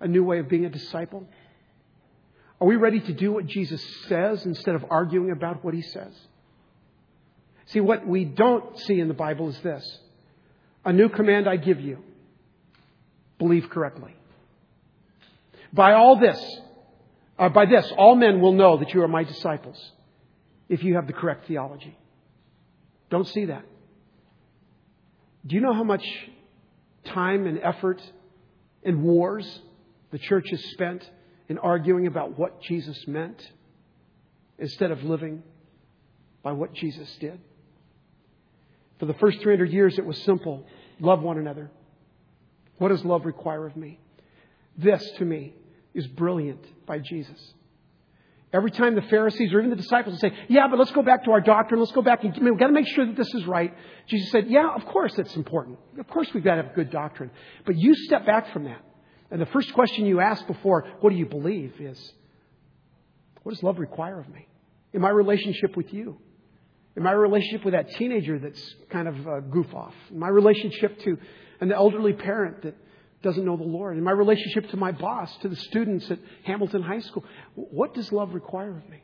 A 0.00 0.08
new 0.08 0.24
way 0.24 0.38
of 0.38 0.48
being 0.48 0.64
a 0.64 0.70
disciple? 0.70 1.26
Are 2.60 2.66
we 2.66 2.76
ready 2.76 3.00
to 3.00 3.12
do 3.12 3.32
what 3.32 3.46
Jesus 3.46 3.82
says 4.08 4.44
instead 4.44 4.74
of 4.74 4.84
arguing 4.90 5.30
about 5.30 5.64
what 5.64 5.74
he 5.74 5.82
says? 5.82 6.12
See, 7.66 7.80
what 7.80 8.06
we 8.06 8.24
don't 8.24 8.78
see 8.80 8.98
in 8.98 9.08
the 9.08 9.14
Bible 9.14 9.48
is 9.48 9.58
this 9.60 9.98
A 10.84 10.92
new 10.92 11.08
command 11.08 11.48
I 11.48 11.56
give 11.56 11.80
you 11.80 12.02
believe 13.38 13.70
correctly. 13.70 14.14
By 15.72 15.92
all 15.92 16.18
this, 16.18 16.60
uh, 17.38 17.48
by 17.48 17.66
this, 17.66 17.90
all 17.96 18.16
men 18.16 18.40
will 18.40 18.52
know 18.52 18.78
that 18.78 18.92
you 18.92 19.02
are 19.02 19.08
my 19.08 19.24
disciples 19.24 19.92
if 20.68 20.82
you 20.82 20.96
have 20.96 21.06
the 21.06 21.12
correct 21.12 21.46
theology. 21.46 21.96
Don't 23.10 23.28
see 23.28 23.46
that. 23.46 23.64
Do 25.46 25.54
you 25.54 25.62
know 25.62 25.72
how 25.72 25.84
much 25.84 26.04
time 27.04 27.46
and 27.46 27.60
effort 27.62 28.02
and 28.82 29.02
wars 29.02 29.60
the 30.10 30.18
church 30.18 30.48
has 30.50 30.62
spent 30.72 31.08
in 31.48 31.58
arguing 31.58 32.06
about 32.06 32.38
what 32.38 32.60
Jesus 32.62 33.06
meant 33.06 33.40
instead 34.58 34.90
of 34.90 35.02
living 35.02 35.42
by 36.42 36.52
what 36.52 36.72
Jesus 36.74 37.14
did? 37.20 37.40
For 38.98 39.06
the 39.06 39.14
first 39.14 39.40
300 39.40 39.72
years, 39.72 39.98
it 39.98 40.04
was 40.04 40.20
simple 40.22 40.66
love 41.00 41.22
one 41.22 41.38
another. 41.38 41.70
What 42.78 42.88
does 42.88 43.04
love 43.04 43.24
require 43.24 43.66
of 43.66 43.76
me? 43.76 44.00
This, 44.76 45.04
to 45.18 45.24
me, 45.24 45.54
is 45.94 46.06
brilliant 46.06 46.64
by 46.86 46.98
Jesus. 46.98 47.54
Every 48.52 48.70
time 48.70 48.94
the 48.94 49.02
Pharisees 49.02 49.52
or 49.52 49.58
even 49.58 49.70
the 49.70 49.76
disciples 49.76 50.14
would 50.14 50.20
say, 50.20 50.36
Yeah, 50.48 50.68
but 50.68 50.78
let's 50.78 50.92
go 50.92 51.02
back 51.02 51.24
to 51.24 51.32
our 51.32 51.40
doctrine. 51.40 51.80
Let's 51.80 51.92
go 51.92 52.00
back 52.00 52.24
and 52.24 52.34
we've 52.40 52.58
got 52.58 52.68
to 52.68 52.72
make 52.72 52.86
sure 52.86 53.04
that 53.04 53.16
this 53.16 53.32
is 53.34 53.46
right. 53.46 53.74
Jesus 54.08 54.30
said, 54.30 54.46
Yeah, 54.48 54.74
of 54.74 54.86
course 54.86 55.14
that's 55.14 55.36
important. 55.36 55.78
Of 55.98 56.08
course 56.08 56.28
we've 56.32 56.44
got 56.44 56.54
to 56.54 56.62
have 56.62 56.74
good 56.74 56.90
doctrine. 56.90 57.30
But 57.66 57.76
you 57.76 57.94
step 57.94 58.24
back 58.24 58.52
from 58.52 58.64
that. 58.64 58.82
And 59.30 59.40
the 59.40 59.46
first 59.46 59.72
question 59.74 60.06
you 60.06 60.20
ask 60.20 60.46
before, 60.46 60.86
What 61.00 61.10
do 61.10 61.16
you 61.16 61.26
believe? 61.26 61.74
is, 61.80 62.12
What 63.42 63.54
does 63.54 63.62
love 63.62 63.78
require 63.78 64.20
of 64.20 64.28
me? 64.28 64.46
In 64.92 65.00
my 65.00 65.10
relationship 65.10 65.76
with 65.76 65.92
you? 65.92 66.18
In 66.96 67.02
my 67.02 67.12
relationship 67.12 67.64
with 67.64 67.74
that 67.74 67.90
teenager 67.92 68.38
that's 68.38 68.74
kind 68.90 69.06
of 69.06 69.26
a 69.26 69.40
goof 69.40 69.72
off? 69.74 69.94
In 70.10 70.18
my 70.18 70.28
relationship 70.28 70.98
to 71.00 71.18
an 71.60 71.72
elderly 71.72 72.12
parent 72.12 72.62
that 72.62 72.74
doesn't 73.22 73.44
know 73.44 73.56
the 73.56 73.64
Lord, 73.64 73.96
in 73.96 74.04
my 74.04 74.12
relationship 74.12 74.70
to 74.70 74.76
my 74.76 74.92
boss, 74.92 75.36
to 75.38 75.48
the 75.48 75.56
students 75.56 76.10
at 76.10 76.18
Hamilton 76.44 76.82
High 76.82 77.00
School. 77.00 77.24
What 77.54 77.94
does 77.94 78.12
love 78.12 78.32
require 78.32 78.70
of 78.70 78.88
me? 78.88 79.02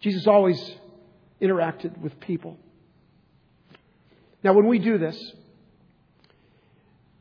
Jesus 0.00 0.26
always 0.26 0.60
interacted 1.40 1.96
with 1.98 2.18
people. 2.20 2.58
Now, 4.42 4.52
when 4.54 4.66
we 4.66 4.78
do 4.78 4.98
this, 4.98 5.32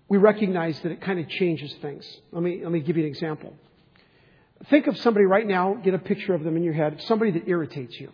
we 0.09 0.17
recognize 0.17 0.79
that 0.81 0.91
it 0.91 1.01
kind 1.01 1.19
of 1.19 1.27
changes 1.29 1.73
things. 1.81 2.05
Let 2.31 2.41
me, 2.41 2.61
let 2.63 2.71
me 2.71 2.79
give 2.79 2.97
you 2.97 3.03
an 3.03 3.09
example. 3.09 3.53
Think 4.69 4.87
of 4.87 4.97
somebody 4.97 5.25
right 5.25 5.45
now, 5.45 5.75
get 5.75 5.93
a 5.93 5.99
picture 5.99 6.33
of 6.33 6.43
them 6.43 6.57
in 6.57 6.63
your 6.63 6.73
head, 6.73 7.01
somebody 7.03 7.31
that 7.31 7.47
irritates 7.47 7.99
you. 7.99 8.11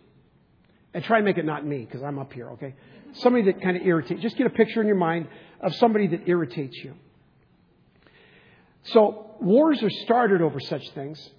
And 0.93 1.03
try 1.03 1.17
and 1.17 1.25
make 1.25 1.37
it 1.37 1.45
not 1.45 1.65
me, 1.65 1.79
because 1.79 2.03
I'm 2.03 2.19
up 2.19 2.33
here, 2.33 2.51
okay? 2.51 2.75
Somebody 3.13 3.51
that 3.51 3.61
kind 3.61 3.77
of 3.77 3.83
irritates. 3.83 4.21
Just 4.21 4.37
get 4.37 4.45
a 4.45 4.51
picture 4.51 4.81
in 4.81 4.87
your 4.87 4.95
mind 4.95 5.27
of 5.59 5.73
somebody 5.75 6.07
that 6.07 6.27
irritates 6.27 6.75
you. 6.77 6.93
So 8.83 9.35
wars 9.39 9.81
are 9.81 9.89
started 9.89 10.41
over 10.41 10.59
such 10.59 10.87
things. 10.91 11.29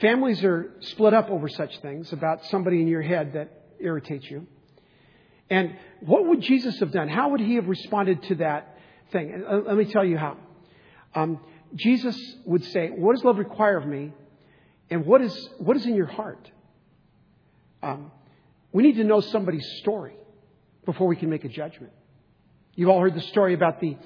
Families 0.00 0.44
are 0.44 0.72
split 0.80 1.14
up 1.14 1.30
over 1.30 1.48
such 1.48 1.78
things 1.80 2.12
about 2.12 2.44
somebody 2.46 2.80
in 2.80 2.88
your 2.88 3.02
head 3.02 3.32
that 3.34 3.50
irritates 3.80 4.30
you. 4.30 4.46
And 5.48 5.76
what 6.00 6.26
would 6.26 6.40
Jesus 6.40 6.78
have 6.80 6.92
done? 6.92 7.08
How 7.08 7.30
would 7.30 7.40
he 7.40 7.54
have 7.56 7.66
responded 7.66 8.22
to 8.24 8.34
that 8.36 8.71
thing? 9.12 9.32
And 9.32 9.44
uh, 9.44 9.60
let 9.66 9.76
me 9.76 9.84
tell 9.84 10.04
you 10.04 10.18
how. 10.18 10.36
Um, 11.14 11.40
Jesus 11.74 12.16
would 12.44 12.64
say, 12.66 12.88
What 12.88 13.14
does 13.14 13.24
love 13.24 13.38
require 13.38 13.76
of 13.76 13.86
me? 13.86 14.12
And 14.90 15.06
what 15.06 15.22
is, 15.22 15.48
what 15.58 15.76
is 15.76 15.86
in 15.86 15.94
your 15.94 16.06
heart? 16.06 16.50
Um, 17.82 18.10
we 18.72 18.82
need 18.82 18.96
to 18.96 19.04
know 19.04 19.20
somebody's 19.20 19.66
story 19.78 20.14
before 20.84 21.06
we 21.06 21.16
can 21.16 21.30
make 21.30 21.44
a 21.44 21.48
judgment. 21.48 21.92
You've 22.74 22.88
all 22.88 23.00
heard 23.00 23.14
the 23.14 23.22
story 23.22 23.54
about 23.54 23.80
the 23.80 23.96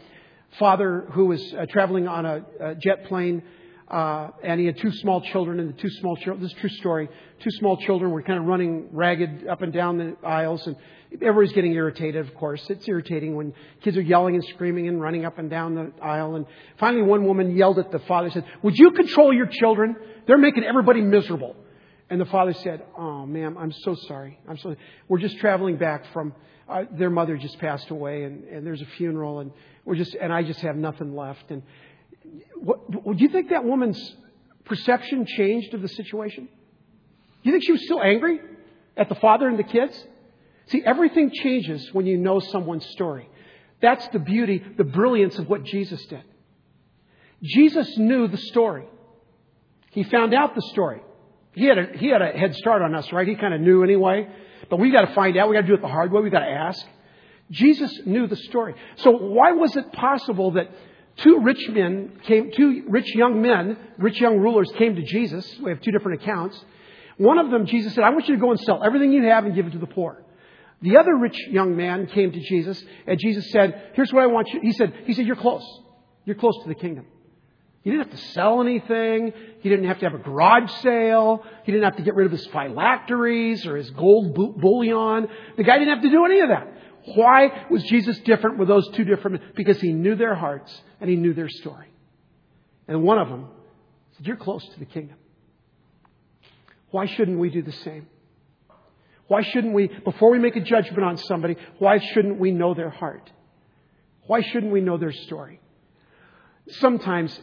father 0.59 1.07
who 1.12 1.27
was 1.27 1.55
uh, 1.55 1.66
traveling 1.71 2.09
on 2.09 2.27
a, 2.27 2.45
a 2.61 2.75
jet 2.75 3.07
plane, 3.07 3.42
uh, 3.88 4.31
and 4.42 4.59
he 4.59 4.66
had 4.66 4.79
two 4.79 4.90
small 4.90 5.20
children, 5.20 5.61
and 5.61 5.68
the 5.68 5.81
two 5.81 5.90
small 5.90 6.16
children, 6.16 6.42
this 6.42 6.51
is 6.53 6.59
true 6.59 6.70
story, 6.70 7.09
two 7.40 7.51
small 7.53 7.77
children 7.77 8.11
were 8.11 8.22
kind 8.22 8.38
of 8.38 8.44
running 8.44 8.88
ragged 8.90 9.46
up 9.46 9.62
and 9.62 9.72
down 9.72 9.99
the 9.99 10.16
aisles, 10.27 10.66
and 10.66 10.77
everybody's 11.12 11.53
getting 11.53 11.72
irritated, 11.72 12.27
of 12.27 12.35
course. 12.35 12.68
It's 12.68 12.88
irritating 12.88 13.37
when 13.37 13.55
kids 13.83 13.96
are 13.96 14.03
yelling 14.03 14.35
and 14.35 14.44
screaming 14.44 14.88
and 14.88 15.01
running 15.01 15.25
up 15.25 15.38
and 15.38 15.49
down 15.49 15.75
the 15.77 15.92
aisle. 16.03 16.35
And 16.35 16.46
finally, 16.79 17.03
one 17.03 17.25
woman 17.25 17.57
yelled 17.57 17.79
at 17.79 17.92
the 17.92 18.01
father, 18.01 18.29
said, 18.31 18.44
Would 18.62 18.77
you 18.77 18.90
control 18.90 19.33
your 19.33 19.46
children? 19.46 19.94
They're 20.27 20.38
making 20.38 20.64
everybody 20.64 21.01
miserable. 21.01 21.55
And 22.11 22.20
the 22.20 22.27
father 22.27 22.55
said, 22.55 22.85
Oh, 22.99 23.25
ma'am, 23.25 23.57
I'm 23.57 23.72
so 23.72 23.94
sorry. 24.09 24.38
I'm 24.49 24.59
so, 24.59 24.75
we're 25.09 25.18
just 25.18 25.38
traveling 25.38 25.77
back 25.77 26.12
from, 26.12 26.35
uh, 26.68 26.85
their 26.90 27.11
mother 27.11 27.37
just 27.37 27.59
passed 27.61 27.90
away, 27.90 28.25
and, 28.25 28.44
and 28.44 28.66
there's 28.66 28.83
a 28.83 28.87
funeral, 28.96 29.38
and 29.38 29.53
we're 29.85 29.94
just, 29.94 30.16
and 30.16 30.33
I 30.33 30.42
just 30.42 30.61
have 30.61 30.75
nothing 30.75 31.14
left. 31.14 31.51
And 31.51 31.62
what, 32.57 32.91
do 32.91 33.23
you 33.23 33.29
think 33.29 33.51
that 33.51 33.65
woman's 33.65 34.17
perception 34.65 35.27
changed 35.27 35.75
of 35.75 35.83
the 35.83 35.89
situation? 35.89 36.45
Do 36.45 37.51
you 37.51 37.53
think 37.53 37.65
she 37.65 37.73
was 37.73 37.85
still 37.85 38.03
angry 38.03 38.41
at 38.97 39.09
the 39.09 39.15
father 39.15 39.49
and 39.49 39.59
the 39.59 39.65
kids? 39.65 40.05
See, 40.67 40.83
everything 40.85 41.31
changes 41.33 41.89
when 41.93 42.07
you 42.07 42.17
know 42.17 42.41
someone's 42.41 42.87
story. 42.87 43.29
That's 43.81 44.07
the 44.09 44.19
beauty, 44.19 44.65
the 44.77 44.85
brilliance 44.85 45.39
of 45.39 45.49
what 45.49 45.65
Jesus 45.65 46.05
did. 46.07 46.25
Jesus 47.43 47.97
knew 47.99 48.27
the 48.27 48.39
story. 48.39 48.87
He 49.93 50.03
found 50.03 50.35
out 50.35 50.55
the 50.55 50.62
story. 50.73 51.03
He 51.53 51.67
had 51.67 51.79
a, 51.79 51.87
he 51.97 52.09
had 52.09 52.21
a 52.21 52.33
head 52.33 52.55
start 52.57 52.83
on 52.83 52.95
us, 52.95 53.11
right? 53.12 53.27
He 53.27 53.35
kind 53.35 53.55
of 53.55 53.61
knew 53.61 53.83
anyway. 53.83 54.29
But 54.69 54.79
we've 54.79 54.93
got 54.93 55.07
to 55.07 55.15
find 55.15 55.37
out. 55.37 55.49
We've 55.49 55.57
got 55.57 55.62
to 55.62 55.67
do 55.67 55.75
it 55.75 55.83
the 55.83 55.89
hard 55.89 56.11
way. 56.11 56.21
We've 56.21 56.33
got 56.33 56.41
to 56.41 56.51
ask. 56.51 56.85
Jesus 57.51 58.01
knew 58.05 58.27
the 58.27 58.37
story. 58.37 58.75
So 58.97 59.11
why 59.11 59.53
was 59.53 59.77
it 59.77 59.93
possible 59.93 60.53
that 60.53 60.71
two 61.19 61.41
rich 61.43 61.69
men 61.69 62.13
came, 62.25 62.51
two 62.53 62.85
rich 62.89 63.15
young 63.15 63.41
men, 63.43 63.77
rich 63.99 64.21
young 64.21 64.39
rulers 64.39 64.71
came 64.77 64.97
to 64.97 65.03
Jesus? 65.03 65.59
We 65.63 65.71
have 65.71 65.81
two 65.81 65.93
different 65.93 66.23
accounts. 66.23 66.63
One 67.17 67.39
of 67.39 67.51
them, 67.51 67.67
Jesus 67.67 67.95
said, 67.95 68.05
I 68.05 68.11
want 68.11 68.29
you 68.29 68.35
to 68.35 68.41
go 68.41 68.51
and 68.51 68.61
sell 68.61 68.83
everything 68.85 69.13
you 69.13 69.23
have 69.25 69.45
and 69.45 69.55
give 69.55 69.67
it 69.67 69.73
to 69.73 69.79
the 69.79 69.87
poor. 69.87 70.23
The 70.83 70.99
other 70.99 71.17
rich 71.17 71.39
young 71.49 71.75
man 71.77 72.07
came 72.07 72.33
to 72.33 72.41
Jesus, 72.41 72.83
and 73.07 73.19
Jesus 73.19 73.51
said, 73.51 73.93
Here's 73.95 74.13
what 74.13 74.23
I 74.23 74.27
want 74.27 74.49
you. 74.53 74.61
He 74.63 74.73
said, 74.73 74.93
He 75.07 75.15
said, 75.15 75.27
You're 75.27 75.37
close. 75.37 75.65
You're 76.27 76.37
close 76.37 76.55
to 76.63 76.69
the 76.69 76.75
kingdom. 76.75 77.07
He 77.83 77.93
didn't 77.93 78.11
have 78.11 78.19
to 78.19 78.27
sell 78.33 78.61
anything. 78.61 79.33
He 79.61 79.69
didn't 79.69 79.87
have 79.87 80.01
to 80.01 80.07
have 80.07 80.15
a 80.15 80.23
garage 80.23 80.71
sale. 80.83 81.45
He 81.63 81.71
didn't 81.71 81.85
have 81.85 81.97
to 81.99 82.03
get 82.03 82.17
rid 82.17 82.27
of 82.27 82.33
his 82.33 82.45
phylacteries 82.49 83.65
or 83.65 83.77
his 83.77 83.89
gold 83.91 84.35
bullion. 84.35 85.29
The 85.57 85.63
guy 85.63 85.79
didn't 85.79 85.95
have 85.95 86.03
to 86.03 86.11
do 86.11 86.25
any 86.25 86.41
of 86.41 86.49
that. 86.49 86.67
Why 87.14 87.66
was 87.71 87.83
Jesus 87.85 88.19
different 88.21 88.59
with 88.59 88.69
those 88.69 88.88
two 88.90 89.05
different? 89.05 89.55
Because 89.55 89.81
he 89.81 89.92
knew 89.92 90.14
their 90.16 90.35
hearts 90.35 90.81
and 91.01 91.09
he 91.09 91.16
knew 91.16 91.35
their 91.35 91.49
story. 91.49 91.88
And 92.88 93.03
one 93.03 93.19
of 93.19 93.29
them 93.29 93.49
said, 94.16 94.27
You're 94.27 94.37
close 94.37 94.66
to 94.69 94.79
the 94.79 94.87
kingdom. 94.87 95.16
Why 96.90 97.07
shouldn't 97.07 97.38
we 97.38 97.51
do 97.51 97.62
the 97.62 97.73
same? 97.73 98.09
Why 99.29 99.42
shouldn't 99.42 99.75
we, 99.75 99.88
before 99.88 100.31
we 100.31 100.38
make 100.38 100.57
a 100.57 100.61
judgment 100.61 101.03
on 101.03 101.16
somebody, 101.16 101.57
why 101.79 101.99
shouldn't 101.99 102.38
we 102.38 102.53
know 102.53 102.75
their 102.75 102.90
heart? 102.90 103.31
Why 104.27 104.40
shouldn't 104.40 104.73
we 104.73 104.81
know 104.81 104.99
their 104.99 105.12
story? 105.12 105.61
Sometimes 106.69 107.40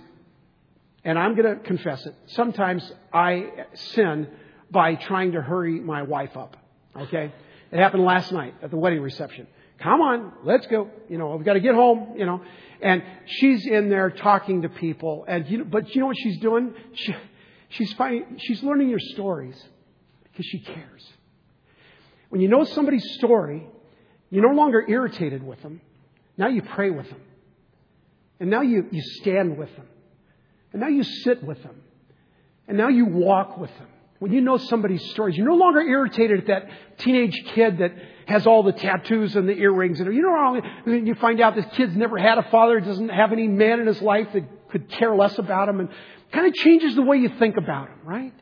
and 1.03 1.19
I'm 1.19 1.35
going 1.35 1.57
to 1.57 1.61
confess 1.61 2.05
it. 2.05 2.15
Sometimes 2.27 2.89
I 3.11 3.65
sin 3.73 4.27
by 4.71 4.95
trying 4.95 5.33
to 5.33 5.41
hurry 5.41 5.79
my 5.79 6.03
wife 6.03 6.37
up. 6.37 6.55
Okay? 6.95 7.33
It 7.73 7.79
happened 7.79 8.05
last 8.05 8.31
night 8.31 8.53
at 8.61 8.69
the 8.69 8.77
wedding 8.77 9.01
reception. 9.01 9.47
Come 9.79 9.99
on, 9.99 10.31
let's 10.43 10.67
go. 10.67 10.91
You 11.09 11.17
know, 11.17 11.35
we've 11.35 11.43
got 11.43 11.53
to 11.53 11.59
get 11.59 11.73
home, 11.73 12.13
you 12.15 12.25
know. 12.27 12.39
And 12.83 13.01
she's 13.25 13.65
in 13.65 13.89
there 13.89 14.11
talking 14.11 14.61
to 14.61 14.69
people. 14.69 15.25
And 15.27 15.47
you 15.47 15.57
know, 15.57 15.63
but 15.63 15.93
you 15.95 16.01
know 16.01 16.05
what 16.07 16.17
she's 16.17 16.39
doing? 16.39 16.75
She, 16.93 17.15
she's 17.69 17.91
finding, 17.93 18.37
she's 18.37 18.61
learning 18.61 18.89
your 18.89 18.99
stories 18.99 19.59
because 20.25 20.45
she 20.45 20.59
cares. 20.59 21.03
When 22.29 22.41
you 22.41 22.47
know 22.47 22.63
somebody's 22.63 23.15
story, 23.15 23.65
you're 24.29 24.47
no 24.47 24.55
longer 24.55 24.85
irritated 24.87 25.41
with 25.41 25.59
them. 25.63 25.81
Now 26.37 26.49
you 26.49 26.61
pray 26.61 26.91
with 26.91 27.09
them. 27.09 27.21
And 28.39 28.51
now 28.51 28.61
you, 28.61 28.87
you 28.91 29.01
stand 29.21 29.57
with 29.57 29.75
them. 29.75 29.87
And 30.73 30.81
now 30.81 30.89
you 30.89 31.01
sit 31.01 31.43
with 31.43 31.63
them. 31.63 31.81
And 32.67 32.77
now 32.77 32.89
you 32.89 33.05
walk 33.05 33.57
with 33.57 33.71
them. 33.79 33.87
When 34.23 34.31
you 34.31 34.39
know 34.39 34.55
somebody's 34.55 35.03
stories, 35.11 35.35
you're 35.35 35.45
no 35.45 35.57
longer 35.57 35.81
irritated 35.81 36.39
at 36.39 36.47
that 36.47 36.69
teenage 36.99 37.43
kid 37.53 37.79
that 37.79 37.91
has 38.25 38.47
all 38.47 38.63
the 38.63 38.71
tattoos 38.71 39.35
and 39.35 39.49
the 39.49 39.51
earrings. 39.51 39.99
And 39.99 40.15
you 40.15 40.21
know, 40.21 40.61
you 40.85 41.13
find 41.15 41.41
out 41.41 41.55
this 41.55 41.65
kid's 41.73 41.93
never 41.93 42.17
had 42.17 42.37
a 42.37 42.43
father, 42.43 42.79
doesn't 42.79 43.09
have 43.09 43.33
any 43.33 43.49
man 43.49 43.81
in 43.81 43.87
his 43.87 44.01
life 44.01 44.29
that 44.31 44.69
could 44.69 44.89
care 44.89 45.13
less 45.13 45.37
about 45.37 45.67
him, 45.67 45.81
and 45.81 45.89
kind 46.31 46.47
of 46.47 46.53
changes 46.53 46.95
the 46.95 47.01
way 47.01 47.17
you 47.17 47.27
think 47.37 47.57
about 47.57 47.89
him, 47.89 47.97
right? 48.05 48.33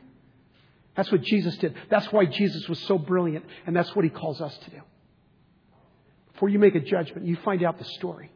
That's 0.94 1.10
what 1.10 1.22
Jesus 1.22 1.56
did. 1.56 1.74
That's 1.90 2.12
why 2.12 2.26
Jesus 2.26 2.68
was 2.68 2.78
so 2.78 2.96
brilliant, 2.96 3.44
and 3.66 3.74
that's 3.74 3.92
what 3.96 4.04
he 4.04 4.10
calls 4.10 4.40
us 4.40 4.56
to 4.58 4.70
do. 4.70 4.82
Before 6.32 6.48
you 6.48 6.60
make 6.60 6.76
a 6.76 6.80
judgment, 6.80 7.26
you 7.26 7.34
find 7.44 7.64
out 7.64 7.80
the 7.80 7.86
story. 7.96 8.30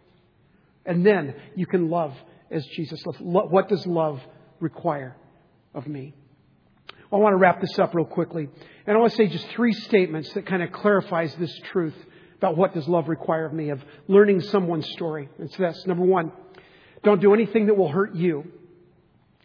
And 0.84 1.06
then 1.06 1.36
you 1.54 1.66
can 1.66 1.90
love 1.90 2.12
as 2.50 2.66
Jesus 2.66 3.06
loved. 3.06 3.20
What 3.20 3.68
does 3.68 3.86
love 3.86 4.20
require 4.58 5.14
of 5.74 5.86
me? 5.86 6.12
I 7.16 7.18
want 7.18 7.32
to 7.32 7.38
wrap 7.38 7.62
this 7.62 7.78
up 7.78 7.94
real 7.94 8.04
quickly. 8.04 8.46
And 8.86 8.94
I 8.94 9.00
want 9.00 9.12
to 9.12 9.16
say 9.16 9.26
just 9.26 9.48
three 9.48 9.72
statements 9.72 10.30
that 10.34 10.44
kind 10.44 10.62
of 10.62 10.70
clarifies 10.70 11.34
this 11.36 11.58
truth 11.72 11.94
about 12.36 12.58
what 12.58 12.74
does 12.74 12.86
love 12.86 13.08
require 13.08 13.46
of 13.46 13.54
me, 13.54 13.70
of 13.70 13.82
learning 14.06 14.42
someone's 14.42 14.86
story. 14.90 15.30
It's 15.38 15.56
this. 15.56 15.86
Number 15.86 16.04
one, 16.04 16.30
don't 17.02 17.22
do 17.22 17.32
anything 17.32 17.66
that 17.66 17.74
will 17.74 17.88
hurt 17.88 18.14
you. 18.14 18.44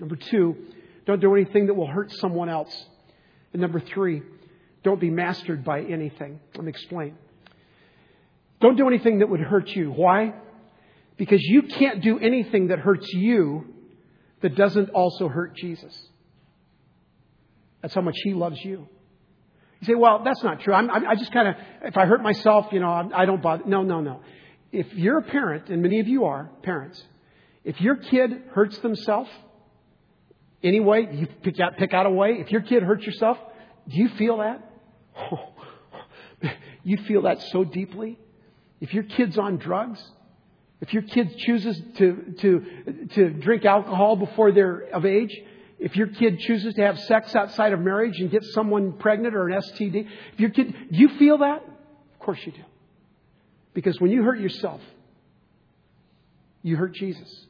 Number 0.02 0.18
two, 0.18 0.58
don't 1.06 1.22
do 1.22 1.34
anything 1.34 1.68
that 1.68 1.76
will 1.76 1.88
hurt 1.88 2.12
someone 2.12 2.50
else. 2.50 2.76
And 3.54 3.62
number 3.62 3.80
three, 3.80 4.22
don't 4.84 5.00
be 5.00 5.10
mastered 5.10 5.64
by 5.64 5.80
anything. 5.80 6.42
Let 6.56 6.66
me 6.66 6.70
explain. 6.72 7.16
Don't 8.60 8.76
do 8.76 8.86
anything 8.86 9.20
that 9.20 9.30
would 9.30 9.40
hurt 9.40 9.70
you. 9.70 9.92
Why? 9.92 10.34
Because 11.16 11.42
you 11.42 11.62
can't 11.62 12.02
do 12.02 12.20
anything 12.20 12.68
that 12.68 12.80
hurts 12.80 13.08
you 13.14 13.74
that 14.42 14.56
doesn't 14.56 14.90
also 14.90 15.30
hurt 15.30 15.56
Jesus. 15.56 16.10
That's 17.82 17.94
how 17.94 18.02
much 18.02 18.18
He 18.24 18.34
loves 18.34 18.64
you. 18.64 18.88
You 19.82 19.88
say, 19.88 19.96
well, 19.96 20.22
that's 20.24 20.44
not 20.44 20.62
true. 20.62 20.74
I'm, 20.74 20.90
I'm, 20.92 21.08
i 21.08 21.16
just 21.16 21.32
kind 21.32 21.48
of, 21.48 21.56
if 21.84 21.98
I 21.98 22.06
hurt 22.06 22.22
myself, 22.22 22.68
you 22.72 22.80
know, 22.80 23.10
I 23.14 23.26
don't 23.26 23.42
bother. 23.42 23.64
No, 23.66 23.82
no, 23.82 24.00
no. 24.00 24.22
If 24.72 24.94
you're 24.94 25.18
a 25.18 25.24
parent, 25.24 25.70
and 25.70 25.82
many 25.82 26.00
of 26.00 26.08
you 26.08 26.26
are 26.26 26.52
parents, 26.62 27.04
if 27.64 27.82
your 27.82 27.96
kid 27.96 28.44
hurts 28.54 28.78
themselves, 28.80 29.30
anyway, 30.64 31.08
you 31.12 31.28
pick 31.42 31.60
out, 31.60 31.78
pick 31.78 31.94
out 31.94 32.06
a 32.06 32.12
way. 32.12 32.38
If 32.40 32.52
your 32.52 32.62
kid 32.62 32.84
hurts 32.84 33.06
yourself, 33.06 33.38
do 33.90 33.98
you 33.98 34.10
feel 34.10 34.38
that? 34.38 34.72
you 36.84 36.98
feel 37.08 37.24
that 37.24 37.42
so 37.52 37.64
deeply. 37.64 38.20
If 38.80 38.94
your 38.94 39.04
kid's 39.04 39.38
on 39.38 39.58
drugs, 39.58 40.02
if 40.80 40.94
your 40.94 41.04
kid 41.04 41.36
chooses 41.38 41.80
to, 41.98 42.36
to, 42.40 43.06
to 43.16 43.30
drink 43.30 43.66
alcohol 43.66 44.16
before 44.16 44.52
they're 44.52 44.82
of 44.94 45.06
age, 45.06 45.36
if 45.82 45.96
your 45.96 46.08
kid 46.08 46.40
chooses 46.40 46.76
to 46.76 46.82
have 46.84 47.00
sex 47.00 47.36
outside 47.36 47.74
of 47.74 47.80
marriage 47.80 48.20
and 48.20 48.30
get 48.30 48.44
someone 48.44 48.94
pregnant 48.94 49.36
or 49.36 49.50
an 49.50 49.60
STD, 49.60 50.08
if 50.34 50.40
your 50.40 50.52
kid, 50.52 50.74
do 50.92 50.98
you 51.00 51.10
feel 51.18 51.40
that? 51.40 51.64
Of 52.14 52.20
course 52.20 52.40
you 52.46 52.52
do. 52.52 52.62
Because 53.74 54.00
when 54.00 54.12
you 54.12 54.22
hurt 54.22 54.40
yourself, 54.40 54.80
you 56.62 56.76
hurt 56.76 56.94
Jesus. 56.94 57.48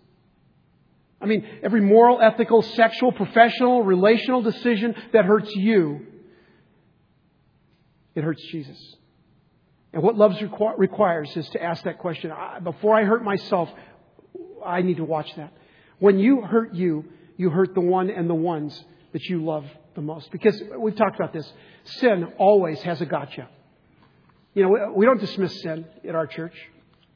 I 1.19 1.25
mean, 1.25 1.45
every 1.61 1.82
moral, 1.82 2.21
ethical, 2.21 2.61
sexual, 2.61 3.11
professional, 3.11 3.84
relational 3.84 4.41
decision 4.41 4.95
that 5.11 5.25
hurts 5.25 5.53
you, 5.53 6.07
it 8.15 8.23
hurts 8.23 8.41
Jesus. 8.49 8.95
And 9.91 10.01
what 10.03 10.15
love 10.15 10.32
requ- 10.32 10.77
requires 10.77 11.36
is 11.36 11.49
to 11.49 11.61
ask 11.61 11.84
that 11.84 11.99
question. 11.99 12.32
Before 12.63 12.95
I 12.95 13.03
hurt 13.03 13.25
myself, 13.25 13.69
I 14.65 14.84
need 14.84 14.97
to 14.97 15.03
watch 15.03 15.36
that. 15.36 15.51
When 15.99 16.17
you 16.17 16.41
hurt 16.41 16.73
you, 16.73 17.05
you 17.38 17.49
hurt 17.49 17.73
the 17.73 17.82
one 17.82 18.09
and 18.09 18.29
the 18.29 18.36
ones 18.36 18.84
that 19.13 19.23
you 19.25 19.43
love 19.43 19.65
the 19.95 20.01
most. 20.01 20.32
Because 20.32 20.61
we've 20.77 20.95
talked 20.95 21.15
about 21.15 21.34
this. 21.34 21.51
Sin 21.84 22.34
always 22.38 22.82
has 22.84 23.01
a 23.01 23.05
gotcha. 23.05 23.49
You 24.53 24.63
know, 24.63 24.93
we 24.95 25.05
don't 25.05 25.19
dismiss 25.19 25.61
sin 25.61 25.86
at 26.07 26.15
our 26.15 26.27
church. 26.27 26.55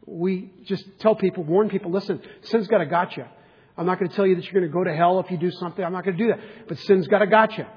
We 0.05 0.51
just 0.65 0.85
tell 0.99 1.15
people, 1.15 1.43
warn 1.43 1.69
people, 1.69 1.91
listen, 1.91 2.21
sin's 2.43 2.67
got 2.67 2.81
a 2.81 2.85
gotcha. 2.85 3.29
I'm 3.77 3.85
not 3.85 3.99
going 3.99 4.09
to 4.09 4.15
tell 4.15 4.25
you 4.25 4.35
that 4.35 4.45
you're 4.45 4.53
going 4.53 4.71
to 4.71 4.73
go 4.73 4.83
to 4.83 4.95
hell 4.95 5.19
if 5.19 5.29
you 5.31 5.37
do 5.37 5.51
something. 5.51 5.83
I'm 5.83 5.91
not 5.91 6.05
going 6.05 6.17
to 6.17 6.23
do 6.23 6.29
that. 6.29 6.67
But 6.67 6.79
sin's 6.79 7.07
got 7.07 7.21
a 7.21 7.27
gotcha. 7.27 7.67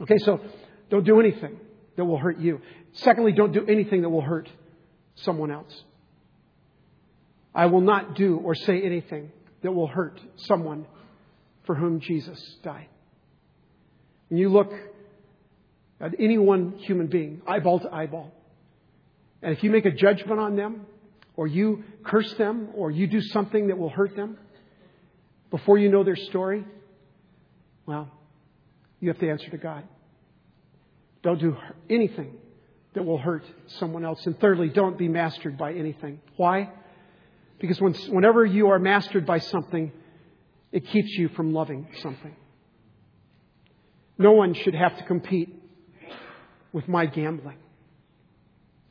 Okay, 0.00 0.18
so 0.18 0.40
don't 0.88 1.04
do 1.04 1.20
anything 1.20 1.58
that 1.96 2.04
will 2.04 2.18
hurt 2.18 2.38
you. 2.38 2.60
Secondly, 2.92 3.32
don't 3.32 3.52
do 3.52 3.64
anything 3.66 4.02
that 4.02 4.08
will 4.08 4.22
hurt 4.22 4.48
someone 5.16 5.50
else. 5.50 5.84
I 7.54 7.66
will 7.66 7.80
not 7.82 8.14
do 8.14 8.38
or 8.38 8.54
say 8.54 8.80
anything 8.82 9.30
that 9.62 9.72
will 9.72 9.86
hurt 9.86 10.20
someone 10.36 10.86
for 11.70 11.76
whom 11.76 12.00
Jesus 12.00 12.56
died. 12.64 12.88
When 14.28 14.40
you 14.40 14.48
look 14.48 14.72
at 16.00 16.16
any 16.18 16.36
one 16.36 16.72
human 16.78 17.06
being, 17.06 17.42
eyeball 17.46 17.78
to 17.78 17.94
eyeball, 17.94 18.32
and 19.40 19.56
if 19.56 19.62
you 19.62 19.70
make 19.70 19.84
a 19.84 19.92
judgment 19.92 20.40
on 20.40 20.56
them, 20.56 20.84
or 21.36 21.46
you 21.46 21.84
curse 22.02 22.34
them, 22.34 22.70
or 22.74 22.90
you 22.90 23.06
do 23.06 23.20
something 23.20 23.68
that 23.68 23.78
will 23.78 23.88
hurt 23.88 24.16
them, 24.16 24.36
before 25.52 25.78
you 25.78 25.88
know 25.88 26.02
their 26.02 26.16
story, 26.16 26.64
well, 27.86 28.10
you 28.98 29.08
have 29.10 29.20
to 29.20 29.30
answer 29.30 29.48
to 29.50 29.56
God. 29.56 29.84
Don't 31.22 31.38
do 31.38 31.56
anything 31.88 32.34
that 32.94 33.04
will 33.04 33.18
hurt 33.18 33.44
someone 33.78 34.04
else. 34.04 34.26
And 34.26 34.36
thirdly, 34.40 34.70
don't 34.70 34.98
be 34.98 35.06
mastered 35.06 35.56
by 35.56 35.74
anything. 35.74 36.20
Why? 36.34 36.72
Because 37.60 37.80
when, 37.80 37.94
whenever 38.08 38.44
you 38.44 38.70
are 38.70 38.80
mastered 38.80 39.24
by 39.24 39.38
something, 39.38 39.92
it 40.72 40.86
keeps 40.86 41.10
you 41.10 41.28
from 41.30 41.52
loving 41.52 41.88
something. 42.02 42.34
No 44.18 44.32
one 44.32 44.54
should 44.54 44.74
have 44.74 44.96
to 44.98 45.04
compete 45.04 45.62
with 46.72 46.86
my 46.88 47.06
gambling. 47.06 47.56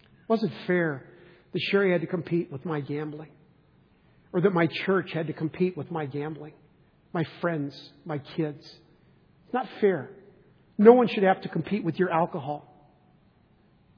It 0.02 0.30
wasn't 0.30 0.52
fair 0.68 1.06
that 1.54 1.60
Sherry 1.60 1.92
had 1.92 2.02
to 2.02 2.08
compete 2.08 2.52
with 2.52 2.66
my 2.66 2.82
gambling 2.82 3.30
or 4.34 4.42
that 4.42 4.54
my 4.54 4.68
church 4.86 5.12
had 5.14 5.28
to 5.28 5.34
compete 5.34 5.78
with 5.78 5.90
my 5.90 6.06
gambling, 6.06 6.54
my 7.14 7.24
friends, 7.42 7.92
my 8.06 8.20
kids. 8.20 8.64
It's 8.66 9.54
not 9.54 9.68
fair. 9.80 10.10
No 10.78 10.94
one 10.94 11.08
should 11.08 11.24
have 11.24 11.42
to 11.42 11.50
compete 11.50 11.84
with 11.84 11.98
your 11.98 12.12
alcohol. 12.12 12.66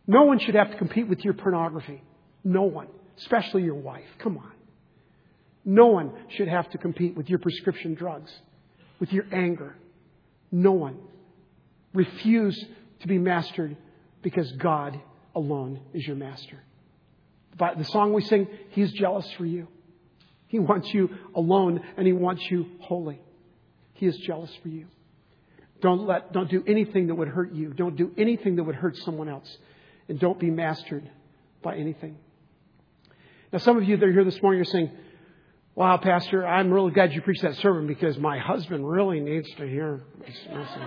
No 0.08 0.24
one 0.24 0.40
should 0.40 0.56
have 0.56 0.72
to 0.72 0.78
compete 0.78 1.08
with 1.08 1.24
your 1.24 1.34
pornography. 1.34 2.02
No 2.44 2.64
one, 2.64 2.88
especially 3.18 3.64
your 3.64 3.76
wife. 3.76 4.08
Come 4.20 4.38
on. 4.38 4.52
No 5.64 5.88
one 5.88 6.14
should 6.30 6.48
have 6.48 6.70
to 6.72 6.78
compete 6.78 7.16
with 7.16 7.30
your 7.30 7.40
prescription 7.40 7.94
drugs, 7.94 8.32
with 9.00 9.12
your 9.14 9.26
anger. 9.32 9.76
No 10.52 10.72
one. 10.72 10.98
Refuse 11.94 12.58
to 13.02 13.08
be 13.08 13.18
mastered 13.18 13.78
because 14.22 14.52
God 14.54 15.00
alone 15.36 15.80
is 15.94 16.06
your 16.06 16.16
master. 16.16 16.58
But 17.58 17.78
the 17.78 17.86
song 17.86 18.14
we 18.14 18.22
sing, 18.24 18.48
He's 18.70 18.92
jealous 18.94 19.30
for 19.38 19.46
you. 19.46 19.68
He 20.48 20.60
wants 20.60 20.94
you 20.94 21.10
alone 21.36 21.82
and 21.98 22.08
He 22.08 22.14
wants 22.14 22.50
you 22.50 22.68
holy. 22.80 23.22
He 23.94 24.06
is 24.06 24.18
jealous 24.18 24.52
for 24.62 24.70
you. 24.70 24.88
Don't 25.82 26.06
let, 26.06 26.32
don't 26.32 26.50
do 26.50 26.64
anything 26.68 27.08
that 27.08 27.16
would 27.16 27.28
hurt 27.28 27.54
you. 27.54 27.74
Don't 27.74 27.96
do 27.96 28.12
anything 28.18 28.56
that 28.56 28.64
would 28.64 28.76
hurt 28.76 28.98
someone 28.98 29.30
else. 29.30 29.58
And 30.08 30.20
don't 30.20 30.40
be 30.40 30.50
mastered 30.50 31.10
by 31.62 31.76
anything. 31.76 32.18
Now, 33.52 33.60
some 33.60 33.78
of 33.78 33.84
you 33.84 33.98
that 33.98 34.06
are 34.08 34.12
here 34.12 34.24
this 34.24 34.42
morning 34.42 34.62
are 34.62 34.66
saying, 34.66 34.92
Wow, 35.74 35.96
Pastor, 35.96 36.46
I'm 36.46 36.70
really 36.70 36.92
glad 36.92 37.14
you 37.14 37.22
preached 37.22 37.44
that 37.44 37.56
sermon 37.56 37.88
because 37.88 38.18
my 38.18 38.38
husband 38.38 38.86
really 38.86 39.22
needs 39.22 39.50
to 39.52 39.66
hear 39.66 40.02
this 40.20 40.36
message. 40.54 40.82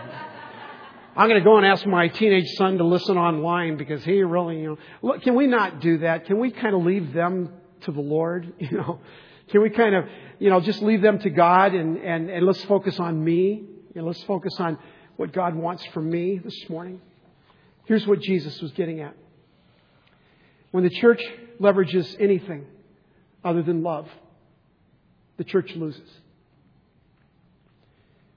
I'm 1.17 1.27
going 1.27 1.41
to 1.41 1.45
go 1.45 1.57
and 1.57 1.65
ask 1.65 1.87
my 1.87 2.09
teenage 2.09 2.51
son 2.59 2.77
to 2.77 2.85
listen 2.85 3.17
online 3.17 3.79
because 3.79 4.05
he 4.05 4.23
really, 4.23 4.61
you 4.61 4.69
know, 4.69 4.79
look, 5.01 5.23
can 5.23 5.37
we 5.37 5.47
not 5.47 5.81
do 5.81 5.99
that? 5.99 6.27
Can 6.27 6.39
we 6.39 6.51
kind 6.51 6.75
of 6.75 6.85
leave 6.85 7.15
them 7.15 7.51
to 7.83 7.93
the 7.93 8.01
Lord? 8.03 8.53
You 8.59 8.77
know, 8.77 9.01
can 9.49 9.63
we 9.63 9.71
kind 9.71 9.95
of, 9.95 10.05
you 10.39 10.51
know, 10.51 10.61
just 10.61 10.83
leave 10.83 11.01
them 11.01 11.19
to 11.21 11.31
God 11.31 11.73
and, 11.73 11.97
and, 11.97 12.29
and 12.29 12.45
let's 12.45 12.63
focus 12.65 13.01
on 13.01 13.25
me? 13.25 13.65
Know, 13.95 14.05
let's 14.05 14.23
focus 14.25 14.55
on 14.59 14.77
what 15.17 15.33
God 15.33 15.55
wants 15.55 15.87
from 15.87 16.11
me 16.11 16.39
this 16.45 16.69
morning. 16.69 17.01
Here's 17.87 18.07
what 18.07 18.21
Jesus 18.21 18.61
was 18.61 18.73
getting 18.73 19.01
at. 19.01 19.17
When 20.73 20.85
the 20.85 20.91
church 20.91 21.23
leverages 21.59 22.21
anything 22.21 22.67
other 23.43 23.63
than 23.63 23.83
love, 23.83 24.09
the 25.37 25.45
church 25.45 25.71
loses. 25.75 26.09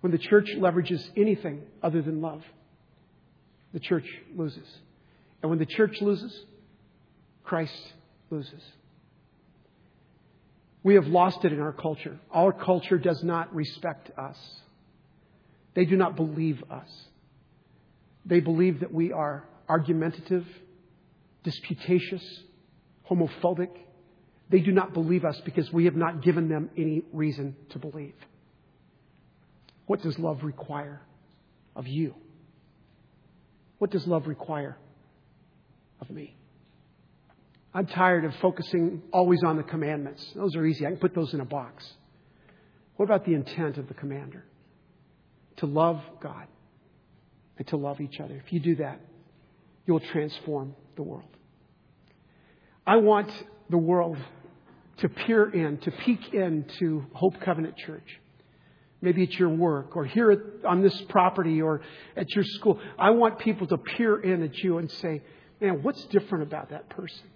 When 0.02 0.12
the 0.12 0.18
church 0.18 0.50
leverages 0.56 1.04
anything 1.16 1.64
other 1.82 2.02
than 2.02 2.22
love, 2.22 2.44
the 3.74 3.80
church 3.80 4.06
loses. 4.36 4.68
And 5.42 5.50
when 5.50 5.60
the 5.60 5.66
church 5.66 6.02
loses, 6.02 6.34
Christ 7.44 7.94
loses. 8.30 8.62
We 10.84 10.96
have 10.96 11.08
lost 11.08 11.44
it 11.44 11.52
in 11.52 11.60
our 11.60 11.74
culture. 11.74 12.20
Our 12.32 12.54
culture 12.54 12.98
does 12.98 13.24
not 13.24 13.54
respect 13.54 14.12
us. 14.18 14.38
They 15.74 15.86
do 15.86 15.96
not 15.96 16.16
believe 16.16 16.64
us. 16.72 16.90
They 18.26 18.40
believe 18.40 18.82
that 18.82 18.94
we 18.94 19.12
are 19.12 19.48
argumentative, 19.70 20.46
disputatious, 21.44 22.24
homophobic, 23.10 23.70
they 24.50 24.60
do 24.60 24.72
not 24.72 24.94
believe 24.94 25.26
us 25.26 25.40
because 25.44 25.72
we 25.74 25.86
have 25.86 25.96
not 25.96 26.24
given 26.24 26.50
them 26.50 26.70
any 26.78 27.04
reason 27.12 27.56
to 27.72 27.80
believe. 27.80 28.16
What 29.86 30.02
does 30.02 30.18
love 30.20 30.44
require 30.44 31.02
of 31.76 31.88
you 31.88 32.16
What 33.78 33.92
does 33.92 34.08
love 34.08 34.28
require 34.28 34.78
of 36.02 36.10
me? 36.10 36.36
I'm 37.74 37.86
tired 37.86 38.26
of 38.26 38.34
focusing 38.42 39.04
always 39.12 39.44
on 39.44 39.58
the 39.58 39.64
commandments. 39.64 40.26
Those 40.36 40.56
are 40.56 40.66
easy. 40.66 40.86
I 40.86 40.90
can 40.90 40.98
put 40.98 41.14
those 41.14 41.34
in 41.34 41.42
a 41.42 41.46
box. 41.46 41.86
What 42.96 43.06
about 43.06 43.26
the 43.26 43.34
intent 43.36 43.78
of 43.78 43.88
the 43.88 43.94
commander? 43.94 44.44
To 45.58 45.68
love 45.68 46.02
God 46.22 46.48
and 47.58 47.68
to 47.68 47.78
love 47.78 48.02
each 48.02 48.20
other. 48.20 48.42
If 48.44 48.52
you 48.52 48.60
do 48.60 48.76
that, 48.78 49.00
you'll 49.86 50.00
transform 50.00 50.76
the 50.96 51.04
world. 51.04 51.30
I 52.86 52.98
want 52.98 53.30
the 53.70 53.78
world 53.78 54.18
to 54.98 55.10
peer 55.10 55.50
in, 55.50 55.78
to 55.80 55.92
peek 55.92 56.34
into 56.34 57.06
Hope 57.14 57.40
Covenant 57.42 57.78
Church. 57.78 58.20
Maybe 59.02 59.24
at 59.24 59.34
your 59.34 59.50
work 59.50 59.96
or 59.96 60.06
here 60.06 60.56
on 60.68 60.82
this 60.82 61.00
property 61.10 61.62
or 61.62 61.82
at 62.16 62.30
your 62.32 62.44
school. 62.44 62.80
I 62.98 63.12
want 63.12 63.38
people 63.38 63.68
to 63.68 63.78
peer 63.78 64.20
in 64.20 64.42
at 64.42 64.58
you 64.58 64.80
and 64.80 64.90
say, 64.90 65.22
man, 65.62 65.84
what's 65.84 66.04
different 66.06 66.48
about 66.48 66.72
that 66.72 66.90
person? 66.90 67.30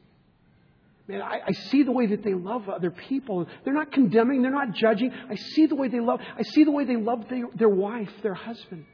Man, 1.08 1.22
I, 1.22 1.42
I, 1.48 1.52
see 1.52 1.84
the 1.84 1.92
way 1.92 2.08
that 2.08 2.24
they 2.24 2.34
love 2.34 2.70
other 2.70 2.90
people. 2.90 3.48
They're 3.64 3.74
not 3.74 3.92
condemning, 3.92 4.42
they're 4.42 4.52
not 4.52 4.74
judging. 4.74 5.12
I 5.30 5.36
see 5.36 5.66
the 5.66 5.76
way 5.76 5.88
they 5.88 6.00
love. 6.00 6.20
I 6.38 6.44
see 6.44 6.64
the 6.64 6.72
way 6.72 6.86
they 6.86 6.96
love 6.96 7.28
their, 7.30 7.46
their 7.56 7.70
wife, 7.70 8.12
their 8.24 8.34
husband. 8.34 8.86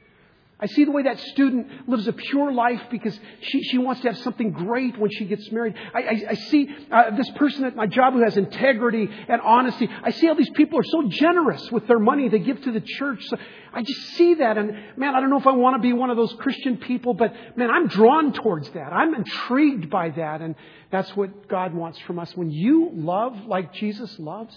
I 0.59 0.65
see 0.65 0.85
the 0.85 0.91
way 0.91 1.03
that 1.03 1.19
student 1.19 1.87
lives 1.87 2.07
a 2.07 2.13
pure 2.13 2.51
life 2.51 2.81
because 2.89 3.17
she, 3.41 3.61
she 3.61 3.77
wants 3.77 4.01
to 4.01 4.07
have 4.07 4.17
something 4.19 4.51
great 4.51 4.97
when 4.97 5.11
she 5.11 5.25
gets 5.25 5.51
married. 5.51 5.75
I, 5.93 5.99
I, 5.99 6.21
I 6.31 6.33
see 6.33 6.67
uh, 6.91 7.15
this 7.15 7.29
person 7.31 7.63
at 7.65 7.75
my 7.75 7.85
job 7.85 8.13
who 8.13 8.23
has 8.23 8.37
integrity 8.37 9.07
and 9.27 9.39
honesty. 9.39 9.87
I 10.03 10.09
see 10.09 10.25
how 10.25 10.33
these 10.33 10.49
people 10.49 10.79
are 10.79 10.83
so 10.83 11.09
generous 11.09 11.71
with 11.71 11.85
their 11.85 11.99
money 11.99 12.27
they 12.27 12.39
give 12.39 12.59
to 12.63 12.71
the 12.71 12.81
church. 12.81 13.23
So 13.27 13.37
I 13.71 13.83
just 13.83 14.01
see 14.15 14.33
that, 14.35 14.57
and 14.57 14.71
man, 14.97 15.13
I 15.13 15.19
don't 15.19 15.29
know 15.29 15.37
if 15.37 15.45
I 15.45 15.51
want 15.51 15.75
to 15.75 15.81
be 15.87 15.93
one 15.93 16.09
of 16.09 16.17
those 16.17 16.33
Christian 16.39 16.77
people, 16.77 17.13
but 17.13 17.33
man, 17.55 17.69
I'm 17.69 17.87
drawn 17.87 18.33
towards 18.33 18.67
that. 18.71 18.91
I'm 18.91 19.13
intrigued 19.13 19.91
by 19.91 20.09
that, 20.09 20.41
and 20.41 20.55
that's 20.89 21.15
what 21.15 21.47
God 21.47 21.75
wants 21.75 21.99
from 21.99 22.17
us. 22.17 22.35
When 22.35 22.49
you 22.49 22.89
love 22.95 23.45
like 23.45 23.73
Jesus 23.73 24.17
loves, 24.17 24.55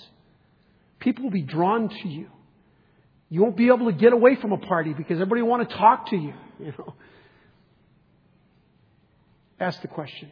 people 0.99 1.25
will 1.25 1.31
be 1.31 1.43
drawn 1.43 1.91
to 1.91 2.09
you. 2.09 2.29
You 3.31 3.43
won't 3.43 3.57
be 3.57 3.69
able 3.69 3.87
to 3.87 3.93
get 3.93 4.13
away 4.13 4.35
from 4.35 4.53
a 4.53 4.59
party 4.59 4.93
because 4.93 5.15
everybody 5.15 5.43
want 5.43 5.69
to 5.69 5.77
talk 5.77 6.11
to 6.11 6.17
you. 6.17 6.35
You 6.61 6.75
know. 6.77 6.95
Ask 9.59 9.81
the 9.81 9.89
question. 9.89 10.31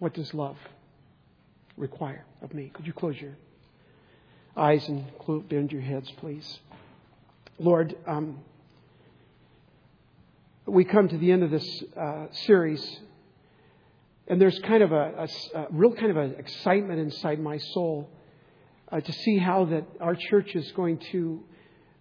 What 0.00 0.14
does 0.14 0.34
love 0.34 0.56
require 1.76 2.24
of 2.42 2.52
me? 2.52 2.72
Could 2.74 2.88
you 2.88 2.92
close 2.92 3.14
your 3.20 3.36
eyes 4.56 4.88
and 4.88 5.04
bend 5.48 5.70
your 5.70 5.80
heads, 5.80 6.10
please? 6.16 6.58
Lord, 7.60 7.96
um, 8.04 8.40
we 10.66 10.84
come 10.84 11.08
to 11.08 11.18
the 11.18 11.30
end 11.30 11.44
of 11.44 11.52
this 11.52 11.82
uh, 11.96 12.26
series, 12.32 13.00
and 14.26 14.40
there's 14.40 14.58
kind 14.60 14.82
of 14.82 14.90
a, 14.90 15.28
a, 15.54 15.58
a 15.58 15.66
real 15.70 15.94
kind 15.94 16.10
of 16.10 16.16
an 16.16 16.34
excitement 16.36 16.98
inside 16.98 17.38
my 17.38 17.58
soul 17.58 18.10
uh, 18.90 19.00
to 19.00 19.12
see 19.12 19.38
how 19.38 19.66
that 19.66 19.84
our 20.00 20.14
church 20.14 20.54
is 20.54 20.70
going 20.72 20.98
to 21.12 21.42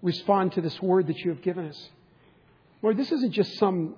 respond 0.01 0.53
to 0.53 0.61
this 0.61 0.81
word 0.81 1.07
that 1.07 1.17
you 1.17 1.31
have 1.31 1.41
given 1.41 1.67
us. 1.67 1.89
Lord, 2.81 2.97
this 2.97 3.11
isn't 3.11 3.33
just 3.33 3.57
some 3.57 3.95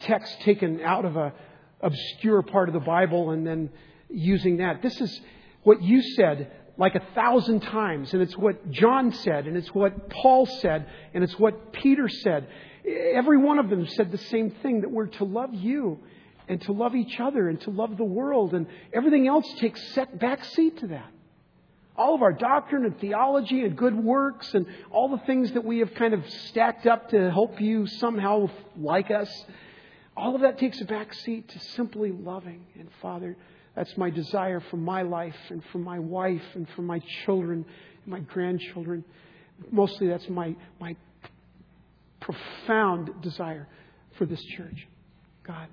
text 0.00 0.40
taken 0.40 0.80
out 0.80 1.04
of 1.04 1.16
a 1.16 1.32
obscure 1.80 2.42
part 2.42 2.68
of 2.68 2.74
the 2.74 2.80
Bible 2.80 3.30
and 3.30 3.46
then 3.46 3.70
using 4.08 4.58
that. 4.58 4.82
This 4.82 5.00
is 5.00 5.20
what 5.62 5.82
you 5.82 6.02
said 6.02 6.50
like 6.76 6.94
a 6.94 7.02
thousand 7.14 7.60
times, 7.60 8.12
and 8.14 8.22
it's 8.22 8.36
what 8.36 8.70
John 8.70 9.12
said, 9.12 9.46
and 9.46 9.54
it's 9.56 9.74
what 9.74 10.08
Paul 10.08 10.46
said, 10.46 10.86
and 11.12 11.22
it's 11.22 11.38
what 11.38 11.74
Peter 11.74 12.08
said. 12.08 12.48
Every 12.86 13.36
one 13.36 13.58
of 13.58 13.68
them 13.68 13.86
said 13.86 14.10
the 14.10 14.18
same 14.18 14.50
thing 14.62 14.80
that 14.80 14.90
we're 14.90 15.08
to 15.08 15.24
love 15.24 15.52
you 15.52 15.98
and 16.48 16.60
to 16.62 16.72
love 16.72 16.94
each 16.94 17.20
other 17.20 17.50
and 17.50 17.60
to 17.62 17.70
love 17.70 17.98
the 17.98 18.04
world, 18.04 18.54
and 18.54 18.66
everything 18.94 19.28
else 19.28 19.46
takes 19.58 19.80
set 19.92 20.18
back 20.18 20.42
seat 20.44 20.78
to 20.78 20.86
that 20.88 21.12
all 22.00 22.14
of 22.14 22.22
our 22.22 22.32
doctrine 22.32 22.86
and 22.86 22.98
theology 22.98 23.60
and 23.60 23.76
good 23.76 23.94
works 23.94 24.54
and 24.54 24.64
all 24.90 25.10
the 25.10 25.22
things 25.26 25.52
that 25.52 25.62
we 25.62 25.80
have 25.80 25.92
kind 25.94 26.14
of 26.14 26.26
stacked 26.48 26.86
up 26.86 27.10
to 27.10 27.30
help 27.30 27.60
you 27.60 27.86
somehow 27.86 28.48
like 28.74 29.10
us, 29.10 29.30
all 30.16 30.34
of 30.34 30.40
that 30.40 30.56
takes 30.56 30.80
a 30.80 30.86
back 30.86 31.12
seat 31.12 31.46
to 31.50 31.58
simply 31.58 32.10
loving. 32.10 32.64
And 32.78 32.88
Father, 33.02 33.36
that's 33.76 33.94
my 33.98 34.08
desire 34.08 34.60
for 34.70 34.78
my 34.78 35.02
life 35.02 35.36
and 35.50 35.62
for 35.70 35.76
my 35.76 35.98
wife 35.98 36.42
and 36.54 36.66
for 36.74 36.80
my 36.80 37.00
children 37.26 37.66
and 38.04 38.06
my 38.06 38.20
grandchildren. 38.20 39.04
Mostly 39.70 40.08
that's 40.08 40.28
my, 40.30 40.56
my 40.80 40.96
profound 42.18 43.10
desire 43.20 43.68
for 44.16 44.24
this 44.24 44.42
church. 44.56 44.88
God, 45.42 45.68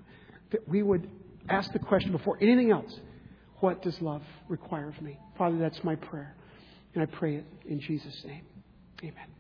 that 0.51 0.67
we 0.67 0.84
would 0.84 1.09
ask 1.47 1.71
the 1.71 1.80
question 1.80 2.11
before 2.11 2.38
anything 2.41 2.71
else 2.71 2.99
what 3.60 3.82
does 3.82 3.99
love 4.01 4.22
require 4.47 4.89
of 4.89 5.01
me? 5.01 5.18
Father, 5.38 5.58
that's 5.58 5.84
my 5.84 5.95
prayer. 5.95 6.36
And 6.93 7.03
I 7.03 7.05
pray 7.05 7.36
it 7.36 7.45
in 7.68 7.80
Jesus' 7.80 8.24
name. 8.26 8.43
Amen. 9.03 9.37